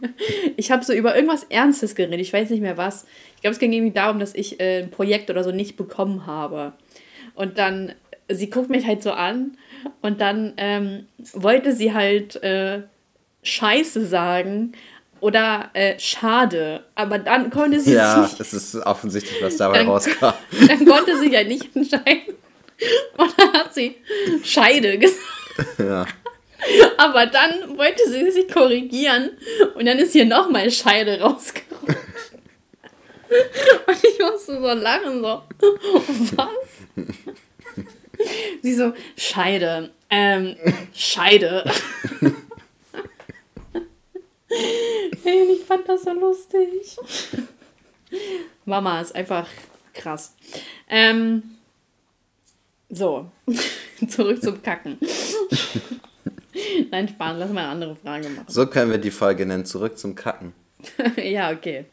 ich 0.58 0.70
habe 0.70 0.84
so 0.84 0.92
über 0.92 1.16
irgendwas 1.16 1.44
Ernstes 1.44 1.94
geredet, 1.94 2.20
ich 2.20 2.30
weiß 2.34 2.50
nicht 2.50 2.60
mehr 2.60 2.76
was. 2.76 3.06
Ich 3.36 3.40
glaube, 3.40 3.52
es 3.52 3.58
ging 3.58 3.72
irgendwie 3.72 3.94
darum, 3.94 4.18
dass 4.18 4.34
ich 4.34 4.60
äh, 4.60 4.82
ein 4.82 4.90
Projekt 4.90 5.30
oder 5.30 5.42
so 5.42 5.52
nicht 5.52 5.78
bekommen 5.78 6.26
habe. 6.26 6.74
Und 7.34 7.56
dann, 7.56 7.94
sie 8.28 8.50
guckt 8.50 8.68
mich 8.68 8.86
halt 8.86 9.02
so 9.02 9.12
an 9.12 9.56
und 10.02 10.20
dann 10.20 10.52
ähm, 10.58 11.06
wollte 11.32 11.72
sie 11.72 11.94
halt 11.94 12.36
äh, 12.42 12.82
Scheiße 13.42 14.04
sagen 14.04 14.72
oder 15.20 15.70
äh, 15.74 15.98
schade. 15.98 16.84
Aber 16.94 17.18
dann 17.18 17.50
konnte 17.50 17.80
sie 17.80 17.92
Ja, 17.94 18.24
sich 18.24 18.40
es 18.40 18.52
ist 18.52 18.74
offensichtlich, 18.86 19.42
was 19.42 19.56
dabei 19.56 19.78
Dann- 19.78 19.88
rauskam. 19.88 20.32
dann 20.68 20.86
konnte 20.86 21.18
sie 21.18 21.30
ja 21.32 21.44
nicht 21.44 21.74
entscheiden. 21.74 22.34
Und 23.16 23.34
dann 23.38 23.52
hat 23.52 23.74
sie 23.74 23.96
Scheide 24.42 24.98
gesagt. 24.98 25.18
Ja. 25.78 26.06
Aber 26.98 27.26
dann 27.26 27.76
wollte 27.78 28.08
sie 28.08 28.30
sich 28.30 28.48
korrigieren 28.52 29.30
und 29.74 29.86
dann 29.86 29.98
ist 29.98 30.12
hier 30.12 30.26
nochmal 30.26 30.70
Scheide 30.70 31.20
rausgerutscht. 31.20 31.96
Und 33.86 33.96
ich 34.04 34.18
musste 34.18 34.60
so 34.60 34.72
lachen, 34.74 35.20
so, 35.22 35.42
was? 36.36 36.48
Sie 38.62 38.74
so, 38.74 38.92
Scheide, 39.16 39.90
ähm, 40.10 40.56
Scheide. 40.94 41.64
Ich 44.50 45.64
fand 45.64 45.88
das 45.88 46.02
so 46.02 46.12
lustig. 46.12 46.96
Mama 48.64 49.00
ist 49.00 49.14
einfach 49.14 49.46
krass. 49.94 50.34
Ähm, 50.88 51.42
so, 52.88 53.30
zurück 54.08 54.42
zum 54.42 54.62
Kacken. 54.62 54.98
Nein, 56.90 57.08
Spahn, 57.08 57.38
lass 57.38 57.52
mal 57.52 57.62
eine 57.62 57.70
andere 57.70 57.96
Frage 57.96 58.28
machen. 58.28 58.46
So 58.48 58.66
können 58.66 58.90
wir 58.90 58.98
die 58.98 59.12
Folge 59.12 59.46
nennen. 59.46 59.64
Zurück 59.64 59.96
zum 59.98 60.14
Kacken. 60.14 60.52
ja, 61.16 61.52
okay. 61.52 61.84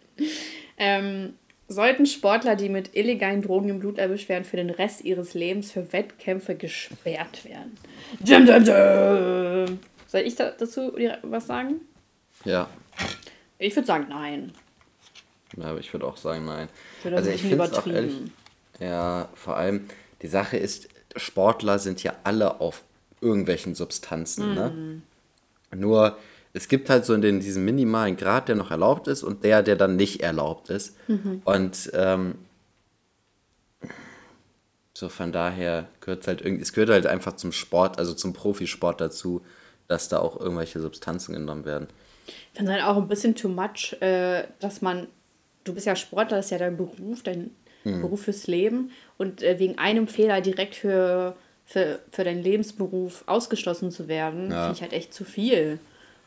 Ähm, 0.77 1.33
sollten 1.67 2.05
Sportler, 2.05 2.55
die 2.55 2.69
mit 2.69 2.95
illegalen 2.95 3.41
Drogen 3.41 3.69
im 3.69 3.79
Blut 3.79 3.99
erwischt 3.99 4.29
werden, 4.29 4.45
für 4.45 4.57
den 4.57 4.69
Rest 4.69 5.03
ihres 5.03 5.33
Lebens 5.33 5.71
für 5.71 5.91
Wettkämpfe 5.93 6.55
gesperrt 6.55 7.45
werden? 7.45 7.77
Dum, 8.19 8.45
dum, 8.45 8.65
dum. 8.65 9.79
Soll 10.07 10.21
ich 10.21 10.35
da, 10.35 10.51
dazu 10.51 10.93
was 11.23 11.47
sagen? 11.47 11.81
Ja. 12.45 12.69
Ich 13.59 13.75
würde 13.75 13.87
sagen, 13.87 14.07
nein. 14.09 14.53
ja 15.55 15.65
aber 15.65 15.79
ich 15.79 15.91
würde 15.93 16.05
auch 16.05 16.17
sagen, 16.17 16.45
nein. 16.45 16.69
Ich 17.03 17.13
Also 17.13 17.29
ich 17.29 17.41
finde 17.41 17.63
es 17.63 17.73
auch 17.73 17.87
ehrlich. 17.87 18.13
Ja, 18.79 19.29
vor 19.33 19.57
allem, 19.57 19.87
die 20.21 20.27
Sache 20.27 20.57
ist, 20.57 20.87
Sportler 21.15 21.79
sind 21.79 22.03
ja 22.03 22.13
alle 22.23 22.61
auf 22.61 22.83
irgendwelchen 23.21 23.73
Substanzen, 23.73 24.53
ne? 24.53 24.69
Mhm. 24.69 25.01
Nur, 25.79 26.17
es 26.53 26.67
gibt 26.67 26.89
halt 26.89 27.05
so 27.05 27.17
den, 27.17 27.39
diesen 27.39 27.65
minimalen 27.65 28.15
Grad, 28.17 28.47
der 28.47 28.55
noch 28.55 28.71
erlaubt 28.71 29.07
ist 29.07 29.23
und 29.23 29.43
der, 29.43 29.63
der 29.63 29.75
dann 29.75 29.95
nicht 29.95 30.21
erlaubt 30.21 30.69
ist. 30.69 30.95
Mhm. 31.07 31.41
Und 31.43 31.91
ähm, 31.93 32.35
so 34.93 35.09
von 35.09 35.31
daher 35.31 35.87
gehört 36.01 36.27
halt 36.27 36.41
irgendwie, 36.41 36.63
es 36.63 36.73
gehört 36.73 36.89
halt 36.89 37.05
einfach 37.05 37.35
zum 37.35 37.51
Sport, 37.51 37.99
also 37.99 38.13
zum 38.13 38.33
Profisport 38.33 39.01
dazu, 39.01 39.41
dass 39.87 40.09
da 40.09 40.19
auch 40.19 40.39
irgendwelche 40.39 40.79
Substanzen 40.79 41.33
genommen 41.33 41.65
werden. 41.65 41.87
Ich 42.27 42.57
finde 42.57 42.71
es 42.73 42.77
halt 42.81 42.89
auch 42.89 43.01
ein 43.01 43.07
bisschen 43.07 43.35
too 43.35 43.49
much, 43.49 43.95
äh, 44.01 44.43
dass 44.59 44.81
man, 44.81 45.07
du 45.63 45.73
bist 45.73 45.85
ja 45.85 45.95
Sportler, 45.95 46.37
das 46.37 46.45
ist 46.47 46.51
ja 46.51 46.57
dein 46.57 46.77
Beruf, 46.77 47.23
dein 47.23 47.51
Beruf 48.01 48.23
fürs 48.23 48.47
Leben 48.47 48.91
und 49.17 49.41
äh, 49.43 49.59
wegen 49.59 49.77
einem 49.77 50.07
Fehler 50.09 50.41
direkt 50.41 50.75
für, 50.75 51.35
für, 51.65 51.99
für 52.11 52.23
deinen 52.25 52.43
Lebensberuf 52.43 53.23
ausgeschlossen 53.27 53.91
zu 53.91 54.07
werden, 54.09 54.51
Ja. 54.51 54.63
finde 54.63 54.75
ich 54.75 54.81
halt 54.81 54.93
echt 54.93 55.13
zu 55.13 55.23
viel. 55.23 55.79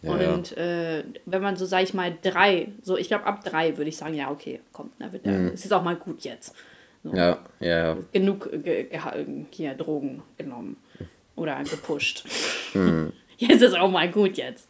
Ja, 0.02 0.12
und 0.12 0.56
Äh, 0.56 1.04
wenn 1.26 1.42
man 1.42 1.56
so, 1.56 1.66
sag 1.66 1.82
ich 1.82 1.92
mal, 1.92 2.16
drei, 2.22 2.68
so 2.82 2.96
ich 2.96 3.08
glaube 3.08 3.26
ab 3.26 3.44
drei 3.44 3.76
würde 3.76 3.90
ich 3.90 3.98
sagen, 3.98 4.14
ja, 4.14 4.30
okay, 4.30 4.60
kommt, 4.72 4.92
na, 4.98 5.12
wird, 5.12 5.26
Mhm. 5.26 5.50
es 5.52 5.64
ist 5.66 5.72
auch 5.72 5.82
mal 5.82 5.96
gut 5.96 6.22
jetzt. 6.22 6.54
So, 7.04 7.14
Ja, 7.14 7.38
ja, 7.60 7.68
ja. 7.94 7.96
Genug 8.12 8.50
ge, 8.50 8.84
ge, 8.84 8.86
hier 9.50 9.74
Drogen 9.74 10.22
genommen 10.38 10.76
oder 11.36 11.62
gepusht. 11.64 12.24
Mhm. 12.72 13.12
Jetzt 13.48 13.62
ist 13.62 13.74
auch 13.76 13.90
mal 13.90 14.10
gut 14.10 14.36
jetzt. 14.36 14.68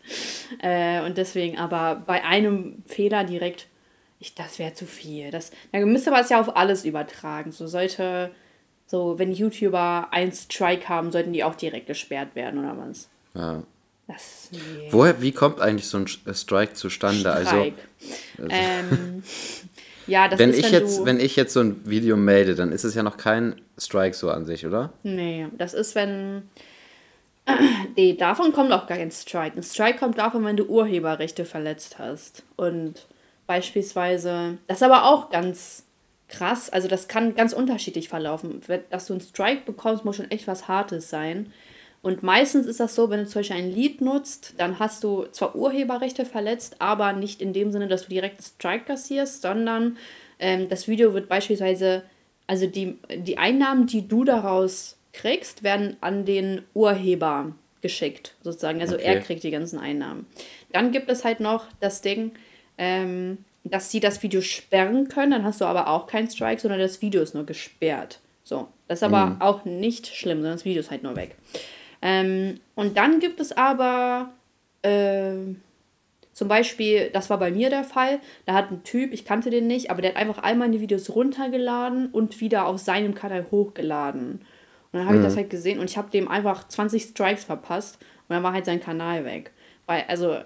Äh, 0.60 1.00
und 1.04 1.18
deswegen, 1.18 1.58
aber 1.58 2.02
bei 2.06 2.22
einem 2.24 2.82
Fehler 2.86 3.24
direkt, 3.24 3.66
ich, 4.20 4.34
das 4.34 4.58
wäre 4.60 4.74
zu 4.74 4.86
viel. 4.86 5.30
Das, 5.32 5.50
dann 5.72 5.90
müsste 5.90 6.10
man 6.12 6.22
es 6.22 6.28
ja 6.30 6.40
auf 6.40 6.56
alles 6.56 6.84
übertragen. 6.84 7.50
So 7.52 7.66
sollte, 7.66 8.30
so 8.86 9.18
wenn 9.18 9.32
YouTuber 9.32 10.08
einen 10.12 10.30
Strike 10.32 10.88
haben, 10.88 11.10
sollten 11.10 11.32
die 11.32 11.42
auch 11.42 11.56
direkt 11.56 11.88
gesperrt 11.88 12.34
werden 12.36 12.60
oder 12.60 12.76
was? 12.78 13.08
ja. 13.34 13.62
Das, 14.06 14.48
nee. 14.50 14.88
Woher, 14.90 15.22
wie 15.22 15.30
kommt 15.30 15.60
eigentlich 15.60 15.86
so 15.86 15.98
ein 15.98 16.06
Sch- 16.06 16.34
Strike 16.34 16.72
zustande? 16.74 17.30
Also, 17.32 17.50
Strike. 17.50 17.76
ähm, 18.48 19.22
ja, 20.08 20.26
das 20.26 20.38
wenn 20.40 20.50
ist, 20.50 20.58
ich 20.58 20.64
wenn 20.64 20.72
jetzt, 20.72 21.04
wenn 21.04 21.20
ich 21.20 21.36
jetzt 21.36 21.52
so 21.52 21.60
ein 21.60 21.88
Video 21.88 22.16
melde, 22.16 22.56
dann 22.56 22.72
ist 22.72 22.82
es 22.82 22.94
ja 22.96 23.04
noch 23.04 23.16
kein 23.16 23.60
Strike 23.78 24.16
so 24.16 24.30
an 24.30 24.46
sich, 24.46 24.66
oder? 24.66 24.92
Nee, 25.04 25.46
das 25.58 25.74
ist, 25.74 25.94
wenn. 25.94 26.42
Nee, 27.96 28.14
davon 28.14 28.52
kommt 28.52 28.72
auch 28.72 28.86
gar 28.86 28.98
kein 28.98 29.10
Strike. 29.10 29.56
Ein 29.56 29.62
Strike 29.62 29.98
kommt 29.98 30.18
davon, 30.18 30.44
wenn 30.44 30.56
du 30.56 30.64
Urheberrechte 30.64 31.44
verletzt 31.44 31.98
hast. 31.98 32.44
Und 32.56 33.06
beispielsweise, 33.46 34.58
das 34.66 34.78
ist 34.78 34.82
aber 34.82 35.04
auch 35.04 35.30
ganz 35.30 35.84
krass, 36.28 36.70
also 36.70 36.88
das 36.88 37.08
kann 37.08 37.34
ganz 37.34 37.52
unterschiedlich 37.52 38.08
verlaufen. 38.08 38.62
Dass 38.90 39.06
du 39.06 39.14
einen 39.14 39.20
Strike 39.20 39.62
bekommst, 39.66 40.04
muss 40.04 40.16
schon 40.16 40.30
echt 40.30 40.46
was 40.46 40.68
Hartes 40.68 41.10
sein. 41.10 41.52
Und 42.02 42.22
meistens 42.22 42.66
ist 42.66 42.80
das 42.80 42.94
so, 42.94 43.10
wenn 43.10 43.20
du 43.20 43.26
zum 43.26 43.40
Beispiel 43.40 43.56
ein 43.56 43.70
Lied 43.70 44.00
nutzt, 44.00 44.54
dann 44.56 44.78
hast 44.78 45.04
du 45.04 45.26
zwar 45.32 45.54
Urheberrechte 45.54 46.24
verletzt, 46.24 46.76
aber 46.78 47.12
nicht 47.12 47.42
in 47.42 47.52
dem 47.52 47.72
Sinne, 47.72 47.88
dass 47.88 48.04
du 48.04 48.08
direkt 48.08 48.38
einen 48.38 48.44
Strike 48.44 48.84
kassierst, 48.86 49.42
sondern 49.42 49.98
ähm, 50.38 50.70
das 50.70 50.88
Video 50.88 51.12
wird 51.12 51.28
beispielsweise, 51.28 52.02
also 52.46 52.66
die, 52.66 52.98
die 53.14 53.36
Einnahmen, 53.36 53.86
die 53.86 54.08
du 54.08 54.24
daraus 54.24 54.96
kriegst, 55.12 55.62
werden 55.62 55.96
an 56.00 56.24
den 56.24 56.62
Urheber 56.74 57.52
geschickt, 57.80 58.34
sozusagen. 58.42 58.80
Also 58.80 58.96
er 58.96 59.16
Okay. 59.16 59.24
kriegt 59.24 59.42
die 59.42 59.50
ganzen 59.50 59.78
Einnahmen. 59.78 60.26
Dann 60.72 60.92
gibt 60.92 61.10
es 61.10 61.24
halt 61.24 61.40
noch 61.40 61.66
das 61.80 62.02
Ding, 62.02 62.32
ähm, 62.78 63.38
dass 63.64 63.90
sie 63.90 64.00
das 64.00 64.22
Video 64.22 64.40
sperren 64.40 65.08
können, 65.08 65.32
dann 65.32 65.44
hast 65.44 65.60
du 65.60 65.66
aber 65.66 65.88
auch 65.88 66.06
keinen 66.06 66.30
Strike, 66.30 66.60
sondern 66.60 66.80
das 66.80 67.02
Video 67.02 67.20
ist 67.22 67.34
nur 67.34 67.44
gesperrt. 67.44 68.20
So, 68.42 68.68
das 68.88 69.00
ist 69.00 69.02
aber 69.02 69.36
auch 69.40 69.64
nicht 69.64 70.06
schlimm, 70.06 70.38
sondern 70.38 70.54
das 70.54 70.64
Video 70.64 70.80
ist 70.80 70.90
halt 70.90 71.02
nur 71.02 71.14
weg. 71.14 71.36
Ähm, 72.02 72.60
und 72.74 72.96
dann 72.96 73.20
gibt 73.20 73.38
es 73.40 73.52
aber 73.52 74.30
ähm, 74.82 75.60
zum 76.32 76.48
Beispiel, 76.48 77.10
das 77.12 77.28
war 77.28 77.38
bei 77.38 77.50
mir 77.50 77.68
der 77.68 77.84
Fall, 77.84 78.18
da 78.46 78.54
hat 78.54 78.70
ein 78.70 78.82
Typ, 78.82 79.12
ich 79.12 79.26
kannte 79.26 79.50
den 79.50 79.66
nicht, 79.66 79.90
aber 79.90 80.00
der 80.00 80.12
hat 80.12 80.16
einfach 80.16 80.42
all 80.42 80.56
meine 80.56 80.80
Videos 80.80 81.10
runtergeladen 81.14 82.06
und 82.12 82.40
wieder 82.40 82.66
auf 82.66 82.78
seinem 82.78 83.14
Kanal 83.14 83.46
hochgeladen. 83.50 84.40
Und 84.92 84.98
dann 84.98 85.06
habe 85.06 85.18
ich 85.18 85.22
das 85.22 85.36
halt 85.36 85.50
gesehen 85.50 85.78
und 85.78 85.88
ich 85.88 85.96
habe 85.96 86.10
dem 86.10 86.28
einfach 86.28 86.66
20 86.66 87.02
Strikes 87.02 87.44
verpasst 87.44 87.98
und 88.28 88.34
dann 88.34 88.42
war 88.42 88.52
halt 88.52 88.64
sein 88.64 88.80
Kanal 88.80 89.24
weg. 89.24 89.52
Weil, 89.86 90.04
also, 90.08 90.38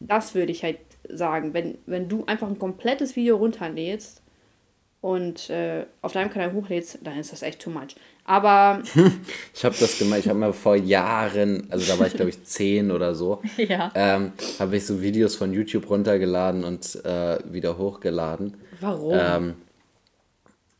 das 0.00 0.34
würde 0.34 0.52
ich 0.52 0.62
halt 0.62 0.78
sagen, 1.08 1.54
wenn, 1.54 1.78
wenn 1.86 2.08
du 2.08 2.24
einfach 2.26 2.48
ein 2.48 2.58
komplettes 2.58 3.16
Video 3.16 3.36
runterlädst, 3.36 4.22
und 5.06 5.50
äh, 5.50 5.86
auf 6.02 6.12
deinem 6.12 6.30
Kanal 6.30 6.52
hochlädst, 6.52 6.98
dann 7.04 7.16
ist 7.16 7.30
das 7.30 7.42
echt 7.42 7.60
too 7.60 7.70
much. 7.70 7.94
Aber. 8.24 8.82
ich 9.54 9.64
habe 9.64 9.76
das 9.78 9.98
gemacht, 9.98 10.18
ich 10.18 10.28
habe 10.28 10.38
mal 10.38 10.52
vor 10.52 10.74
Jahren, 10.74 11.68
also 11.70 11.92
da 11.92 11.96
war 12.00 12.08
ich 12.08 12.14
glaube 12.14 12.30
ich 12.30 12.42
zehn 12.44 12.90
oder 12.90 13.14
so, 13.14 13.40
ja. 13.56 13.92
ähm, 13.94 14.32
habe 14.58 14.76
ich 14.76 14.84
so 14.84 15.00
Videos 15.00 15.36
von 15.36 15.52
YouTube 15.52 15.88
runtergeladen 15.88 16.64
und 16.64 17.04
äh, 17.04 17.38
wieder 17.44 17.78
hochgeladen. 17.78 18.56
Warum? 18.80 19.16
Ähm, 19.16 19.54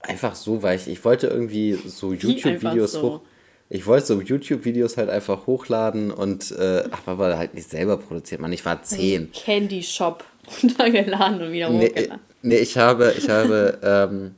einfach 0.09 0.35
so, 0.35 0.63
weil 0.63 0.77
ich, 0.77 0.89
ich 0.89 1.05
wollte 1.05 1.27
irgendwie 1.27 1.75
so 1.75 2.13
YouTube-Videos 2.13 2.93
so? 2.93 3.03
hoch. 3.03 3.21
Ich 3.69 3.87
wollte 3.87 4.07
so 4.07 4.21
YouTube-Videos 4.21 4.97
halt 4.97 5.11
einfach 5.11 5.47
hochladen 5.47 6.13
und 6.13 6.53
äh, 6.53 6.85
aber 7.07 7.37
halt 7.37 7.55
nicht 7.55 7.69
selber 7.69 7.97
produziert, 7.97 8.41
man. 8.41 8.53
Ich 8.53 8.65
war 8.65 8.83
zehn. 8.83 9.33
Candy 9.33 9.83
Shop 9.83 10.25
runtergeladen 10.63 11.43
und 11.43 11.53
wieder 11.53 11.69
hochgeladen. 11.71 12.21
Nee, 12.43 12.59
ich 12.59 12.79
habe, 12.79 13.15
ich 13.19 13.29
habe, 13.29 13.79
ähm, 13.83 14.35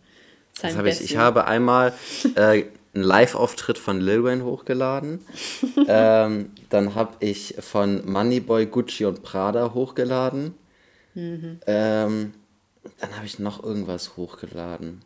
was 0.63 0.77
habe 0.77 0.89
ich? 0.89 1.03
Ich 1.03 1.17
habe 1.19 1.47
einmal 1.47 1.93
äh, 2.37 2.65
einen 2.95 3.05
Live-Auftritt 3.05 3.77
von 3.77 4.01
Lil 4.01 4.25
Wayne 4.25 4.45
hochgeladen. 4.45 5.21
ähm, 5.89 6.51
dann 6.71 6.95
habe 6.95 7.13
ich 7.21 7.55
von 7.61 8.11
Moneyboy, 8.11 8.67
Gucci 8.67 9.05
und 9.05 9.23
Prada 9.23 9.75
hochgeladen. 9.75 10.55
Mhm. 11.15 11.61
Ähm, 11.67 12.33
dann 12.99 13.17
habe 13.17 13.27
ich 13.27 13.39
noch 13.39 13.63
irgendwas 13.63 14.17
hochgeladen. 14.17 15.01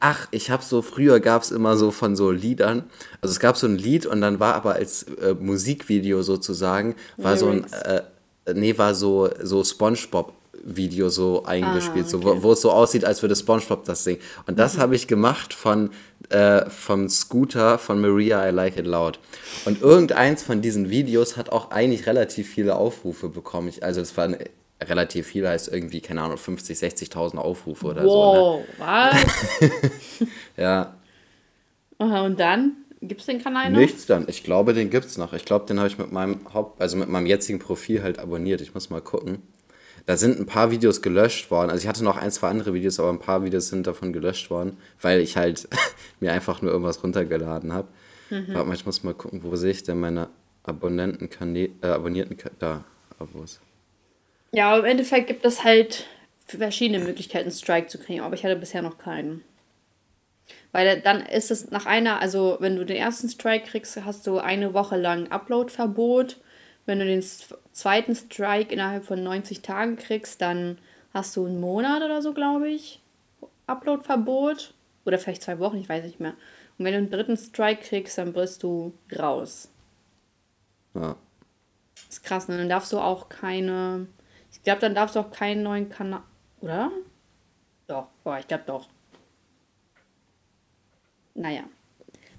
Ach, 0.00 0.28
ich 0.30 0.50
habe 0.50 0.62
so, 0.62 0.82
früher 0.82 1.20
gab 1.20 1.42
es 1.42 1.50
immer 1.50 1.76
so 1.76 1.90
von 1.90 2.16
so 2.16 2.30
Liedern, 2.30 2.84
also 3.20 3.32
es 3.32 3.40
gab 3.40 3.56
so 3.56 3.66
ein 3.66 3.78
Lied 3.78 4.06
und 4.06 4.20
dann 4.20 4.40
war 4.40 4.54
aber 4.54 4.74
als 4.74 5.04
äh, 5.04 5.34
Musikvideo 5.38 6.22
sozusagen, 6.22 6.94
war 7.16 7.36
Lyrics. 7.36 7.70
so 7.72 7.84
ein, 7.86 8.02
äh, 8.46 8.54
nee, 8.54 8.76
war 8.78 8.94
so, 8.94 9.30
so 9.42 9.64
Spongebob 9.64 10.32
Video 10.64 11.08
so 11.08 11.44
eingespielt, 11.44 12.06
ah, 12.06 12.16
okay. 12.16 12.24
so, 12.24 12.24
wo, 12.24 12.42
wo, 12.42 12.52
es 12.52 12.60
so 12.60 12.70
aussieht, 12.70 13.04
als 13.04 13.22
würde 13.22 13.36
SpongeBob 13.36 13.84
das 13.84 14.04
singen. 14.04 14.20
Und 14.46 14.58
das 14.58 14.76
mhm. 14.76 14.80
habe 14.80 14.96
ich 14.96 15.06
gemacht 15.06 15.54
von 15.54 15.90
äh, 16.30 16.68
vom 16.68 17.08
Scooter 17.08 17.78
von 17.78 18.00
Maria 18.00 18.46
I 18.48 18.52
Like 18.52 18.76
It 18.76 18.86
Loud. 18.86 19.18
Und 19.64 19.80
irgendeins 19.80 20.42
von 20.42 20.60
diesen 20.60 20.90
Videos 20.90 21.36
hat 21.36 21.50
auch 21.50 21.70
eigentlich 21.70 22.06
relativ 22.06 22.48
viele 22.48 22.76
Aufrufe 22.76 23.28
bekommen. 23.28 23.68
Ich, 23.68 23.82
also 23.82 24.00
es 24.00 24.16
waren 24.16 24.36
relativ 24.80 25.26
viel, 25.26 25.46
heißt 25.48 25.68
irgendwie, 25.72 26.00
keine 26.00 26.22
Ahnung, 26.22 26.38
50, 26.38 26.78
60.000 26.78 27.36
Aufrufe 27.36 27.86
oder 27.86 28.04
wow, 28.04 28.62
so. 28.66 28.74
Wow, 28.78 28.90
ne? 29.60 29.70
was? 29.70 30.28
ja. 30.56 30.94
Aha, 31.98 32.22
und 32.22 32.38
dann? 32.38 32.76
Gibt 33.00 33.20
es 33.20 33.26
den 33.26 33.42
Kanal 33.42 33.70
noch? 33.70 33.78
Nichts 33.78 34.06
dann. 34.06 34.26
Ich 34.28 34.42
glaube, 34.42 34.74
den 34.74 34.90
gibt 34.90 35.06
es 35.06 35.18
noch. 35.18 35.32
Ich 35.32 35.44
glaube, 35.44 35.66
den 35.66 35.78
habe 35.78 35.88
ich 35.88 35.98
mit 35.98 36.10
meinem 36.10 36.52
Haupt, 36.52 36.80
also 36.80 36.96
mit 36.96 37.08
meinem 37.08 37.26
jetzigen 37.26 37.58
Profil 37.58 38.02
halt 38.02 38.18
abonniert. 38.18 38.60
Ich 38.60 38.74
muss 38.74 38.90
mal 38.90 39.00
gucken. 39.00 39.42
Da 40.06 40.16
sind 40.16 40.40
ein 40.40 40.46
paar 40.46 40.70
Videos 40.70 41.02
gelöscht 41.02 41.50
worden. 41.50 41.70
Also 41.70 41.82
ich 41.82 41.88
hatte 41.88 42.02
noch 42.02 42.16
ein, 42.16 42.30
zwei 42.30 42.48
andere 42.48 42.74
Videos, 42.74 42.98
aber 42.98 43.10
ein 43.10 43.18
paar 43.18 43.44
Videos 43.44 43.68
sind 43.68 43.86
davon 43.86 44.12
gelöscht 44.12 44.50
worden, 44.50 44.78
weil 45.00 45.20
ich 45.20 45.36
halt 45.36 45.68
mir 46.20 46.32
einfach 46.32 46.62
nur 46.62 46.72
irgendwas 46.72 47.02
runtergeladen 47.02 47.72
habe. 47.72 47.88
Mhm. 48.30 48.46
Warte 48.48 48.68
mal, 48.68 48.74
ich 48.74 48.86
muss 48.86 49.04
mal 49.04 49.14
gucken, 49.14 49.42
wo 49.42 49.54
sehe 49.54 49.70
ich 49.70 49.82
denn 49.82 50.00
meine 50.00 50.28
Abonnenten, 50.62 51.28
äh, 51.56 51.86
abonnierten, 51.86 52.36
da, 52.58 52.84
Abos. 53.18 53.60
Ja, 54.52 54.76
im 54.78 54.84
Endeffekt 54.84 55.26
gibt 55.26 55.44
es 55.44 55.64
halt 55.64 56.06
verschiedene 56.46 57.04
Möglichkeiten, 57.04 57.50
Strike 57.50 57.88
zu 57.88 57.98
kriegen, 57.98 58.22
aber 58.22 58.34
ich 58.34 58.44
hatte 58.44 58.56
bisher 58.56 58.82
noch 58.82 58.98
keinen. 58.98 59.44
Weil 60.72 61.00
dann 61.00 61.20
ist 61.26 61.50
es 61.50 61.70
nach 61.70 61.86
einer, 61.86 62.20
also 62.20 62.56
wenn 62.60 62.76
du 62.76 62.84
den 62.84 62.96
ersten 62.96 63.28
Strike 63.28 63.66
kriegst, 63.66 64.02
hast 64.04 64.26
du 64.26 64.38
eine 64.38 64.72
Woche 64.74 64.96
lang 64.96 65.30
Upload-Verbot 65.30 66.38
wenn 66.88 67.00
du 67.00 67.04
den 67.04 67.22
zweiten 67.72 68.14
Strike 68.14 68.72
innerhalb 68.72 69.04
von 69.04 69.22
90 69.22 69.60
Tagen 69.60 69.98
kriegst, 69.98 70.40
dann 70.40 70.78
hast 71.12 71.36
du 71.36 71.44
einen 71.44 71.60
Monat 71.60 72.02
oder 72.02 72.22
so, 72.22 72.32
glaube 72.32 72.70
ich, 72.70 73.02
Uploadverbot. 73.66 74.72
Oder 75.04 75.18
vielleicht 75.18 75.42
zwei 75.42 75.58
Wochen, 75.58 75.76
ich 75.76 75.88
weiß 75.88 76.02
nicht 76.06 76.18
mehr. 76.18 76.32
Und 76.78 76.86
wenn 76.86 76.92
du 76.92 76.98
einen 76.98 77.10
dritten 77.10 77.36
Strike 77.36 77.82
kriegst, 77.82 78.16
dann 78.16 78.32
bist 78.32 78.62
du 78.62 78.94
raus. 79.14 79.68
Ja. 80.94 81.16
Das 81.94 82.04
ist 82.08 82.24
krass, 82.24 82.48
ne? 82.48 82.56
Dann 82.56 82.70
darfst 82.70 82.90
du 82.94 82.98
auch 82.98 83.28
keine. 83.28 84.06
Ich 84.52 84.62
glaube, 84.62 84.80
dann 84.80 84.94
darfst 84.94 85.16
du 85.16 85.20
auch 85.20 85.30
keinen 85.30 85.62
neuen 85.62 85.88
Kanal. 85.88 86.22
Oder? 86.60 86.90
Doch, 87.86 88.08
boah, 88.24 88.38
ich 88.38 88.48
glaube 88.48 88.64
doch. 88.66 88.88
Naja. 91.34 91.62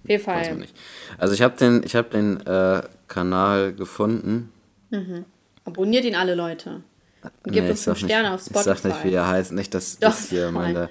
Auf 0.03 0.09
jeden 0.09 0.23
Fall. 0.23 0.41
Weiß 0.41 0.49
man 0.49 0.59
nicht. 0.59 0.75
Also 1.17 1.33
ich 1.33 1.41
habe 1.41 1.57
den, 1.57 1.83
ich 1.83 1.95
hab 1.95 2.11
den 2.11 2.45
äh, 2.45 2.81
Kanal 3.07 3.73
gefunden. 3.73 4.51
Mhm. 4.89 5.25
Abonniert 5.65 6.05
ihn 6.05 6.15
alle 6.15 6.35
Leute. 6.35 6.83
Und 7.43 7.51
gebt 7.51 7.65
nee, 7.65 7.71
uns 7.71 7.83
fünf 7.83 7.99
Sterne 7.99 8.33
auf 8.33 8.41
Spotify. 8.41 8.59
Ich 8.59 8.79
sag 8.79 8.83
nicht, 8.85 9.03
wie 9.03 9.13
er 9.13 9.27
heißt. 9.27 9.51
Nicht, 9.51 9.73
dass, 9.73 9.99
dass 9.99 10.29
hier 10.29 10.51
meine, 10.51 10.89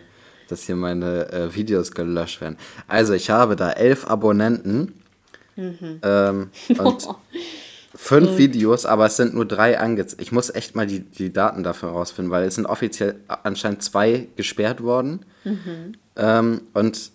dass 0.49 0.65
hier 0.65 0.77
meine 0.77 1.33
äh, 1.33 1.55
Videos 1.55 1.93
gelöscht 1.93 2.41
werden. 2.41 2.59
Also 2.87 3.15
ich 3.15 3.31
habe 3.31 3.57
da 3.57 3.71
elf 3.71 4.07
Abonnenten. 4.07 4.95
Mhm. 5.57 6.01
Ähm, 6.03 6.51
und 6.79 7.09
fünf 7.95 8.37
Videos, 8.37 8.87
aber 8.87 9.07
es 9.07 9.17
sind 9.17 9.35
nur 9.35 9.47
drei 9.47 9.79
angezeigt. 9.79 10.21
Ich 10.21 10.33
muss 10.33 10.55
echt 10.55 10.77
mal 10.77 10.87
die, 10.87 11.01
die 11.01 11.33
Daten 11.33 11.63
dafür 11.63 11.91
rausfinden, 11.91 12.31
weil 12.31 12.45
es 12.45 12.55
sind 12.55 12.67
offiziell 12.67 13.17
anscheinend 13.43 13.83
zwei 13.83 14.29
gesperrt 14.37 14.83
worden. 14.83 15.25
Mhm. 15.45 15.93
Ähm, 16.17 16.61
und 16.75 17.11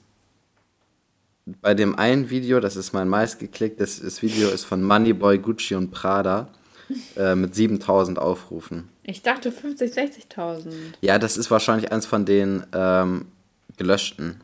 bei 1.62 1.74
dem 1.74 1.98
einen 1.98 2.30
Video, 2.30 2.60
das 2.60 2.76
ist 2.76 2.94
mein 2.94 3.08
meistgeklicktes 3.08 4.02
das 4.02 4.22
Video, 4.22 4.50
ist 4.50 4.64
von 4.64 4.82
Moneyboy, 4.84 5.40
Gucci 5.40 5.76
und 5.76 5.92
Prada 5.92 6.50
äh, 7.18 7.36
mit 7.36 7.54
7000 7.54 8.18
Aufrufen. 8.18 8.90
Ich 9.04 9.22
dachte 9.22 9.52
50, 9.52 9.92
60.000. 9.92 10.72
Ja, 11.02 11.20
das 11.20 11.38
ist 11.38 11.52
wahrscheinlich 11.52 11.92
eins 11.92 12.06
von 12.06 12.26
den 12.26 12.66
ähm, 12.74 13.26
gelöschten. 13.78 14.42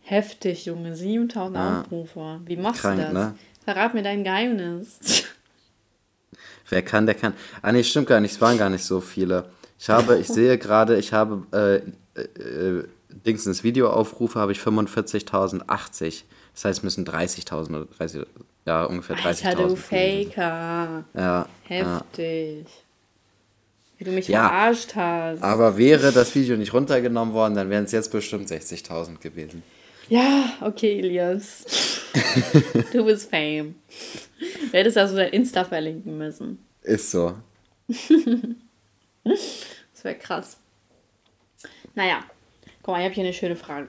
Heftig, 0.00 0.66
Junge, 0.66 0.94
7000 0.94 1.56
ja. 1.56 1.80
Aufrufe. 1.80 2.40
Wie 2.44 2.56
machst 2.56 2.82
Krank, 2.82 2.96
du 2.98 3.02
das? 3.04 3.12
Ne? 3.12 3.34
Verrat 3.68 3.92
mir 3.92 4.02
dein 4.02 4.24
Geheimnis. 4.24 4.98
Wer 6.70 6.80
kann, 6.80 7.04
der 7.04 7.14
kann. 7.14 7.34
Ah, 7.60 7.70
nee, 7.70 7.84
stimmt 7.84 8.06
gar 8.06 8.18
nicht, 8.18 8.32
es 8.32 8.40
waren 8.40 8.56
gar 8.56 8.70
nicht 8.70 8.82
so 8.82 9.02
viele. 9.02 9.50
Ich 9.78 9.90
habe, 9.90 10.16
ich 10.16 10.26
sehe 10.26 10.56
gerade, 10.56 10.96
ich 10.96 11.12
habe 11.12 11.44
äh, 11.52 12.18
äh, 12.18 12.84
Dingsens 13.26 13.64
Videoaufrufe 13.64 14.40
habe 14.40 14.52
ich 14.52 14.58
45.080. 14.60 16.22
Das 16.54 16.64
heißt, 16.64 16.78
es 16.78 16.82
müssen 16.82 17.04
30.000 17.06 17.68
oder 17.68 17.84
30, 17.84 18.26
ja, 18.64 18.84
ungefähr 18.84 19.16
30.000. 19.16 19.46
Alter, 19.46 19.68
du 19.68 19.76
Faker. 19.76 21.04
Ja. 21.12 21.46
Heftig. 21.64 22.64
Ja. 22.64 22.70
Wie 23.98 24.04
du 24.04 24.12
mich 24.12 24.28
ja, 24.28 24.48
verarscht 24.48 24.94
hast. 24.96 25.42
Aber 25.42 25.76
wäre 25.76 26.10
das 26.12 26.34
Video 26.34 26.56
nicht 26.56 26.72
runtergenommen 26.72 27.34
worden, 27.34 27.54
dann 27.54 27.68
wären 27.68 27.84
es 27.84 27.92
jetzt 27.92 28.12
bestimmt 28.12 28.48
60.000 28.48 29.18
gewesen. 29.18 29.62
Ja, 30.08 30.54
okay, 30.62 31.00
Elias. 31.00 31.97
du 32.92 33.04
bist 33.04 33.30
Fame. 33.30 33.74
Du 34.38 34.72
hättest 34.72 34.96
also 34.96 35.16
dein 35.16 35.32
Insta 35.32 35.64
verlinken 35.64 36.18
müssen. 36.18 36.58
Ist 36.82 37.10
so. 37.10 37.36
das 39.24 40.04
wäre 40.04 40.14
krass. 40.16 40.58
Naja, 41.94 42.24
Guck 42.88 42.94
mal, 42.94 43.00
ich 43.00 43.04
habe 43.04 43.14
hier 43.16 43.24
eine 43.24 43.34
schöne 43.34 43.54
Frage. 43.54 43.88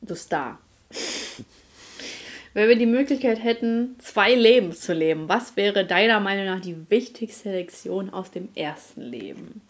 Du 0.00 0.16
Star. 0.16 0.58
Wenn 2.52 2.68
wir 2.68 2.74
die 2.74 2.84
Möglichkeit 2.84 3.40
hätten, 3.40 3.94
zwei 4.00 4.34
Leben 4.34 4.72
zu 4.72 4.92
leben, 4.92 5.28
was 5.28 5.56
wäre 5.56 5.86
deiner 5.86 6.18
Meinung 6.18 6.46
nach 6.46 6.60
die 6.60 6.90
wichtigste 6.90 7.52
Lektion 7.52 8.10
aus 8.10 8.32
dem 8.32 8.48
ersten 8.56 9.02
Leben? 9.02 9.60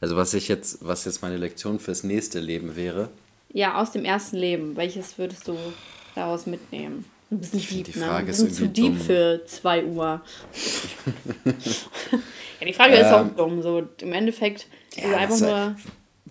Also 0.00 0.16
was 0.16 0.32
ich 0.32 0.48
jetzt, 0.48 0.78
was 0.80 1.04
jetzt 1.04 1.20
meine 1.20 1.36
Lektion 1.36 1.80
fürs 1.80 2.02
nächste 2.02 2.40
Leben 2.40 2.76
wäre? 2.76 3.10
Ja, 3.52 3.80
aus 3.80 3.92
dem 3.92 4.04
ersten 4.04 4.36
Leben. 4.36 4.76
Welches 4.76 5.18
würdest 5.18 5.48
du 5.48 5.56
daraus 6.14 6.46
mitnehmen? 6.46 7.04
Ein 7.30 7.38
bisschen 7.38 7.60
deep, 7.60 7.84
die 7.92 7.98
ne? 7.98 8.06
Frage 8.06 8.24
ne? 8.26 8.30
Ist 8.30 8.54
zu 8.56 8.68
deep 8.68 8.92
dumm. 8.92 9.00
für 9.00 9.42
2 9.46 9.84
Uhr. 9.84 10.22
ja, 11.44 12.66
die 12.66 12.72
Frage 12.72 12.94
ähm, 12.94 13.00
ist 13.00 13.12
auch 13.12 13.28
dumm. 13.36 13.62
So 13.62 13.82
im 14.00 14.12
Endeffekt, 14.12 14.66
ja, 14.96 15.16
also 15.16 15.16
einfach 15.16 15.40
nur 15.40 15.76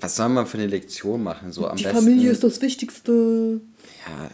was 0.02 0.16
soll 0.16 0.30
man 0.30 0.46
für 0.46 0.58
eine 0.58 0.68
Lektion 0.68 1.24
machen? 1.24 1.52
So 1.52 1.68
am 1.68 1.76
Die 1.76 1.84
besten, 1.84 2.00
Familie 2.00 2.32
ist 2.32 2.44
das 2.44 2.62
Wichtigste. 2.62 3.62
Ja, 4.08 4.32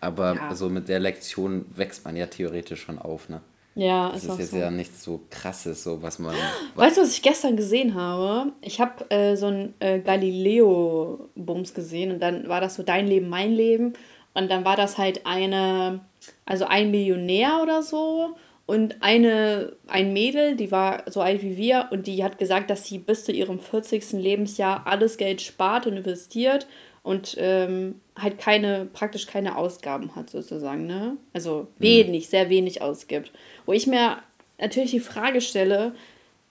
aber 0.00 0.34
ja. 0.34 0.54
so 0.54 0.68
mit 0.68 0.88
der 0.88 1.00
Lektion 1.00 1.66
wächst 1.76 2.04
man 2.04 2.16
ja 2.16 2.26
theoretisch 2.26 2.82
schon 2.82 2.98
auf, 2.98 3.28
ne? 3.28 3.40
Ja, 3.74 4.10
das 4.10 4.24
ist, 4.24 4.30
ist 4.30 4.38
jetzt 4.38 4.50
so. 4.52 4.56
ja 4.56 4.70
nichts 4.70 5.02
so 5.02 5.20
krasses, 5.30 5.82
so 5.82 6.00
was 6.00 6.18
man. 6.18 6.34
Weißt 6.76 6.96
du, 6.96 7.02
was 7.02 7.12
ich 7.12 7.22
gestern 7.22 7.56
gesehen 7.56 7.94
habe? 7.94 8.52
Ich 8.60 8.80
habe 8.80 9.10
äh, 9.10 9.36
so 9.36 9.46
ein 9.46 9.74
äh, 9.80 9.98
Galileo-Bums 9.98 11.74
gesehen 11.74 12.12
und 12.12 12.20
dann 12.20 12.48
war 12.48 12.60
das 12.60 12.76
so 12.76 12.82
dein 12.82 13.06
Leben, 13.08 13.28
mein 13.28 13.52
Leben. 13.52 13.94
Und 14.32 14.50
dann 14.50 14.64
war 14.64 14.76
das 14.76 14.98
halt 14.98 15.26
eine, 15.26 16.00
also 16.44 16.66
ein 16.66 16.90
Millionär 16.90 17.60
oder 17.62 17.82
so 17.82 18.36
und 18.66 19.02
eine, 19.02 19.76
ein 19.88 20.12
Mädel, 20.12 20.56
die 20.56 20.70
war 20.70 21.02
so 21.10 21.20
alt 21.20 21.42
wie 21.42 21.56
wir 21.56 21.88
und 21.90 22.06
die 22.06 22.24
hat 22.24 22.38
gesagt, 22.38 22.70
dass 22.70 22.86
sie 22.86 22.98
bis 22.98 23.24
zu 23.24 23.32
ihrem 23.32 23.60
40. 23.60 24.12
Lebensjahr 24.12 24.86
alles 24.86 25.18
Geld 25.18 25.42
spart 25.42 25.86
und 25.86 25.96
investiert 25.96 26.66
und 27.02 27.36
ähm, 27.38 28.00
halt 28.16 28.38
keine, 28.38 28.86
praktisch 28.92 29.26
keine 29.26 29.56
Ausgaben 29.56 30.14
hat 30.14 30.30
sozusagen, 30.30 30.86
ne? 30.86 31.16
Also 31.32 31.68
wenig, 31.78 32.26
mhm. 32.26 32.30
sehr 32.30 32.48
wenig 32.50 32.80
ausgibt. 32.82 33.32
Wo 33.66 33.72
ich 33.72 33.86
mir 33.86 34.18
natürlich 34.58 34.92
die 34.92 35.00
Frage 35.00 35.40
stelle, 35.40 35.94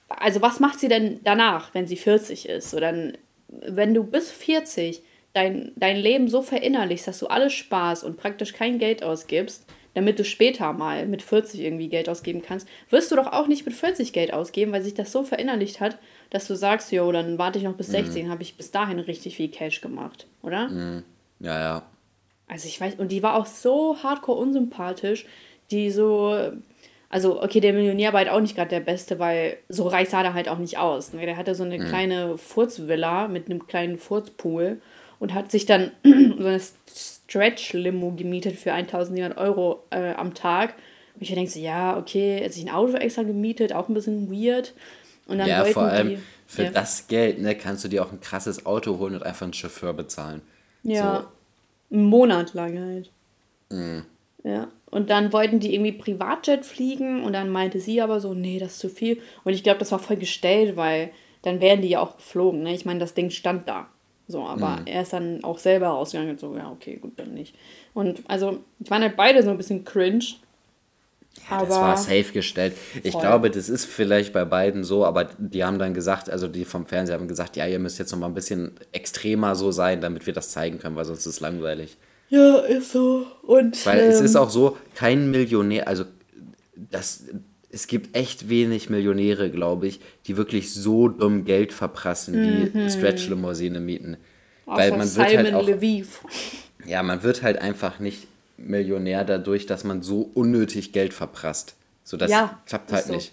also 0.09 0.41
was 0.41 0.59
macht 0.59 0.79
sie 0.79 0.89
denn 0.89 1.21
danach, 1.23 1.73
wenn 1.73 1.87
sie 1.87 1.95
40 1.95 2.49
ist? 2.49 2.69
So 2.69 2.79
dann 2.79 3.17
wenn 3.61 3.93
du 3.93 4.03
bis 4.03 4.31
40 4.31 5.01
dein, 5.33 5.71
dein 5.75 5.97
Leben 5.97 6.27
so 6.27 6.41
verinnerlichst, 6.41 7.07
dass 7.07 7.19
du 7.19 7.27
alles 7.27 7.53
Spaß 7.53 8.03
und 8.03 8.17
praktisch 8.17 8.53
kein 8.53 8.79
Geld 8.79 9.03
ausgibst, 9.03 9.65
damit 9.95 10.17
du 10.17 10.25
später 10.25 10.73
mal 10.73 11.05
mit 11.05 11.21
40 11.21 11.59
irgendwie 11.59 11.87
Geld 11.87 12.09
ausgeben 12.09 12.41
kannst, 12.41 12.67
wirst 12.89 13.11
du 13.11 13.15
doch 13.15 13.31
auch 13.31 13.47
nicht 13.47 13.65
mit 13.65 13.75
40 13.75 14.11
Geld 14.11 14.33
ausgeben, 14.33 14.71
weil 14.71 14.81
sich 14.81 14.95
das 14.95 15.11
so 15.11 15.23
verinnerlicht 15.23 15.79
hat, 15.81 15.99
dass 16.31 16.47
du 16.47 16.55
sagst, 16.55 16.91
jo, 16.91 17.11
dann 17.11 17.37
warte 17.37 17.59
ich 17.59 17.65
noch 17.65 17.75
bis 17.75 17.87
16, 17.87 18.25
mhm. 18.25 18.31
habe 18.31 18.41
ich 18.41 18.55
bis 18.55 18.71
dahin 18.71 18.99
richtig 18.99 19.35
viel 19.35 19.49
Cash 19.49 19.81
gemacht, 19.81 20.25
oder? 20.41 20.69
Mhm. 20.69 21.03
Ja, 21.43 21.59
ja. 21.59 21.83
Also 22.47 22.67
ich 22.67 22.79
weiß, 22.79 22.95
und 22.95 23.11
die 23.11 23.21
war 23.21 23.35
auch 23.35 23.45
so 23.45 23.97
hardcore 24.01 24.39
unsympathisch, 24.39 25.25
die 25.71 25.91
so, 25.91 26.51
also 27.09 27.43
okay, 27.43 27.59
der 27.59 27.73
Millionär 27.73 28.13
war 28.13 28.19
halt 28.19 28.29
auch 28.29 28.39
nicht 28.39 28.55
gerade 28.55 28.69
der 28.69 28.79
Beste, 28.79 29.19
weil 29.19 29.57
so 29.69 29.87
reich 29.87 30.09
sah 30.09 30.23
der 30.23 30.33
halt 30.33 30.49
auch 30.49 30.57
nicht 30.57 30.77
aus. 30.77 31.13
Ne? 31.13 31.25
Der 31.25 31.37
hatte 31.37 31.53
so 31.53 31.63
eine 31.63 31.77
mhm. 31.77 31.87
kleine 31.87 32.37
Furzvilla 32.37 33.27
mit 33.27 33.49
einem 33.49 33.67
kleinen 33.67 33.97
Furzpool 33.97 34.81
und 35.19 35.33
hat 35.33 35.51
sich 35.51 35.65
dann 35.65 35.91
so 36.03 36.47
eine 36.47 36.61
Stretch-Limo 36.87 38.11
gemietet 38.11 38.55
für 38.55 38.73
1400 38.73 39.37
Euro 39.37 39.83
äh, 39.89 40.13
am 40.13 40.33
Tag. 40.33 40.75
Und 41.15 41.21
ich 41.21 41.33
denke 41.33 41.51
so, 41.51 41.59
ja, 41.59 41.97
okay, 41.97 42.39
er 42.39 42.45
hat 42.45 42.53
sich 42.53 42.63
ein 42.63 42.73
Auto 42.73 42.93
extra 42.93 43.23
gemietet, 43.23 43.73
auch 43.73 43.89
ein 43.89 43.93
bisschen 43.93 44.31
weird. 44.31 44.73
Und 45.27 45.39
dann 45.39 45.47
ja, 45.47 45.65
vor 45.65 45.83
allem 45.83 46.09
die, 46.09 46.19
für 46.47 46.63
ja. 46.63 46.71
das 46.71 47.07
Geld 47.07 47.39
ne, 47.41 47.55
kannst 47.55 47.83
du 47.83 47.87
dir 47.87 48.03
auch 48.03 48.11
ein 48.11 48.21
krasses 48.21 48.65
Auto 48.65 48.97
holen 48.99 49.15
und 49.15 49.23
einfach 49.23 49.43
einen 49.43 49.53
Chauffeur 49.53 49.93
bezahlen. 49.93 50.41
Ja, 50.83 51.21
so. 51.89 51.95
einen 51.95 52.05
Monat 52.05 52.53
lang 52.53 52.79
halt. 52.79 53.11
Mhm. 53.69 54.05
Ja, 54.43 54.67
und 54.91 55.09
dann 55.09 55.33
wollten 55.33 55.59
die 55.59 55.73
irgendwie 55.73 55.93
Privatjet 55.93 56.65
fliegen 56.65 57.23
und 57.23 57.33
dann 57.33 57.49
meinte 57.49 57.79
sie 57.79 58.01
aber 58.01 58.19
so, 58.19 58.33
nee, 58.33 58.59
das 58.59 58.73
ist 58.73 58.79
zu 58.79 58.89
viel. 58.89 59.21
Und 59.43 59.53
ich 59.53 59.63
glaube, 59.63 59.79
das 59.79 59.91
war 59.91 59.99
voll 59.99 60.17
gestellt, 60.17 60.75
weil 60.75 61.11
dann 61.41 61.61
wären 61.61 61.81
die 61.81 61.89
ja 61.89 61.99
auch 61.99 62.17
geflogen. 62.17 62.61
Ne? 62.61 62.73
Ich 62.73 62.85
meine, 62.85 62.99
das 62.99 63.13
Ding 63.13 63.29
stand 63.29 63.67
da. 63.67 63.87
So, 64.27 64.43
aber 64.43 64.81
mhm. 64.81 64.87
er 64.87 65.01
ist 65.01 65.13
dann 65.13 65.43
auch 65.43 65.57
selber 65.57 65.87
rausgegangen 65.87 66.31
und 66.31 66.39
so, 66.39 66.55
ja, 66.55 66.71
okay, 66.71 66.97
gut, 66.97 67.13
dann 67.17 67.33
nicht. 67.33 67.55
Und 67.93 68.21
also, 68.27 68.59
ich 68.79 68.89
waren 68.89 69.01
halt 69.01 69.17
beide 69.17 69.43
so 69.43 69.49
ein 69.49 69.57
bisschen 69.57 69.83
cringe. 69.83 70.25
Ja, 71.49 71.57
aber 71.57 71.65
das 71.67 71.75
war 71.75 71.97
safe 71.97 72.31
gestellt. 72.31 72.73
Ich 73.03 73.13
voll. 73.13 73.21
glaube, 73.21 73.49
das 73.49 73.69
ist 73.69 73.85
vielleicht 73.85 74.33
bei 74.33 74.45
beiden 74.45 74.83
so, 74.83 75.05
aber 75.05 75.29
die 75.37 75.63
haben 75.63 75.79
dann 75.79 75.93
gesagt, 75.93 76.29
also 76.29 76.47
die 76.47 76.63
vom 76.63 76.85
Fernseher 76.85 77.17
haben 77.17 77.27
gesagt, 77.27 77.55
ja, 77.55 77.65
ihr 77.67 77.79
müsst 77.79 77.99
jetzt 77.99 78.11
noch 78.11 78.19
mal 78.19 78.27
ein 78.27 78.33
bisschen 78.33 78.73
extremer 78.91 79.55
so 79.55 79.71
sein, 79.71 79.99
damit 79.99 80.25
wir 80.25 80.33
das 80.33 80.51
zeigen 80.51 80.79
können, 80.79 80.95
weil 80.95 81.05
sonst 81.05 81.21
ist 81.21 81.35
es 81.35 81.39
langweilig. 81.39 81.97
Ja, 82.29 82.57
ist 82.59 82.91
so. 82.91 83.27
Und, 83.41 83.85
weil 83.85 83.99
ähm, 83.99 84.09
es 84.09 84.21
ist 84.21 84.35
auch 84.35 84.49
so, 84.49 84.77
kein 84.95 85.31
Millionär, 85.31 85.87
also 85.87 86.05
das, 86.75 87.25
es 87.69 87.87
gibt 87.87 88.15
echt 88.15 88.49
wenig 88.49 88.89
Millionäre, 88.89 89.49
glaube 89.49 89.87
ich, 89.87 89.99
die 90.27 90.37
wirklich 90.37 90.73
so 90.73 91.09
dumm 91.09 91.45
Geld 91.45 91.73
verprassen, 91.73 92.35
mhm. 92.35 92.73
wie 92.73 92.89
Stretch-Limousine 92.89 93.79
mieten. 93.79 94.17
Auch 94.65 94.77
Weil 94.77 94.91
man 94.91 95.07
Simon 95.07 95.29
wird 95.29 95.37
halt 95.37 95.53
auch, 95.55 95.67
Lviv. 95.67 96.19
Ja, 96.85 97.03
man 97.03 97.23
wird 97.23 97.43
halt 97.43 97.57
einfach 97.57 97.99
nicht 97.99 98.27
Millionär 98.67 99.23
dadurch, 99.25 99.65
dass 99.65 99.83
man 99.83 100.01
so 100.01 100.29
unnötig 100.33 100.91
Geld 100.91 101.13
verprasst. 101.13 101.75
So, 102.03 102.17
das 102.17 102.29
ja, 102.31 102.59
klappt 102.65 102.91
halt 102.91 103.05
so. 103.05 103.13
nicht. 103.13 103.31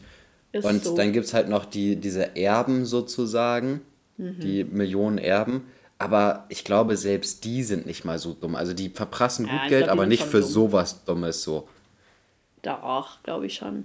Ist 0.52 0.64
Und 0.64 0.84
so. 0.84 0.96
dann 0.96 1.12
gibt 1.12 1.26
es 1.26 1.34
halt 1.34 1.48
noch 1.48 1.64
die, 1.64 1.96
diese 1.96 2.36
Erben 2.36 2.84
sozusagen, 2.84 3.82
mhm. 4.16 4.40
die 4.40 4.64
Millionen 4.64 5.18
Erben. 5.18 5.64
Aber 5.98 6.46
ich 6.48 6.64
glaube, 6.64 6.96
selbst 6.96 7.44
die 7.44 7.62
sind 7.62 7.86
nicht 7.86 8.04
mal 8.04 8.18
so 8.18 8.32
dumm. 8.32 8.56
Also 8.56 8.72
die 8.72 8.88
verprassen 8.88 9.46
ja, 9.46 9.52
gut 9.52 9.68
Geld, 9.68 9.84
glaub, 9.84 9.96
aber 9.98 10.06
nicht 10.06 10.24
für 10.24 10.40
dumm. 10.40 10.48
sowas 10.48 11.04
Dummes 11.04 11.42
so. 11.42 11.68
Doch, 12.62 13.22
glaube 13.22 13.46
ich 13.46 13.54
schon. 13.54 13.84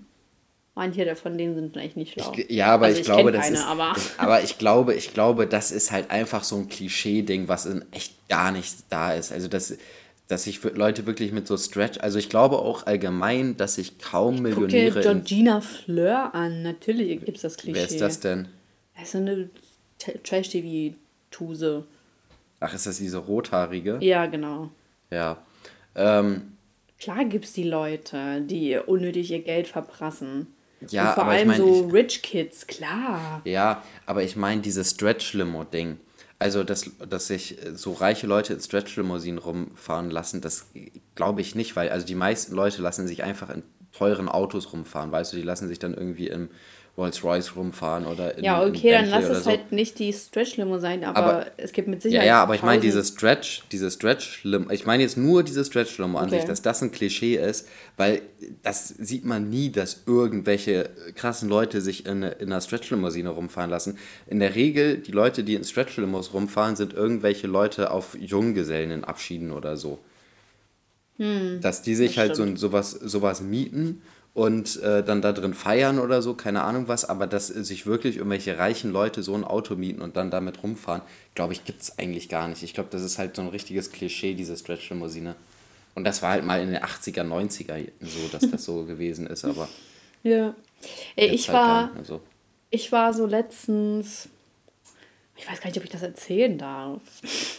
Manche 0.75 1.15
von 1.15 1.37
denen 1.37 1.55
sind 1.55 1.71
vielleicht 1.71 1.95
nicht 1.95 2.13
schlau. 2.13 2.33
Ich, 2.35 2.49
ja, 2.49 2.67
aber 2.67 2.87
also 2.87 2.99
ich, 2.99 3.07
ich 3.07 3.13
glaube, 3.13 3.31
das 3.31 3.45
keine, 3.45 3.55
ist. 3.55 3.65
Aber. 3.65 3.95
Aber 4.17 4.43
ich 4.43 4.57
glaube, 4.57 4.93
ich 4.93 5.13
glaube, 5.13 5.47
das 5.47 5.71
ist 5.71 5.91
halt 5.91 6.11
einfach 6.11 6.43
so 6.43 6.57
ein 6.57 6.67
Klischee-Ding, 6.67 7.47
was 7.47 7.65
in 7.65 7.85
echt 7.91 8.27
gar 8.27 8.51
nicht 8.51 8.75
da 8.89 9.13
ist. 9.13 9.31
Also 9.31 9.47
das, 9.47 9.77
dass 10.27 10.45
sich 10.45 10.63
Leute 10.63 11.05
wirklich 11.05 11.31
mit 11.31 11.47
so 11.47 11.55
Stretch, 11.57 11.99
also 11.99 12.17
ich 12.17 12.29
glaube 12.29 12.59
auch 12.59 12.85
allgemein, 12.87 13.57
dass 13.57 13.75
sich 13.75 13.99
kaum 13.99 14.35
ich 14.35 14.41
Millionäre. 14.41 14.91
Guck 14.91 15.01
dir 15.01 15.01
Georgina 15.01 15.61
Fleur 15.61 16.33
an, 16.33 16.63
natürlich 16.63 17.23
gibt 17.23 17.37
es 17.37 17.43
das 17.43 17.57
Klischee. 17.57 17.77
Wer 17.79 17.85
ist 17.85 18.01
das 18.01 18.19
denn? 18.19 18.47
Das 18.97 19.09
ist 19.09 19.15
eine 19.15 19.49
Trash-TV-Tuse. 20.23 21.85
Ach, 22.59 22.73
ist 22.73 22.87
das 22.87 22.97
diese 22.97 23.17
rothaarige? 23.17 23.97
Ja, 24.01 24.25
genau. 24.25 24.71
Ja. 25.11 25.37
Ähm, 25.95 26.53
Klar 26.99 27.25
gibt 27.25 27.45
es 27.45 27.53
die 27.53 27.63
Leute, 27.63 28.41
die 28.41 28.77
unnötig 28.77 29.29
ihr 29.31 29.43
Geld 29.43 29.67
verprassen. 29.67 30.47
Ja, 30.89 31.09
und 31.09 31.15
vor 31.15 31.25
allem 31.25 31.51
ich 31.51 31.57
mein, 31.57 31.57
so 31.57 31.87
ich, 31.87 31.93
Rich 31.93 32.21
Kids, 32.21 32.67
klar. 32.67 33.41
Ja, 33.43 33.83
aber 34.05 34.23
ich 34.23 34.35
meine 34.35 34.61
dieses 34.61 34.91
Stretch-Limo-Ding. 34.91 35.97
Also, 36.37 36.63
dass, 36.63 36.91
dass 37.09 37.27
sich 37.27 37.57
so 37.75 37.93
reiche 37.93 38.27
Leute 38.27 38.53
in 38.53 38.59
Stretch-Limousinen 38.59 39.37
rumfahren 39.37 40.11
lassen, 40.11 40.41
das 40.41 40.67
glaube 41.15 41.41
ich 41.41 41.55
nicht, 41.55 41.75
weil 41.75 41.89
also 41.89 42.05
die 42.05 42.15
meisten 42.15 42.53
Leute 42.53 42.81
lassen 42.81 43.07
sich 43.07 43.23
einfach 43.23 43.49
in 43.49 43.63
teuren 43.93 44.27
Autos 44.27 44.73
rumfahren, 44.73 45.11
weißt 45.11 45.31
du, 45.31 45.37
die 45.37 45.43
lassen 45.43 45.69
sich 45.69 45.79
dann 45.79 45.93
irgendwie 45.93 46.27
im 46.27 46.49
Rolls-Royce 46.97 47.57
rumfahren 47.57 48.05
oder 48.05 48.37
in 48.37 48.45
Ja, 48.45 48.65
okay, 48.65 48.91
dann 48.91 49.09
lass 49.09 49.25
es 49.25 49.43
so. 49.43 49.49
halt 49.49 49.73
nicht 49.73 49.99
die 49.99 50.13
Stretch-Limo 50.13 50.79
sein, 50.79 51.03
aber, 51.03 51.17
aber, 51.17 51.45
es 51.57 51.73
gibt 51.73 51.89
mit 51.89 52.01
Sicherheit. 52.01 52.25
Ja, 52.25 52.35
ja, 52.35 52.43
aber 52.43 52.55
ich 52.55 52.63
meine 52.63 52.81
diese 52.81 53.03
Stretch, 53.03 53.63
diese 53.71 53.91
Stretch-Limo, 53.91 54.71
ich 54.71 54.85
meine 54.85 55.03
jetzt 55.03 55.17
nur 55.17 55.43
diese 55.43 55.65
Stretch-Limo 55.65 56.17
an 56.17 56.27
okay. 56.27 56.37
sich, 56.37 56.45
dass 56.45 56.61
das 56.61 56.81
ein 56.81 56.91
Klischee 56.91 57.35
ist, 57.35 57.67
weil 57.97 58.21
das 58.63 58.87
sieht 58.87 59.25
man 59.25 59.49
nie, 59.49 59.71
dass 59.71 60.03
irgendwelche 60.05 60.89
krassen 61.15 61.49
Leute 61.49 61.81
sich 61.81 62.05
in, 62.05 62.23
in 62.23 62.51
einer 62.51 62.61
Stretch-Limousine 62.61 63.29
rumfahren 63.29 63.69
lassen. 63.69 63.97
In 64.27 64.39
der 64.39 64.55
Regel, 64.55 64.97
die 64.97 65.11
Leute, 65.11 65.43
die 65.43 65.55
in 65.55 65.65
Stretch-Limos 65.65 66.33
rumfahren, 66.33 66.77
sind 66.77 66.93
irgendwelche 66.93 67.47
Leute 67.47 67.91
auf 67.91 68.17
Junggesellen 68.17 68.91
in 68.91 69.03
Abschieden 69.03 69.51
oder 69.51 69.75
so. 69.75 69.99
Hm, 71.17 71.59
dass 71.61 71.81
die 71.81 71.95
sich 71.95 72.17
halt 72.17 72.35
so, 72.35 72.55
sowas, 72.55 72.91
sowas 72.91 73.41
mieten 73.41 74.01
und 74.35 74.81
äh, 74.83 75.01
dann 75.01 75.21
da 75.21 75.31
drin 75.31 75.53
feiern 75.53 75.97
oder 75.97 76.21
so, 76.21 76.33
keine 76.33 76.63
Ahnung 76.63 76.89
was, 76.89 77.05
aber 77.05 77.25
dass 77.25 77.47
sich 77.47 77.85
wirklich 77.85 78.17
irgendwelche 78.17 78.57
reichen 78.59 78.91
Leute 78.91 79.23
so 79.23 79.33
ein 79.33 79.45
Auto 79.45 79.75
mieten 79.75 80.01
und 80.01 80.17
dann 80.17 80.29
damit 80.29 80.61
rumfahren, 80.61 81.01
glaube 81.35 81.53
ich, 81.53 81.63
gibt 81.63 81.81
es 81.81 81.97
eigentlich 81.97 82.27
gar 82.27 82.49
nicht. 82.49 82.61
Ich 82.61 82.73
glaube, 82.73 82.89
das 82.91 83.01
ist 83.01 83.17
halt 83.17 83.37
so 83.37 83.41
ein 83.41 83.47
richtiges 83.47 83.93
Klischee, 83.93 84.33
diese 84.33 84.57
Stretch-Limousine. 84.57 85.35
Und 85.95 86.03
das 86.03 86.21
war 86.21 86.31
halt 86.31 86.43
mal 86.43 86.61
in 86.61 86.73
den 86.73 86.83
80er, 86.83 87.23
90er 87.23 87.87
so, 88.01 88.27
dass 88.29 88.51
das 88.51 88.65
so 88.65 88.83
gewesen 88.85 89.25
ist, 89.25 89.45
aber. 89.45 89.69
Ja. 90.21 90.53
Ey, 91.15 91.29
ich 91.29 91.47
halt 91.47 91.57
war. 91.57 91.91
Also. 91.97 92.19
Ich 92.71 92.91
war 92.91 93.13
so 93.13 93.25
letztens. 93.25 94.27
Ich 95.37 95.49
weiß 95.49 95.61
gar 95.61 95.67
nicht, 95.67 95.77
ob 95.77 95.85
ich 95.85 95.89
das 95.89 96.01
erzählen 96.01 96.57
darf. 96.57 96.99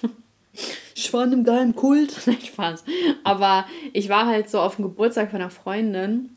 ich 0.94 1.10
war 1.14 1.24
in 1.24 1.32
einem 1.32 1.44
geheimen 1.44 1.74
Kult. 1.74 2.14
Nein, 2.26 2.36
Spaß. 2.44 2.84
Aber 3.24 3.64
ich 3.94 4.10
war 4.10 4.26
halt 4.26 4.50
so 4.50 4.60
auf 4.60 4.76
dem 4.76 4.82
Geburtstag 4.82 5.30
von 5.30 5.40
einer 5.40 5.48
Freundin 5.48 6.35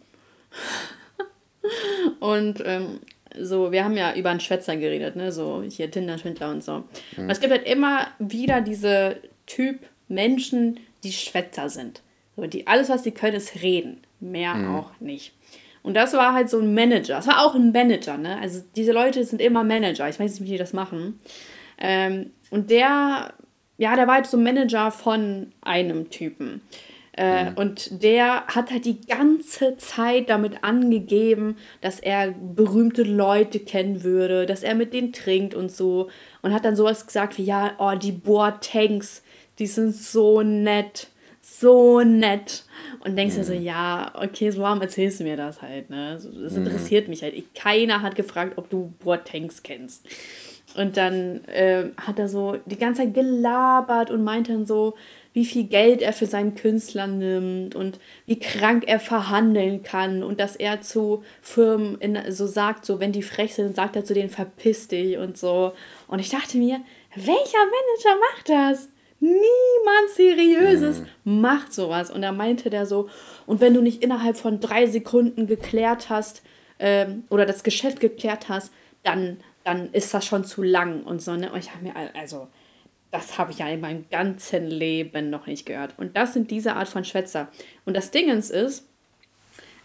und 2.20 2.62
ähm, 2.66 3.00
so, 3.38 3.72
wir 3.72 3.84
haben 3.84 3.96
ja 3.96 4.16
über 4.16 4.30
einen 4.30 4.40
Schwätzer 4.40 4.76
geredet, 4.76 5.16
ne? 5.16 5.32
So 5.32 5.64
hier 5.64 5.92
Tinder-Schwindler 5.92 6.52
und 6.52 6.64
so. 6.64 6.84
Mhm. 7.16 7.24
Und 7.24 7.30
es 7.30 7.40
gibt 7.40 7.52
halt 7.52 7.68
immer 7.68 8.08
wieder 8.20 8.62
diese 8.62 9.18
Typ 9.46 9.80
Menschen, 10.08 10.80
die 11.04 11.12
Schwätzer 11.12 11.70
sind. 11.70 12.02
So, 12.36 12.48
die, 12.48 12.68
alles, 12.68 12.90
was 12.90 13.04
sie 13.04 13.12
können, 13.12 13.36
ist 13.36 13.62
reden. 13.62 14.02
Mehr 14.20 14.56
mhm. 14.56 14.76
auch 14.76 14.92
nicht. 15.00 15.34
Und 15.82 15.94
das 15.94 16.14
war 16.14 16.34
halt 16.34 16.50
so 16.50 16.60
ein 16.60 16.74
Manager. 16.74 17.16
Das 17.16 17.28
war 17.28 17.46
auch 17.46 17.56
ein 17.56 17.72
Manager, 17.72 18.18
ne? 18.18 18.38
Also 18.40 18.62
diese 18.76 18.92
Leute 18.92 19.24
sind 19.24 19.42
immer 19.42 19.64
Manager. 19.64 20.10
Ich 20.10 20.20
weiß 20.20 20.40
nicht, 20.40 20.48
wie 20.48 20.54
die 20.54 20.58
das 20.58 20.74
machen. 20.74 21.20
Ähm, 21.78 22.32
und 22.50 22.70
der, 22.70 23.34
ja, 23.78 23.96
der 23.96 24.08
war 24.08 24.16
halt 24.16 24.28
so 24.28 24.38
Manager 24.38 24.92
von 24.92 25.54
einem 25.62 26.10
Typen. 26.10 26.62
Äh, 27.20 27.50
mhm. 27.50 27.58
Und 27.58 28.02
der 28.02 28.48
hat 28.48 28.72
halt 28.72 28.86
die 28.86 29.02
ganze 29.02 29.76
Zeit 29.76 30.30
damit 30.30 30.64
angegeben, 30.64 31.58
dass 31.82 32.00
er 32.00 32.32
berühmte 32.32 33.04
Leute 33.04 33.60
kennen 33.60 34.06
würde, 34.06 34.46
dass 34.46 34.64
er 34.64 34.74
mit 34.74 34.94
denen 34.94 35.12
trinkt 35.12 35.54
und 35.54 35.70
so. 35.70 36.08
Und 36.42 36.54
hat 36.54 36.64
dann 36.64 36.78
sowas 36.78 37.06
gesagt 37.06 37.38
wie, 37.38 37.44
ja, 37.44 37.74
oh, 37.78 37.94
die 37.98 38.14
Boatangs, 38.14 39.22
die 39.60 39.68
sind 39.68 39.94
so 39.94 40.44
nett, 40.44 41.10
so 41.42 42.00
nett. 42.00 42.64
Und 43.04 43.18
denkst 43.18 43.36
dir 43.36 43.42
mhm. 43.42 43.48
so, 43.48 43.54
ja, 43.54 44.14
okay, 44.16 44.50
so 44.52 44.62
warum 44.62 44.82
erzählst 44.82 45.20
du 45.20 45.26
mir 45.26 45.36
das 45.36 45.62
halt, 45.62 45.90
ne? 45.90 46.14
Das 46.14 46.56
interessiert 46.56 47.08
mhm. 47.08 47.10
mich 47.10 47.22
halt. 47.22 47.54
Keiner 47.54 48.02
hat 48.02 48.16
gefragt, 48.16 48.54
ob 48.56 48.70
du 48.70 48.94
Boatangs 49.04 49.62
kennst. 49.62 50.08
Und 50.78 50.96
dann 50.96 51.44
äh, 51.46 51.90
hat 51.98 52.18
er 52.18 52.30
so 52.30 52.56
die 52.66 52.78
ganze 52.78 53.02
Zeit 53.02 53.14
gelabert 53.14 54.10
und 54.10 54.24
meinte 54.24 54.54
dann 54.54 54.66
so, 54.66 54.96
wie 55.40 55.46
viel 55.46 55.64
Geld 55.64 56.02
er 56.02 56.12
für 56.12 56.26
seinen 56.26 56.54
Künstler 56.54 57.08
nimmt 57.08 57.74
und 57.74 57.98
wie 58.26 58.40
krank 58.40 58.84
er 58.86 59.00
verhandeln 59.00 59.84
kann 59.84 60.22
und 60.22 60.38
dass 60.42 60.58
er 60.58 60.82
zu 60.82 61.24
Firmen 61.42 61.98
in, 62.02 62.20
so 62.30 62.46
sagt, 62.46 62.86
so 62.86 63.00
wenn 63.00 63.14
die 63.14 63.24
frech 63.24 63.54
sind, 63.54 63.78
sagt 63.78 63.96
er 63.96 64.04
zu 64.04 64.14
denen, 64.14 64.30
verpiss 64.30 64.90
dich 64.90 65.18
und 65.18 65.38
so. 65.38 65.72
Und 66.10 66.20
ich 66.20 66.28
dachte 66.28 66.58
mir, 66.58 66.82
welcher 67.16 67.30
Manager 67.32 68.20
macht 68.20 68.50
das? 68.50 68.90
Niemand 69.22 70.10
Seriöses 70.14 71.04
mhm. 71.24 71.40
macht 71.40 71.72
sowas. 71.72 72.12
Und 72.12 72.22
da 72.22 72.34
meinte 72.34 72.70
der 72.70 72.86
so, 72.86 73.08
und 73.46 73.62
wenn 73.62 73.74
du 73.74 73.82
nicht 73.82 74.04
innerhalb 74.04 74.36
von 74.36 74.60
drei 74.60 74.88
Sekunden 74.88 75.48
geklärt 75.48 76.10
hast 76.10 76.42
ähm, 76.80 77.24
oder 77.30 77.46
das 77.46 77.64
Geschäft 77.64 78.02
geklärt 78.02 78.50
hast, 78.50 78.74
dann 79.04 79.38
dann 79.64 79.92
ist 79.92 80.14
das 80.14 80.26
schon 80.26 80.44
zu 80.44 80.64
lang 80.64 81.04
und 81.04 81.22
so, 81.22 81.36
ne? 81.36 81.52
Und 81.52 81.60
ich 81.60 81.72
habe 81.72 81.84
mir, 81.84 81.94
also, 82.16 82.48
das 83.12 83.38
habe 83.38 83.52
ich 83.52 83.60
ja 83.60 83.68
in 83.68 83.82
meinem 83.82 84.06
ganzen 84.10 84.68
Leben 84.68 85.30
noch 85.30 85.48
nicht 85.48 85.66
gehört. 85.66 85.94
Und 85.98 86.16
das 86.16 86.34
sind 86.34 86.52
diese 86.52 86.76
Art 86.76 86.88
von 86.88 87.04
Schwätzer. 87.04 87.48
Und 87.86 87.96
das 87.96 88.12
Dingens 88.12 88.50
ist, 88.50 88.86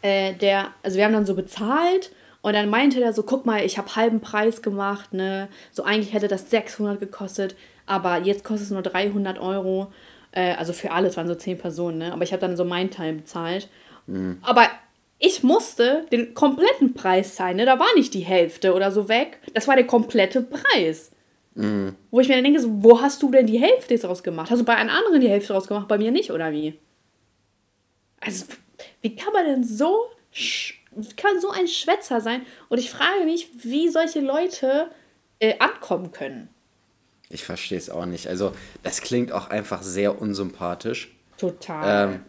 äh, 0.03 0.35
der, 0.35 0.72
also 0.83 0.99
wir 0.99 1.05
haben 1.05 1.14
dann 1.14 1.27
so 1.27 1.35
bezahlt 1.35 2.12
und 2.43 2.53
dann 2.53 2.68
meinte 2.68 2.99
der 2.99 3.14
so, 3.14 3.22
guck 3.22 3.47
mal, 3.47 3.64
ich 3.64 3.79
habe 3.79 3.97
halben 3.97 4.20
Preis 4.20 4.61
gemacht, 4.61 5.14
ne? 5.14 5.49
So 5.72 5.83
eigentlich 5.83 6.12
hätte 6.12 6.29
das 6.29 6.51
600 6.51 7.01
gekostet, 7.01 7.57
aber 7.87 8.18
jetzt 8.18 8.45
kostet 8.45 8.66
es 8.66 8.70
nur 8.70 8.83
300 8.83 9.39
Euro. 9.39 9.91
Äh, 10.33 10.53
also 10.57 10.75
für 10.75 10.91
alles 10.91 11.16
waren 11.16 11.27
so 11.27 11.35
10 11.35 11.57
Personen, 11.57 11.99
ne? 11.99 12.12
Aber 12.12 12.22
ich 12.22 12.33
habe 12.33 12.43
dann 12.43 12.59
so 12.59 12.66
meinen 12.66 12.91
Teil 12.91 13.14
bezahlt. 13.14 13.70
Mhm. 14.07 14.39
Aber 14.43 14.68
ich 15.18 15.43
musste 15.43 16.05
den 16.12 16.35
kompletten 16.35 16.93
Preis 16.93 17.37
zahlen, 17.37 17.57
ne? 17.57 17.64
Da 17.64 17.79
war 17.79 17.89
nicht 17.97 18.12
die 18.12 18.20
Hälfte 18.20 18.75
oder 18.75 18.93
so 18.93 19.09
weg. 19.09 19.39
Das 19.55 19.66
war 19.66 19.77
der 19.77 19.87
komplette 19.87 20.43
Preis. 20.43 21.12
Mhm. 21.55 21.95
Wo 22.11 22.21
ich 22.21 22.29
mir 22.29 22.35
dann 22.35 22.45
denke, 22.45 22.61
so, 22.61 22.69
wo 22.83 23.01
hast 23.01 23.23
du 23.23 23.31
denn 23.31 23.47
die 23.47 23.61
Hälfte 23.61 23.95
jetzt 23.95 24.05
rausgemacht? 24.05 24.51
Hast 24.51 24.61
du 24.61 24.65
bei 24.65 24.77
einem 24.77 24.91
anderen 24.91 25.21
die 25.21 25.29
Hälfte 25.29 25.53
rausgemacht, 25.53 25.89
bei 25.89 25.99
mir 25.99 26.11
nicht, 26.11 26.31
oder 26.31 26.53
wie? 26.53 26.79
Also, 28.21 28.47
wie 29.03 29.15
kann 29.15 29.33
man 29.33 29.45
denn 29.45 29.65
so 29.65 30.09
kann 31.17 31.41
so 31.41 31.51
ein 31.51 31.69
Schwätzer 31.69 32.21
sein. 32.21 32.43
Und 32.69 32.79
ich 32.79 32.91
frage 32.91 33.25
mich, 33.25 33.51
wie 33.63 33.89
solche 33.89 34.21
Leute 34.21 34.89
äh, 35.39 35.59
ankommen 35.59 36.13
können. 36.13 36.49
Ich 37.29 37.45
verstehe 37.45 37.79
es 37.79 37.91
auch 37.91 38.07
nicht. 38.07 38.29
Also, 38.29 38.53
das 38.83 39.01
klingt 39.01 39.33
auch 39.33 39.49
einfach 39.51 39.83
sehr 39.83 40.21
unsympathisch. 40.21 41.15
Total. 41.39 42.15
Ähm, 42.15 42.21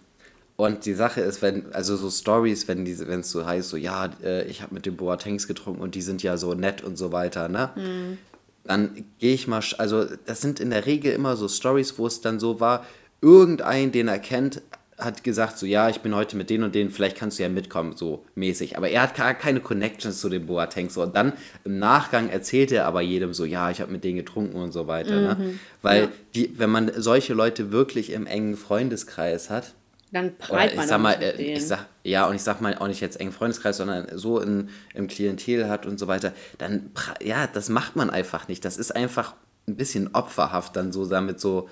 und 0.55 0.85
die 0.85 0.93
Sache 0.93 1.21
ist, 1.21 1.41
wenn, 1.41 1.73
also 1.73 1.95
so 1.97 2.09
Stories, 2.09 2.67
wenn 2.67 2.85
wenn 2.85 3.19
es 3.19 3.29
so 3.29 3.45
heißt, 3.45 3.69
so, 3.69 3.77
ja, 3.77 4.09
äh, 4.23 4.45
ich 4.45 4.61
habe 4.61 4.73
mit 4.73 4.85
dem 4.85 4.95
Boatengs 4.95 5.47
getrunken 5.47 5.81
und 5.81 5.95
die 5.95 6.01
sind 6.01 6.23
ja 6.23 6.37
so 6.37 6.53
nett 6.53 6.81
und 6.81 6.95
so 6.95 7.11
weiter, 7.11 7.49
ne? 7.49 7.71
Mhm. 7.75 8.17
Dann 8.65 9.05
gehe 9.19 9.33
ich 9.33 9.47
mal, 9.47 9.61
also 9.77 10.05
das 10.25 10.41
sind 10.41 10.59
in 10.59 10.71
der 10.71 10.85
Regel 10.85 11.13
immer 11.13 11.35
so 11.35 11.47
Stories, 11.47 11.97
wo 11.97 12.07
es 12.07 12.21
dann 12.21 12.39
so 12.39 12.59
war, 12.59 12.85
irgendein, 13.21 13.91
den 13.91 14.07
er 14.07 14.19
kennt, 14.19 14.61
hat 14.97 15.23
gesagt, 15.23 15.57
so 15.57 15.65
ja, 15.65 15.89
ich 15.89 15.99
bin 15.99 16.15
heute 16.15 16.37
mit 16.37 16.49
denen 16.49 16.63
und 16.63 16.75
denen, 16.75 16.89
vielleicht 16.89 17.17
kannst 17.17 17.37
du 17.37 17.43
ja 17.43 17.49
mitkommen, 17.49 17.95
so 17.97 18.23
mäßig. 18.35 18.77
Aber 18.77 18.89
er 18.89 19.01
hat 19.01 19.15
gar 19.15 19.33
keine 19.33 19.59
Connections 19.59 20.21
zu 20.21 20.29
dem 20.29 20.45
Boateng. 20.45 20.89
So. 20.89 21.03
Und 21.03 21.15
dann 21.15 21.33
im 21.65 21.79
Nachgang 21.79 22.29
erzählt 22.29 22.71
er 22.71 22.85
aber 22.85 23.01
jedem 23.01 23.33
so, 23.33 23.43
ja, 23.43 23.69
ich 23.71 23.81
habe 23.81 23.91
mit 23.91 24.03
denen 24.03 24.17
getrunken 24.17 24.57
und 24.57 24.71
so 24.71 24.87
weiter. 24.87 25.19
Ne? 25.19 25.35
Mhm. 25.37 25.45
Ne? 25.45 25.59
Weil 25.81 26.01
ja. 26.03 26.09
die, 26.33 26.59
wenn 26.59 26.69
man 26.69 26.91
solche 26.95 27.33
Leute 27.33 27.71
wirklich 27.71 28.11
im 28.11 28.25
engen 28.25 28.55
Freundeskreis 28.55 29.49
hat, 29.49 29.73
dann 30.15 30.37
prallt 30.37 30.75
man 30.75 30.85
ich 30.85 30.89
sag 30.89 31.01
mal, 31.01 31.21
äh, 31.21 31.41
ich 31.41 31.67
sag, 31.67 31.87
ja, 32.03 32.25
und 32.25 32.35
ich 32.35 32.41
sag 32.41 32.61
mal 32.61 32.75
auch 32.77 32.87
nicht 32.87 33.01
jetzt 33.01 33.19
engen 33.19 33.33
Freundeskreis, 33.33 33.75
sondern 33.75 34.07
so 34.17 34.39
in, 34.39 34.69
im 34.93 35.07
Klientel 35.07 35.67
hat 35.67 35.85
und 35.85 35.99
so 35.99 36.07
weiter, 36.07 36.31
dann, 36.57 36.91
ja, 37.21 37.47
das 37.47 37.67
macht 37.67 37.97
man 37.97 38.09
einfach 38.09 38.47
nicht. 38.47 38.63
Das 38.63 38.77
ist 38.77 38.95
einfach 38.95 39.35
ein 39.67 39.75
bisschen 39.75 40.15
opferhaft, 40.15 40.77
dann 40.77 40.93
so 40.93 41.05
damit 41.05 41.41
so 41.41 41.67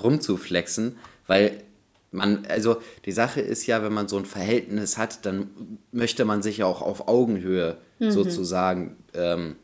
rumzuflexen, 0.00 0.96
weil 1.26 1.60
man, 2.12 2.46
also 2.48 2.80
die 3.04 3.12
Sache 3.12 3.40
ist 3.40 3.66
ja, 3.66 3.82
wenn 3.82 3.92
man 3.92 4.06
so 4.06 4.16
ein 4.16 4.26
Verhältnis 4.26 4.96
hat, 4.96 5.26
dann 5.26 5.78
möchte 5.90 6.24
man 6.24 6.40
sich 6.40 6.58
ja 6.58 6.66
auch 6.66 6.82
auf 6.82 7.08
Augenhöhe 7.08 7.78
mhm. 7.98 8.12
sozusagen 8.12 8.96
ähm, 9.12 9.56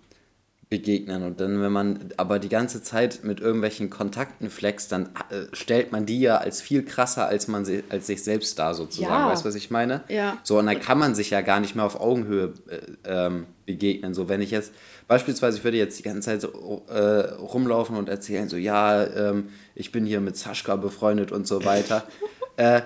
begegnen. 0.74 1.22
Und 1.22 1.38
dann, 1.38 1.62
wenn 1.62 1.70
man 1.70 2.08
aber 2.16 2.40
die 2.40 2.48
ganze 2.48 2.82
Zeit 2.82 3.20
mit 3.22 3.38
irgendwelchen 3.38 3.90
Kontakten 3.90 4.50
flext, 4.50 4.90
dann 4.90 5.10
äh, 5.30 5.44
stellt 5.52 5.92
man 5.92 6.04
die 6.04 6.18
ja 6.18 6.38
als 6.38 6.60
viel 6.60 6.84
krasser 6.84 7.28
als 7.28 7.46
man 7.46 7.64
sie, 7.64 7.84
als 7.90 8.08
sich 8.08 8.24
selbst 8.24 8.58
da 8.58 8.74
sozusagen. 8.74 9.12
Ja. 9.12 9.30
Weißt 9.30 9.44
du, 9.44 9.48
was 9.48 9.54
ich 9.54 9.70
meine? 9.70 10.02
Ja. 10.08 10.36
So, 10.42 10.58
und 10.58 10.66
dann 10.66 10.80
kann 10.80 10.98
man 10.98 11.14
sich 11.14 11.30
ja 11.30 11.42
gar 11.42 11.60
nicht 11.60 11.76
mehr 11.76 11.84
auf 11.84 12.00
Augenhöhe 12.00 12.54
äh, 12.68 12.78
ähm, 13.04 13.46
begegnen. 13.66 14.14
So, 14.14 14.28
wenn 14.28 14.40
ich 14.40 14.50
jetzt 14.50 14.72
beispielsweise, 15.06 15.58
ich 15.58 15.64
würde 15.64 15.76
jetzt 15.76 15.96
die 15.96 16.02
ganze 16.02 16.22
Zeit 16.22 16.40
so, 16.40 16.82
äh, 16.88 17.34
rumlaufen 17.34 17.96
und 17.96 18.08
erzählen, 18.08 18.48
so, 18.48 18.56
ja, 18.56 19.04
ähm, 19.04 19.50
ich 19.76 19.92
bin 19.92 20.04
hier 20.04 20.18
mit 20.18 20.36
Saschka 20.36 20.74
befreundet 20.74 21.30
und 21.30 21.46
so 21.46 21.64
weiter. 21.64 22.04
Äh, 22.56 22.82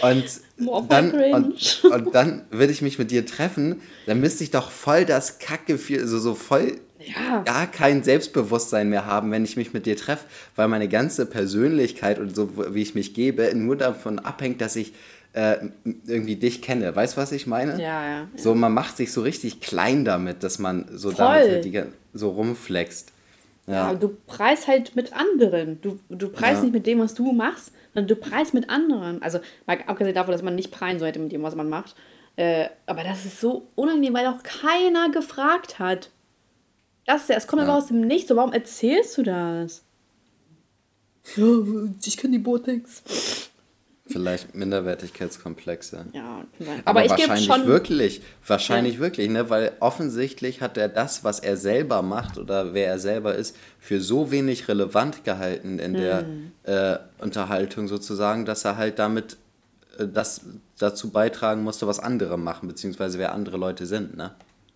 und, 0.00 0.40
dann, 0.88 1.12
und, 1.12 1.84
und, 1.84 2.14
dann 2.14 2.46
würde 2.50 2.72
ich 2.72 2.80
mich 2.80 2.98
mit 2.98 3.10
dir 3.10 3.26
treffen, 3.26 3.82
dann 4.06 4.18
müsste 4.18 4.44
ich 4.44 4.50
doch 4.50 4.70
voll 4.70 5.04
das 5.04 5.38
Kackgefühl, 5.38 6.00
also 6.00 6.18
so 6.18 6.34
voll 6.34 6.80
ja. 7.00 7.42
gar 7.42 7.66
kein 7.66 8.02
Selbstbewusstsein 8.02 8.88
mehr 8.88 9.06
haben, 9.06 9.30
wenn 9.30 9.44
ich 9.44 9.56
mich 9.56 9.72
mit 9.72 9.86
dir 9.86 9.96
treffe, 9.96 10.26
weil 10.56 10.68
meine 10.68 10.88
ganze 10.88 11.26
Persönlichkeit 11.26 12.18
und 12.18 12.34
so, 12.34 12.74
wie 12.74 12.82
ich 12.82 12.94
mich 12.94 13.14
gebe, 13.14 13.54
nur 13.54 13.76
davon 13.76 14.18
abhängt, 14.18 14.60
dass 14.60 14.76
ich 14.76 14.92
äh, 15.32 15.56
irgendwie 16.06 16.36
dich 16.36 16.62
kenne. 16.62 16.94
Weißt 16.94 17.16
du, 17.16 17.20
was 17.20 17.32
ich 17.32 17.46
meine? 17.46 17.72
Ja, 17.72 17.78
ja, 17.78 18.08
ja, 18.08 18.28
So, 18.36 18.54
man 18.54 18.74
macht 18.74 18.96
sich 18.96 19.12
so 19.12 19.22
richtig 19.22 19.60
klein 19.60 20.04
damit, 20.04 20.42
dass 20.42 20.58
man 20.58 20.86
so 20.92 21.10
voll. 21.10 21.26
damit 21.26 21.50
halt 21.50 21.64
die, 21.64 21.82
so 22.12 22.30
rumflext. 22.30 23.12
Ja. 23.66 23.92
ja, 23.92 23.94
du 23.94 24.16
preist 24.26 24.66
halt 24.66 24.96
mit 24.96 25.12
anderen. 25.12 25.80
Du, 25.80 26.00
du 26.08 26.28
preist 26.28 26.56
ja. 26.56 26.62
nicht 26.62 26.72
mit 26.72 26.86
dem, 26.86 26.98
was 26.98 27.14
du 27.14 27.30
machst, 27.32 27.72
sondern 27.94 28.08
du 28.08 28.16
preist 28.16 28.54
mit 28.54 28.68
anderen. 28.68 29.22
Also, 29.22 29.38
mal 29.66 29.78
abgesehen 29.86 30.14
davon, 30.14 30.32
dass 30.32 30.42
man 30.42 30.56
nicht 30.56 30.72
preisen 30.72 30.98
sollte 30.98 31.20
mit 31.20 31.30
dem, 31.30 31.42
was 31.42 31.54
man 31.54 31.68
macht. 31.68 31.94
Äh, 32.36 32.68
aber 32.86 33.04
das 33.04 33.24
ist 33.24 33.40
so 33.40 33.68
unangenehm, 33.76 34.14
weil 34.14 34.26
auch 34.26 34.42
keiner 34.42 35.10
gefragt 35.10 35.78
hat. 35.78 36.10
Das 37.06 37.22
ist 37.22 37.28
ja, 37.28 37.36
es 37.36 37.46
kommt 37.46 37.62
ja. 37.62 37.68
aber 37.68 37.78
aus 37.78 37.88
dem 37.88 38.02
Nichts. 38.02 38.28
So, 38.28 38.36
warum 38.36 38.52
erzählst 38.52 39.18
du 39.18 39.22
das? 39.22 39.82
Ja, 41.36 41.46
ich 42.04 42.16
kenne 42.16 42.32
die 42.32 42.42
Botex. 42.42 43.02
Vielleicht 44.10 44.56
Minderwertigkeitskomplexe. 44.56 46.06
Ja, 46.12 46.44
aber, 46.58 46.80
aber 46.84 47.04
ich 47.04 47.10
wahrscheinlich 47.10 47.46
schon, 47.46 47.66
wirklich, 47.66 48.22
wahrscheinlich 48.44 48.94
ja. 48.94 49.00
wirklich, 49.00 49.28
ne? 49.30 49.48
Weil 49.50 49.72
offensichtlich 49.78 50.60
hat 50.60 50.76
er 50.76 50.88
das, 50.88 51.22
was 51.22 51.38
er 51.38 51.56
selber 51.56 52.02
macht 52.02 52.36
oder 52.36 52.74
wer 52.74 52.88
er 52.88 52.98
selber 52.98 53.36
ist, 53.36 53.56
für 53.78 54.00
so 54.00 54.32
wenig 54.32 54.66
relevant 54.66 55.24
gehalten 55.24 55.78
in 55.78 55.94
der 55.94 56.22
hm. 56.22 56.52
äh, 56.64 56.98
Unterhaltung 57.18 57.86
sozusagen, 57.86 58.44
dass 58.44 58.64
er 58.64 58.76
halt 58.76 58.98
damit 58.98 59.36
äh, 59.98 60.08
das 60.12 60.40
dazu 60.78 61.10
beitragen 61.10 61.62
musste, 61.62 61.86
was 61.86 62.00
andere 62.00 62.36
machen, 62.36 62.66
beziehungsweise 62.66 63.18
wer 63.18 63.32
andere 63.32 63.58
Leute 63.58 63.86
sind, 63.86 64.16
ne? 64.16 64.32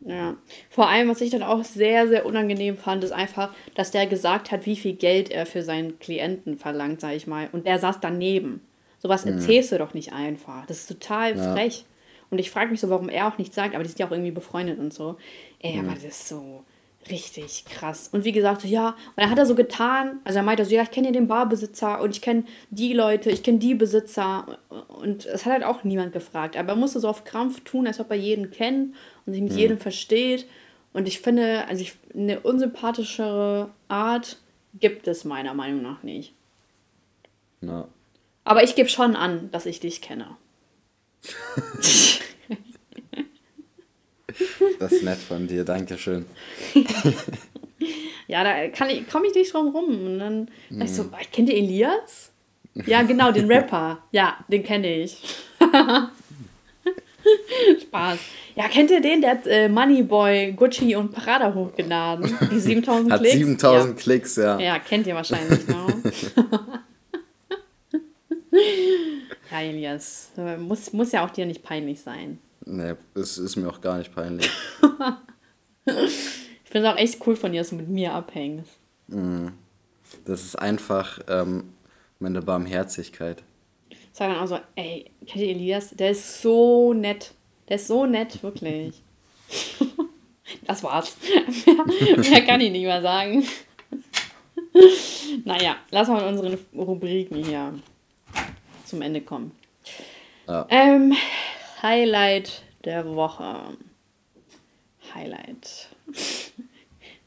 Ja, 0.07 0.36
vor 0.68 0.88
allem, 0.88 1.09
was 1.09 1.22
ich 1.22 1.30
dann 1.30 1.42
auch 1.42 1.64
sehr, 1.64 2.07
sehr 2.09 2.26
unangenehm 2.26 2.76
fand, 2.76 3.02
ist 3.05 3.12
einfach, 3.12 3.55
dass 3.74 3.90
der 3.90 4.07
gesagt 4.07 4.52
hat, 4.52 4.66
wie 4.66 4.76
viel 4.76 4.92
Geld 4.92 5.30
er 5.30 5.46
für 5.46 5.62
seinen 5.62 5.98
Klienten 5.98 6.59
verlangt, 6.59 7.00
sag 7.00 7.14
ich 7.14 7.26
mal. 7.26 7.48
Und 7.52 7.66
der 7.66 7.78
saß 7.78 8.00
daneben. 8.00 8.61
Sowas 8.98 9.24
mhm. 9.24 9.32
erzählst 9.32 9.72
du 9.72 9.78
doch 9.78 9.94
nicht 9.94 10.12
einfach. 10.12 10.66
Das 10.66 10.80
ist 10.80 10.88
total 10.88 11.36
ja. 11.36 11.55
frech. 11.55 11.86
Und 12.30 12.38
ich 12.38 12.50
frage 12.50 12.70
mich 12.70 12.80
so, 12.80 12.90
warum 12.90 13.09
er 13.09 13.28
auch 13.28 13.38
nichts 13.38 13.55
sagt, 13.55 13.74
aber 13.74 13.82
die 13.82 13.88
sind 13.88 13.98
ja 13.98 14.07
auch 14.07 14.11
irgendwie 14.11 14.30
befreundet 14.30 14.78
und 14.78 14.92
so. 14.92 15.16
Ey, 15.61 15.74
mhm. 15.74 15.88
aber 15.88 15.94
das 15.94 16.05
ist 16.05 16.28
so 16.28 16.64
richtig 17.11 17.64
krass. 17.66 18.09
Und 18.12 18.24
wie 18.24 18.32
gesagt, 18.32 18.62
so, 18.62 18.68
ja, 18.68 18.88
und 18.88 19.16
dann 19.16 19.30
hat 19.30 19.38
er 19.38 19.46
so 19.46 19.55
getan, 19.55 20.20
also 20.24 20.38
er 20.38 20.42
meinte 20.42 20.64
so, 20.64 20.74
ja, 20.74 20.82
ich 20.82 20.90
kenne 20.90 21.09
ja 21.09 21.12
den 21.12 21.28
Barbesitzer 21.28 22.00
und 22.00 22.11
ich 22.11 22.22
kenne 22.22 22.44
die 22.70 22.92
Leute, 22.92 23.30
ich 23.30 23.42
kenne 23.42 23.59
die 23.59 23.74
Besitzer. 23.74 24.59
Und 24.88 25.26
es 25.26 25.44
hat 25.44 25.52
halt 25.52 25.64
auch 25.64 25.84
niemand 25.84 26.12
gefragt. 26.12 26.57
Aber 26.57 26.70
er 26.70 26.76
musste 26.76 27.00
so 27.00 27.09
auf 27.09 27.24
Krampf 27.24 27.61
tun, 27.61 27.86
als 27.86 28.00
ob 28.00 28.11
er 28.11 28.16
jeden 28.16 28.50
kennt 28.50 28.94
und 29.26 29.32
sich 29.32 29.42
mit 29.42 29.52
mhm. 29.52 29.58
jedem 29.58 29.78
versteht. 29.78 30.46
Und 30.92 31.08
ich 31.08 31.20
finde, 31.20 31.66
also 31.66 31.82
ich, 31.82 31.96
eine 32.14 32.40
unsympathischere 32.40 33.70
Art 33.88 34.38
gibt 34.78 35.08
es 35.08 35.24
meiner 35.24 35.54
Meinung 35.54 35.82
nach 35.82 36.02
nicht. 36.02 36.32
Ja. 37.60 37.88
Aber 38.44 38.62
ich 38.62 38.74
gebe 38.74 38.88
schon 38.88 39.16
an, 39.16 39.50
dass 39.50 39.66
ich 39.66 39.80
dich 39.80 40.00
kenne. 40.00 40.36
das 44.78 44.92
ist 44.92 45.02
nett 45.02 45.18
von 45.18 45.48
dir, 45.48 45.64
danke 45.64 45.96
schön. 45.96 46.26
ja, 48.28 48.44
da 48.44 48.64
ich, 48.64 49.08
komme 49.08 49.26
ich 49.26 49.34
nicht 49.34 49.54
drum 49.54 49.74
rum. 49.74 50.06
Und 50.06 50.18
dann 50.18 50.50
mm. 50.70 50.82
ich 50.82 50.92
so, 50.92 51.04
mhm. 51.04 51.12
kennt 51.32 51.48
ihr 51.48 51.56
Elias? 51.56 52.32
Ja, 52.86 53.02
genau, 53.02 53.32
den 53.32 53.50
Rapper. 53.50 54.02
Ja, 54.10 54.44
den 54.48 54.64
kenne 54.64 55.02
ich. 55.02 55.22
Spaß. 57.82 58.18
Ja, 58.56 58.68
kennt 58.68 58.90
ihr 58.90 59.00
den? 59.00 59.20
Der 59.20 59.30
hat 59.32 59.46
äh, 59.46 59.68
Moneyboy, 59.68 60.52
Gucci 60.52 60.96
und 60.96 61.12
Prada 61.12 61.52
hochgeladen. 61.54 62.36
Die 62.50 62.58
7000 62.60 63.12
Klicks. 63.12 63.32
Hat 63.32 63.38
7000 63.38 63.88
ja. 63.88 64.02
Klicks, 64.02 64.36
ja. 64.36 64.58
Ja, 64.58 64.78
kennt 64.78 65.06
ihr 65.06 65.14
wahrscheinlich 65.14 65.66
noch. 65.68 65.88
ja, 69.50 69.60
Elias, 69.60 70.30
muss, 70.58 70.92
muss 70.92 71.12
ja 71.12 71.24
auch 71.24 71.30
dir 71.30 71.46
nicht 71.46 71.62
peinlich 71.62 72.00
sein. 72.00 72.38
Nee, 72.66 72.94
es 73.14 73.38
ist 73.38 73.56
mir 73.56 73.68
auch 73.68 73.80
gar 73.80 73.98
nicht 73.98 74.14
peinlich. 74.14 74.50
ich 75.86 76.70
finde 76.70 76.88
es 76.88 76.94
auch 76.94 76.98
echt 76.98 77.26
cool 77.26 77.36
von 77.36 77.52
dir, 77.52 77.60
dass 77.60 77.70
du 77.70 77.76
mit 77.76 77.88
mir 77.88 78.12
abhängst. 78.12 78.70
Mm. 79.08 79.48
Das 80.24 80.42
ist 80.44 80.56
einfach 80.56 81.20
ähm, 81.28 81.74
meine 82.18 82.40
Barmherzigkeit. 82.42 83.42
Sag 84.16 84.28
dann 84.28 84.38
auch 84.38 84.46
so, 84.46 84.60
ey, 84.76 85.10
kennt 85.26 85.44
ihr 85.44 85.50
Elias? 85.50 85.90
Der 85.90 86.12
ist 86.12 86.40
so 86.40 86.94
nett. 86.94 87.34
Der 87.68 87.76
ist 87.76 87.88
so 87.88 88.06
nett, 88.06 88.40
wirklich. 88.44 89.02
das 90.66 90.84
war's. 90.84 91.16
mehr, 91.66 92.18
mehr 92.18 92.46
kann 92.46 92.60
ich 92.60 92.70
nicht 92.70 92.84
mehr 92.84 93.02
sagen. 93.02 93.44
naja, 95.44 95.78
lass 95.90 96.06
mal 96.06 96.22
in 96.22 96.28
unseren 96.28 96.56
Rubriken 96.76 97.44
hier 97.44 97.74
zum 98.84 99.02
Ende 99.02 99.20
kommen. 99.20 99.50
Ja. 100.46 100.64
Ähm, 100.70 101.16
Highlight 101.82 102.62
der 102.84 103.16
Woche. 103.16 103.76
Highlight. 105.12 105.88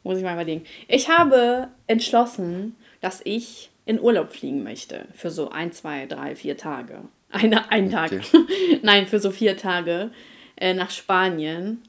Muss 0.03 0.17
ich 0.19 0.23
mal 0.23 0.35
überlegen. 0.35 0.65
Ich 0.88 1.09
habe 1.09 1.67
entschlossen, 1.85 2.77
dass 3.01 3.19
ich 3.25 3.71
in 3.88 3.99
Urlaub 3.99 4.29
fliegen 4.31 4.63
möchte. 4.63 5.05
Für 5.13 5.31
so 5.31 5.49
ein, 5.49 5.71
zwei, 5.71 6.05
drei, 6.05 6.35
vier 6.35 6.57
Tage. 6.57 6.99
Eine, 7.29 7.71
einen 7.71 7.89
Tag. 7.89 8.11
Okay. 8.13 8.79
Nein, 8.83 9.05
für 9.07 9.19
so 9.19 9.31
vier 9.31 9.57
Tage 9.57 10.11
äh, 10.55 10.73
nach 10.73 10.91
Spanien. 10.91 11.81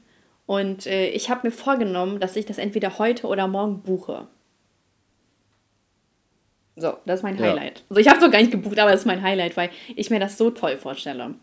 Und 0.45 0.85
äh, 0.87 1.09
ich 1.09 1.29
habe 1.29 1.47
mir 1.47 1.51
vorgenommen, 1.51 2.19
dass 2.19 2.35
ich 2.35 2.45
das 2.45 2.57
entweder 2.57 2.97
heute 2.99 3.27
oder 3.27 3.47
morgen 3.47 3.81
buche. 3.81 4.27
So, 6.75 6.97
das 7.05 7.19
ist 7.19 7.23
mein 7.23 7.37
Ja. 7.37 7.45
Highlight. 7.45 7.83
Also 7.89 8.01
ich 8.01 8.07
habe 8.09 8.19
so 8.19 8.29
gar 8.29 8.39
nicht 8.39 8.51
gebucht, 8.51 8.79
aber 8.79 8.91
das 8.91 9.01
ist 9.01 9.05
mein 9.05 9.21
Highlight, 9.21 9.55
weil 9.57 9.69
ich 9.95 10.09
mir 10.09 10.19
das 10.19 10.37
so 10.37 10.49
toll 10.49 10.77
vorstelle. 10.77 11.35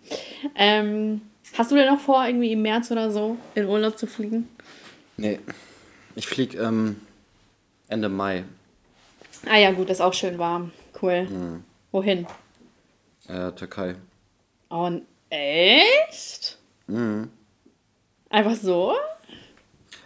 Ähm, 0.54 1.22
hast 1.56 1.70
du 1.70 1.74
denn 1.76 1.86
noch 1.86 2.00
vor, 2.00 2.26
irgendwie 2.26 2.52
im 2.52 2.62
März 2.62 2.90
oder 2.90 3.10
so 3.10 3.36
in 3.54 3.66
Urlaub 3.66 3.98
zu 3.98 4.06
fliegen? 4.06 4.48
Nee. 5.16 5.38
Ich 6.16 6.26
flieg 6.26 6.54
ähm, 6.54 6.96
Ende 7.88 8.08
Mai. 8.08 8.44
Ah 9.48 9.56
ja, 9.58 9.70
gut, 9.72 9.90
ist 9.90 10.00
auch 10.00 10.12
schön 10.14 10.38
warm. 10.38 10.72
Cool. 11.00 11.24
Mhm. 11.24 11.64
Wohin? 11.92 12.26
Äh, 13.28 13.52
Türkei. 13.52 13.94
Oh, 14.70 14.90
echt? 15.30 16.58
Mhm. 16.86 17.30
Einfach 18.30 18.54
so? 18.56 18.94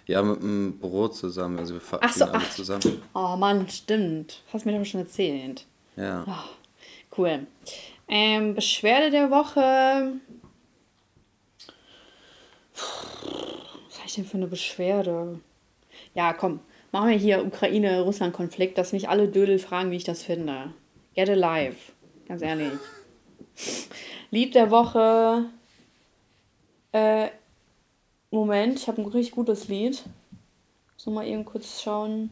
Ja, 0.07 0.23
mit 0.23 0.43
dem 0.43 0.79
Büro 0.79 1.09
zusammen. 1.09 1.59
Also 1.59 1.75
wir 1.75 1.81
fahren 1.81 2.01
Ach 2.03 2.13
so, 2.13 2.25
alle 2.25 2.35
ach. 2.35 2.51
zusammen. 2.51 3.03
Oh 3.15 3.37
Mann, 3.37 3.69
stimmt. 3.69 4.43
Hast 4.53 4.67
mir 4.67 4.79
doch 4.79 4.85
schon 4.85 5.01
erzählt. 5.01 5.65
Ja. 5.97 6.25
Cool. 7.17 7.47
Ähm, 8.09 8.55
Beschwerde 8.55 9.11
der 9.11 9.31
Woche. 9.31 10.15
Was 12.75 13.99
habe 13.99 14.07
ich 14.07 14.15
denn 14.15 14.25
für 14.25 14.37
eine 14.37 14.47
Beschwerde? 14.47 15.41
Ja, 16.15 16.33
komm, 16.33 16.61
machen 16.93 17.11
wir 17.11 17.17
hier 17.17 17.45
Ukraine-Russland-Konflikt, 17.45 18.79
dass 18.79 18.93
mich 18.93 19.09
alle 19.09 19.29
Dödel 19.29 19.59
fragen, 19.59 19.91
wie 19.91 19.97
ich 19.97 20.05
das 20.05 20.23
finde. 20.23 20.73
Get 21.15 21.29
alive. 21.29 21.77
Ganz 22.29 22.43
ehrlich. 22.43 22.73
Lied 24.31 24.55
der 24.55 24.71
Woche. 24.71 25.47
Äh, 26.93 27.29
Moment, 28.31 28.79
ich 28.79 28.89
habe 28.89 29.03
ein 29.03 29.07
richtig 29.07 29.35
gutes 29.35 29.69
Lied. 29.69 30.05
Muss 30.95 31.07
mal 31.07 31.27
eben 31.27 31.45
kurz 31.45 31.83
schauen, 31.83 32.31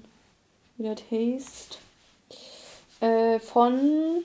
wie 0.76 0.84
das 0.84 1.02
heißt. 1.10 1.78
Äh, 3.00 3.40
von 3.40 4.24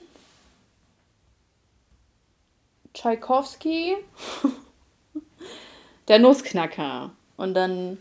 Tchaikovsky. 2.94 3.96
Der 6.08 6.20
Nussknacker. 6.20 7.12
Und 7.38 7.54
dann 7.54 7.98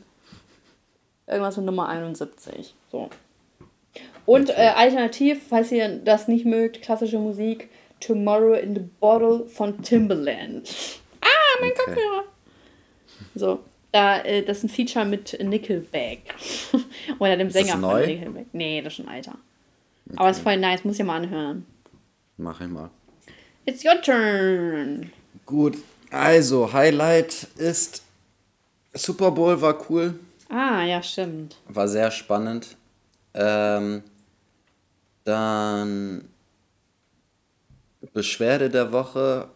irgendwas 1.33 1.57
mit 1.57 1.67
Nummer 1.67 1.89
71. 1.89 2.75
So. 2.91 3.11
Und 4.25 4.51
äh, 4.51 4.73
alternativ, 4.77 5.41
falls 5.49 5.73
ihr 5.73 5.89
das 5.89 6.29
nicht 6.29 6.45
mögt, 6.47 6.83
klassische 6.83 7.19
Musik, 7.19 7.69
Tomorrow 8.01 8.55
in 8.55 8.75
the 8.75 8.83
Bottle 9.01 9.47
von 9.47 9.83
Timbaland. 9.83 10.71
Ah, 11.21 11.27
mein 11.61 11.71
Okay. 11.71 11.81
Kopfhörer. 11.85 12.25
So. 13.35 13.61
Da, 13.93 14.21
äh, 14.23 14.43
das 14.43 14.59
ist 14.59 14.65
ein 14.65 14.69
Feature 14.71 15.05
mit 15.05 15.39
Nickelback. 15.43 16.35
Oder 17.19 17.37
dem 17.37 17.51
Sänger 17.51 17.79
von? 17.79 18.01
Nickelback. 18.01 18.47
Nee, 18.53 18.81
das 18.81 18.93
ist 18.93 18.97
schon 18.97 19.09
alter. 19.09 19.35
Aber 20.17 20.31
es 20.31 20.39
ist 20.39 20.43
voll 20.43 20.57
nice, 20.57 20.85
muss 20.85 20.99
ich 20.99 21.05
mal 21.05 21.17
anhören. 21.17 21.67
Mach 22.37 22.61
ich 22.61 22.69
mal. 22.69 22.91
It's 23.67 23.85
your 23.85 24.01
turn. 24.03 25.13
Gut, 25.47 25.77
also 26.11 26.73
Highlight 26.73 27.47
ist 27.57 28.03
Super 28.95 29.31
Bowl 29.31 29.61
war 29.61 29.79
cool, 29.89 30.19
Ah, 30.53 30.85
ja, 30.85 31.03
stimmt. 31.03 31.57
war 31.67 31.89
sehr 31.89 32.11
spannend. 32.11 32.77
Ähm, 33.33 34.03
dann 35.25 36.29
Beschwerde 38.13 38.69
der 38.69 38.93
Woche. 38.93 39.49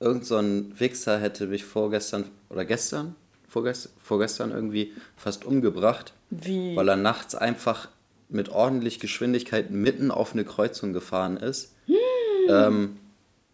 Irgend 0.00 0.24
so 0.26 0.36
ein 0.38 0.78
Wichser 0.80 1.18
hätte 1.20 1.46
mich 1.46 1.64
vorgestern 1.64 2.24
oder 2.48 2.64
gestern, 2.64 3.14
vorgestern, 3.46 3.92
vorgestern 4.02 4.50
irgendwie 4.50 4.92
fast 5.16 5.44
umgebracht, 5.44 6.14
Wie? 6.30 6.74
weil 6.74 6.88
er 6.88 6.96
nachts 6.96 7.34
einfach 7.34 7.88
mit 8.30 8.48
ordentlich 8.48 8.98
Geschwindigkeit 8.98 9.70
mitten 9.70 10.10
auf 10.10 10.32
eine 10.32 10.44
Kreuzung 10.44 10.92
gefahren 10.94 11.36
ist. 11.36 11.74
Ähm, 12.48 12.96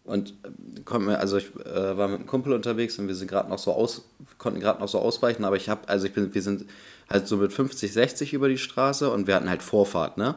und 0.07 0.29
äh, 0.29 0.81
konnten 0.85 1.07
wir, 1.09 1.19
also 1.19 1.37
ich 1.37 1.53
äh, 1.65 1.97
war 1.97 2.07
mit 2.07 2.19
einem 2.19 2.27
Kumpel 2.27 2.53
unterwegs 2.53 2.97
und 2.97 3.07
wir 3.07 3.15
sind 3.15 3.29
gerade 3.29 3.49
noch 3.49 3.59
so 3.59 3.73
aus, 3.73 4.05
konnten 4.37 4.59
gerade 4.59 4.79
noch 4.79 4.87
so 4.87 4.99
ausweichen, 4.99 5.45
aber 5.45 5.57
ich 5.57 5.69
habe, 5.69 5.87
also 5.87 6.07
ich 6.07 6.13
bin, 6.13 6.33
wir 6.33 6.41
sind 6.41 6.65
halt 7.09 7.27
so 7.27 7.37
mit 7.37 7.53
50, 7.53 7.91
60 7.91 8.33
über 8.33 8.49
die 8.49 8.57
Straße 8.57 9.09
und 9.11 9.27
wir 9.27 9.35
hatten 9.35 9.49
halt 9.49 9.61
Vorfahrt, 9.61 10.17
ne? 10.17 10.35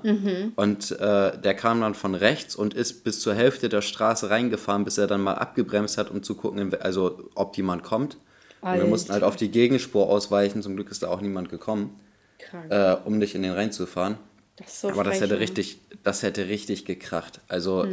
Und 0.57 0.93
äh, 0.93 1.39
der 1.39 1.55
kam 1.55 1.81
dann 1.81 1.95
von 1.95 2.15
rechts 2.15 2.55
und 2.55 2.75
ist 2.75 3.05
bis 3.05 3.21
zur 3.21 3.35
Hälfte 3.35 3.69
der 3.69 3.81
Straße 3.81 4.29
reingefahren, 4.29 4.85
bis 4.85 4.99
er 4.99 5.07
dann 5.07 5.21
mal 5.21 5.35
abgebremst 5.35 5.99
hat, 5.99 6.11
um 6.11 6.23
zu 6.23 6.35
gucken, 6.35 6.75
also 6.81 7.29
ob 7.35 7.57
jemand 7.57 7.83
kommt. 7.83 8.19
Und 8.61 8.75
wir 8.75 8.85
mussten 8.85 9.13
halt 9.13 9.23
auf 9.23 9.37
die 9.37 9.51
Gegenspur 9.51 10.09
ausweichen, 10.09 10.63
zum 10.63 10.77
Glück 10.77 10.91
ist 10.91 11.03
da 11.03 11.09
auch 11.09 11.21
niemand 11.21 11.49
gekommen, 11.49 11.99
äh, 12.69 12.97
um 13.05 13.19
nicht 13.19 13.35
in 13.35 13.43
den 13.43 13.53
reinzufahren. 13.53 14.17
Das 14.57 14.69
ist 14.69 14.81
so 14.83 14.91
Aber 14.91 15.05
das 15.05 15.21
hätte 15.21 15.37
frech, 15.37 15.41
richtig, 15.41 15.81
das 16.03 16.23
hätte 16.23 16.49
richtig 16.49 16.85
gekracht. 16.85 17.41
Also 17.49 17.85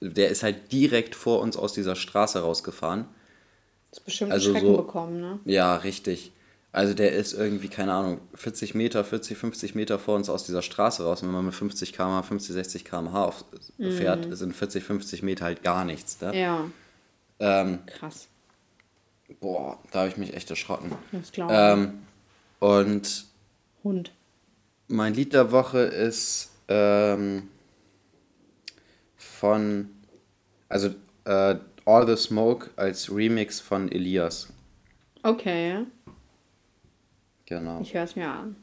der 0.00 0.28
ist 0.30 0.42
halt 0.42 0.72
direkt 0.72 1.14
vor 1.14 1.40
uns 1.40 1.56
aus 1.56 1.72
dieser 1.72 1.96
Straße 1.96 2.40
rausgefahren. 2.40 3.06
Das 3.90 3.98
ist 4.00 4.04
bestimmt 4.04 4.32
also 4.32 4.50
Schrecken 4.52 4.66
so- 4.66 4.76
bekommen, 4.76 5.20
ne? 5.20 5.40
Ja, 5.44 5.76
richtig. 5.76 6.32
Also 6.72 6.92
der 6.92 7.12
ist 7.12 7.32
irgendwie, 7.32 7.68
keine 7.68 7.94
Ahnung, 7.94 8.20
40 8.34 8.74
Meter, 8.74 9.02
40, 9.02 9.38
50 9.38 9.74
Meter 9.74 9.98
vor 9.98 10.14
uns 10.16 10.28
aus 10.28 10.44
dieser 10.44 10.60
Straße 10.60 11.02
raus. 11.04 11.22
Und 11.22 11.28
wenn 11.28 11.34
man 11.34 11.46
mit 11.46 11.54
50 11.54 11.94
km/h, 11.94 12.22
50, 12.24 12.52
60 12.52 12.84
km/h 12.84 13.32
fährt, 13.96 14.28
sind 14.36 14.54
40, 14.54 14.84
50 14.84 15.22
Meter 15.22 15.46
halt 15.46 15.62
gar 15.62 15.86
nichts. 15.86 16.20
Ne? 16.20 16.38
Ja, 16.38 16.70
Ähm, 17.38 17.78
krass. 17.86 18.28
boah, 19.40 19.78
da 19.92 20.00
habe 20.00 20.08
ich 20.10 20.18
mich 20.18 20.34
echt 20.34 20.50
erschrocken. 20.50 20.92
Das 21.12 21.32
glaube 21.32 21.54
Ähm, 21.54 21.92
und 22.60 23.24
Hund. 23.82 24.12
Mein 24.88 25.14
Lied 25.14 25.32
der 25.32 25.52
Woche 25.52 25.78
ist 25.78 26.50
ähm, 26.68 27.48
von, 29.36 29.90
also 30.68 30.88
äh, 31.24 31.56
All 31.84 32.06
the 32.06 32.16
Smoke 32.16 32.70
als 32.76 33.10
Remix 33.14 33.60
von 33.60 33.90
Elias. 33.92 34.48
Okay, 35.22 35.84
Genau. 37.46 37.80
ich 37.80 37.94
höre 37.94 38.02
es 38.04 38.16
mir 38.16 38.28
an. 38.28 38.56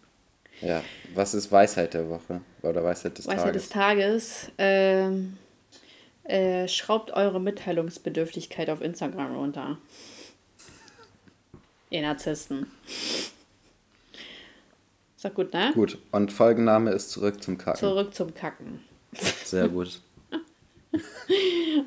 Ja. 0.61 0.84
Was 1.13 1.34
ist 1.34 1.51
Weisheit 1.51 1.93
der 1.93 2.09
Woche? 2.09 2.41
Oder 2.61 2.84
Weisheit 2.84 3.17
des 3.17 3.28
Weisheit 3.28 3.55
des 3.55 3.69
Tages? 3.69 4.41
Tages. 4.47 4.51
Ähm, 4.57 5.38
äh, 6.26 6.67
schraubt 6.67 7.11
eure 7.11 7.39
Mitteilungsbedürftigkeit 7.39 8.69
auf 8.69 8.82
Instagram 8.82 9.36
runter. 9.36 9.78
Ihr 11.89 12.01
Narzissten. 12.01 12.67
Ist 15.15 15.24
doch 15.24 15.34
gut, 15.34 15.53
ne? 15.53 15.71
Gut. 15.74 15.97
Und 16.11 16.34
Folgenname 16.34 16.91
ist 16.91 17.11
Zurück 17.11 17.41
zum 17.41 17.57
Kacken. 17.57 17.80
Zurück 17.80 18.13
zum 18.13 18.34
Kacken. 18.34 18.82
Sehr 19.45 19.69
gut. 19.69 20.01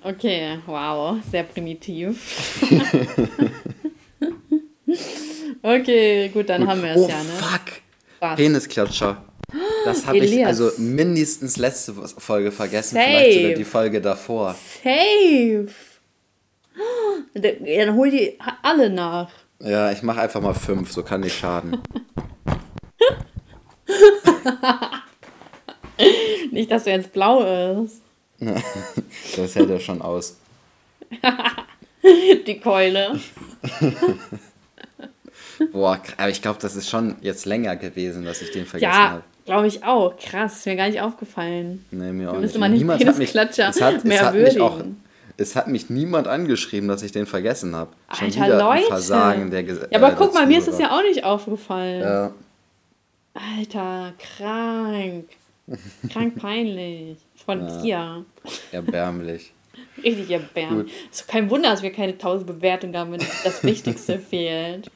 Okay, 0.02 0.58
wow, 0.66 1.16
sehr 1.30 1.42
primitiv. 1.42 2.62
okay, 5.62 6.28
gut, 6.28 6.48
dann 6.48 6.66
haben 6.66 6.82
wir 6.82 6.90
es 6.90 6.98
oh, 6.98 7.08
ja, 7.08 7.22
ne? 7.22 7.30
fuck. 7.38 7.80
Was? 8.20 8.36
Penisklatscher. 8.36 9.24
Das 9.84 10.06
habe 10.06 10.18
ich 10.18 10.44
also 10.44 10.70
mindestens 10.78 11.56
letzte 11.56 11.92
Folge 11.92 12.50
vergessen. 12.50 12.96
Safe. 12.96 13.06
Vielleicht 13.06 13.40
sogar 13.40 13.54
die 13.54 13.64
Folge 13.64 14.00
davor. 14.00 14.56
Safe! 14.82 15.68
Dann 17.34 17.94
hol 17.94 18.10
die 18.10 18.38
alle 18.62 18.90
nach. 18.90 19.30
Ja, 19.60 19.92
ich 19.92 20.02
mache 20.02 20.20
einfach 20.20 20.40
mal 20.40 20.54
fünf, 20.54 20.92
so 20.92 21.02
kann 21.02 21.20
nicht 21.20 21.38
schaden. 21.38 21.80
Nicht, 26.50 26.70
dass 26.70 26.84
du 26.84 26.90
jetzt 26.90 27.12
blau 27.12 27.82
ist. 27.82 28.02
Das 29.36 29.54
hält 29.54 29.70
er 29.70 29.80
schon 29.80 30.02
aus. 30.02 30.36
Die 32.46 32.60
Keule. 32.60 33.18
Boah, 35.72 35.98
aber 36.18 36.28
ich 36.28 36.42
glaube, 36.42 36.58
das 36.60 36.76
ist 36.76 36.88
schon 36.90 37.16
jetzt 37.22 37.46
länger 37.46 37.76
gewesen, 37.76 38.24
dass 38.24 38.42
ich 38.42 38.50
den 38.50 38.66
vergessen 38.66 38.92
Ja, 38.92 39.08
habe. 39.10 39.22
glaube 39.46 39.66
ich 39.66 39.82
auch. 39.84 40.16
Krass, 40.18 40.58
ist 40.58 40.66
mir 40.66 40.76
gar 40.76 40.88
nicht 40.88 41.00
aufgefallen. 41.00 41.84
Nee, 41.90 42.12
mir 42.12 42.30
auch 42.30 42.38
nicht. 42.38 42.58
mal 42.58 42.68
den 42.68 42.78
Niemand 42.78 43.00
hat 43.00 43.06
mich- 43.18 43.32
Penisklatscher 43.32 43.70
es 43.70 43.80
hat, 43.80 44.04
mehr 44.04 44.20
es 44.20 44.26
hat 44.26 44.34
mich 44.34 44.60
auch, 44.60 44.74
würdigen. 44.76 45.02
Es 45.38 45.56
hat 45.56 45.68
mich 45.68 45.88
niemand 45.90 46.28
angeschrieben, 46.28 46.88
dass 46.88 47.02
ich 47.02 47.12
den 47.12 47.26
vergessen 47.26 47.74
habe. 47.74 47.90
Schon 48.14 48.26
Alter, 48.28 48.44
wieder 48.44 48.70
ein 48.70 48.76
Leute. 48.78 48.86
Versagen 48.88 49.50
der 49.50 49.64
Ges- 49.66 49.86
ja, 49.90 49.98
aber 49.98 50.12
äh, 50.12 50.14
guck 50.16 50.34
mal, 50.34 50.46
mir 50.46 50.58
ist 50.58 50.68
das 50.68 50.78
ja 50.78 50.90
auch 50.96 51.02
nicht 51.02 51.24
aufgefallen. 51.24 52.00
Ja, 52.02 52.32
Alter, 53.58 54.12
krank. 54.18 55.24
Krank 56.10 56.36
peinlich. 56.36 57.18
Von 57.44 57.82
dir. 57.82 58.24
erbärmlich. 58.72 59.52
Richtig 60.02 60.30
erbärmlich. 60.30 60.92
Ist 61.10 61.22
doch 61.22 61.26
kein 61.26 61.50
Wunder, 61.50 61.70
dass 61.70 61.82
wir 61.82 61.92
keine 61.92 62.16
tausend 62.16 62.46
Bewertungen 62.46 62.96
haben, 62.96 63.12
wenn 63.12 63.20
das 63.44 63.62
Wichtigste 63.62 64.18
fehlt. 64.30 64.90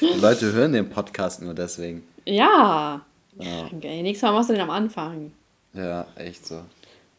Die 0.00 0.20
Leute 0.20 0.52
hören 0.52 0.72
den 0.72 0.88
Podcast 0.88 1.42
nur 1.42 1.54
deswegen. 1.54 2.04
Ja. 2.24 3.00
ja. 3.38 3.64
Okay, 3.72 4.02
nächstes 4.02 4.22
Mal 4.22 4.32
machst 4.32 4.50
du 4.50 4.54
den 4.54 4.62
am 4.62 4.70
Anfang. 4.70 5.32
Ja, 5.74 6.06
echt 6.16 6.46
so. 6.46 6.60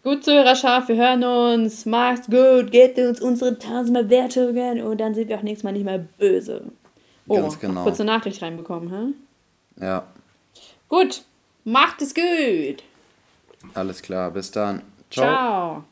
Gut, 0.03 0.23
Zuhörerschaft, 0.23 0.89
wir 0.89 0.95
hören 0.95 1.23
uns. 1.23 1.85
Macht's 1.85 2.27
gut, 2.27 2.71
gebt 2.71 2.97
uns 2.99 3.21
unsere 3.21 3.57
tausend 3.57 3.93
Bewertungen 3.93 4.81
und 4.81 4.99
dann 4.99 5.13
sind 5.15 5.29
wir 5.29 5.37
auch 5.37 5.43
nächstes 5.43 5.63
Mal 5.63 5.71
nicht 5.71 5.85
mehr 5.85 6.05
böse. 6.17 6.63
Oh, 7.27 7.35
Ganz 7.37 7.59
genau. 7.59 7.83
kurze 7.83 8.03
Nachricht 8.03 8.41
reinbekommen, 8.41 8.89
hä? 8.89 9.83
Ja. 9.85 10.03
Gut, 10.89 11.23
macht 11.63 12.01
es 12.01 12.13
gut. 12.13 12.83
Alles 13.73 14.01
klar, 14.01 14.31
bis 14.31 14.51
dann. 14.51 14.81
Ciao. 15.09 15.25
Ciao. 15.25 15.83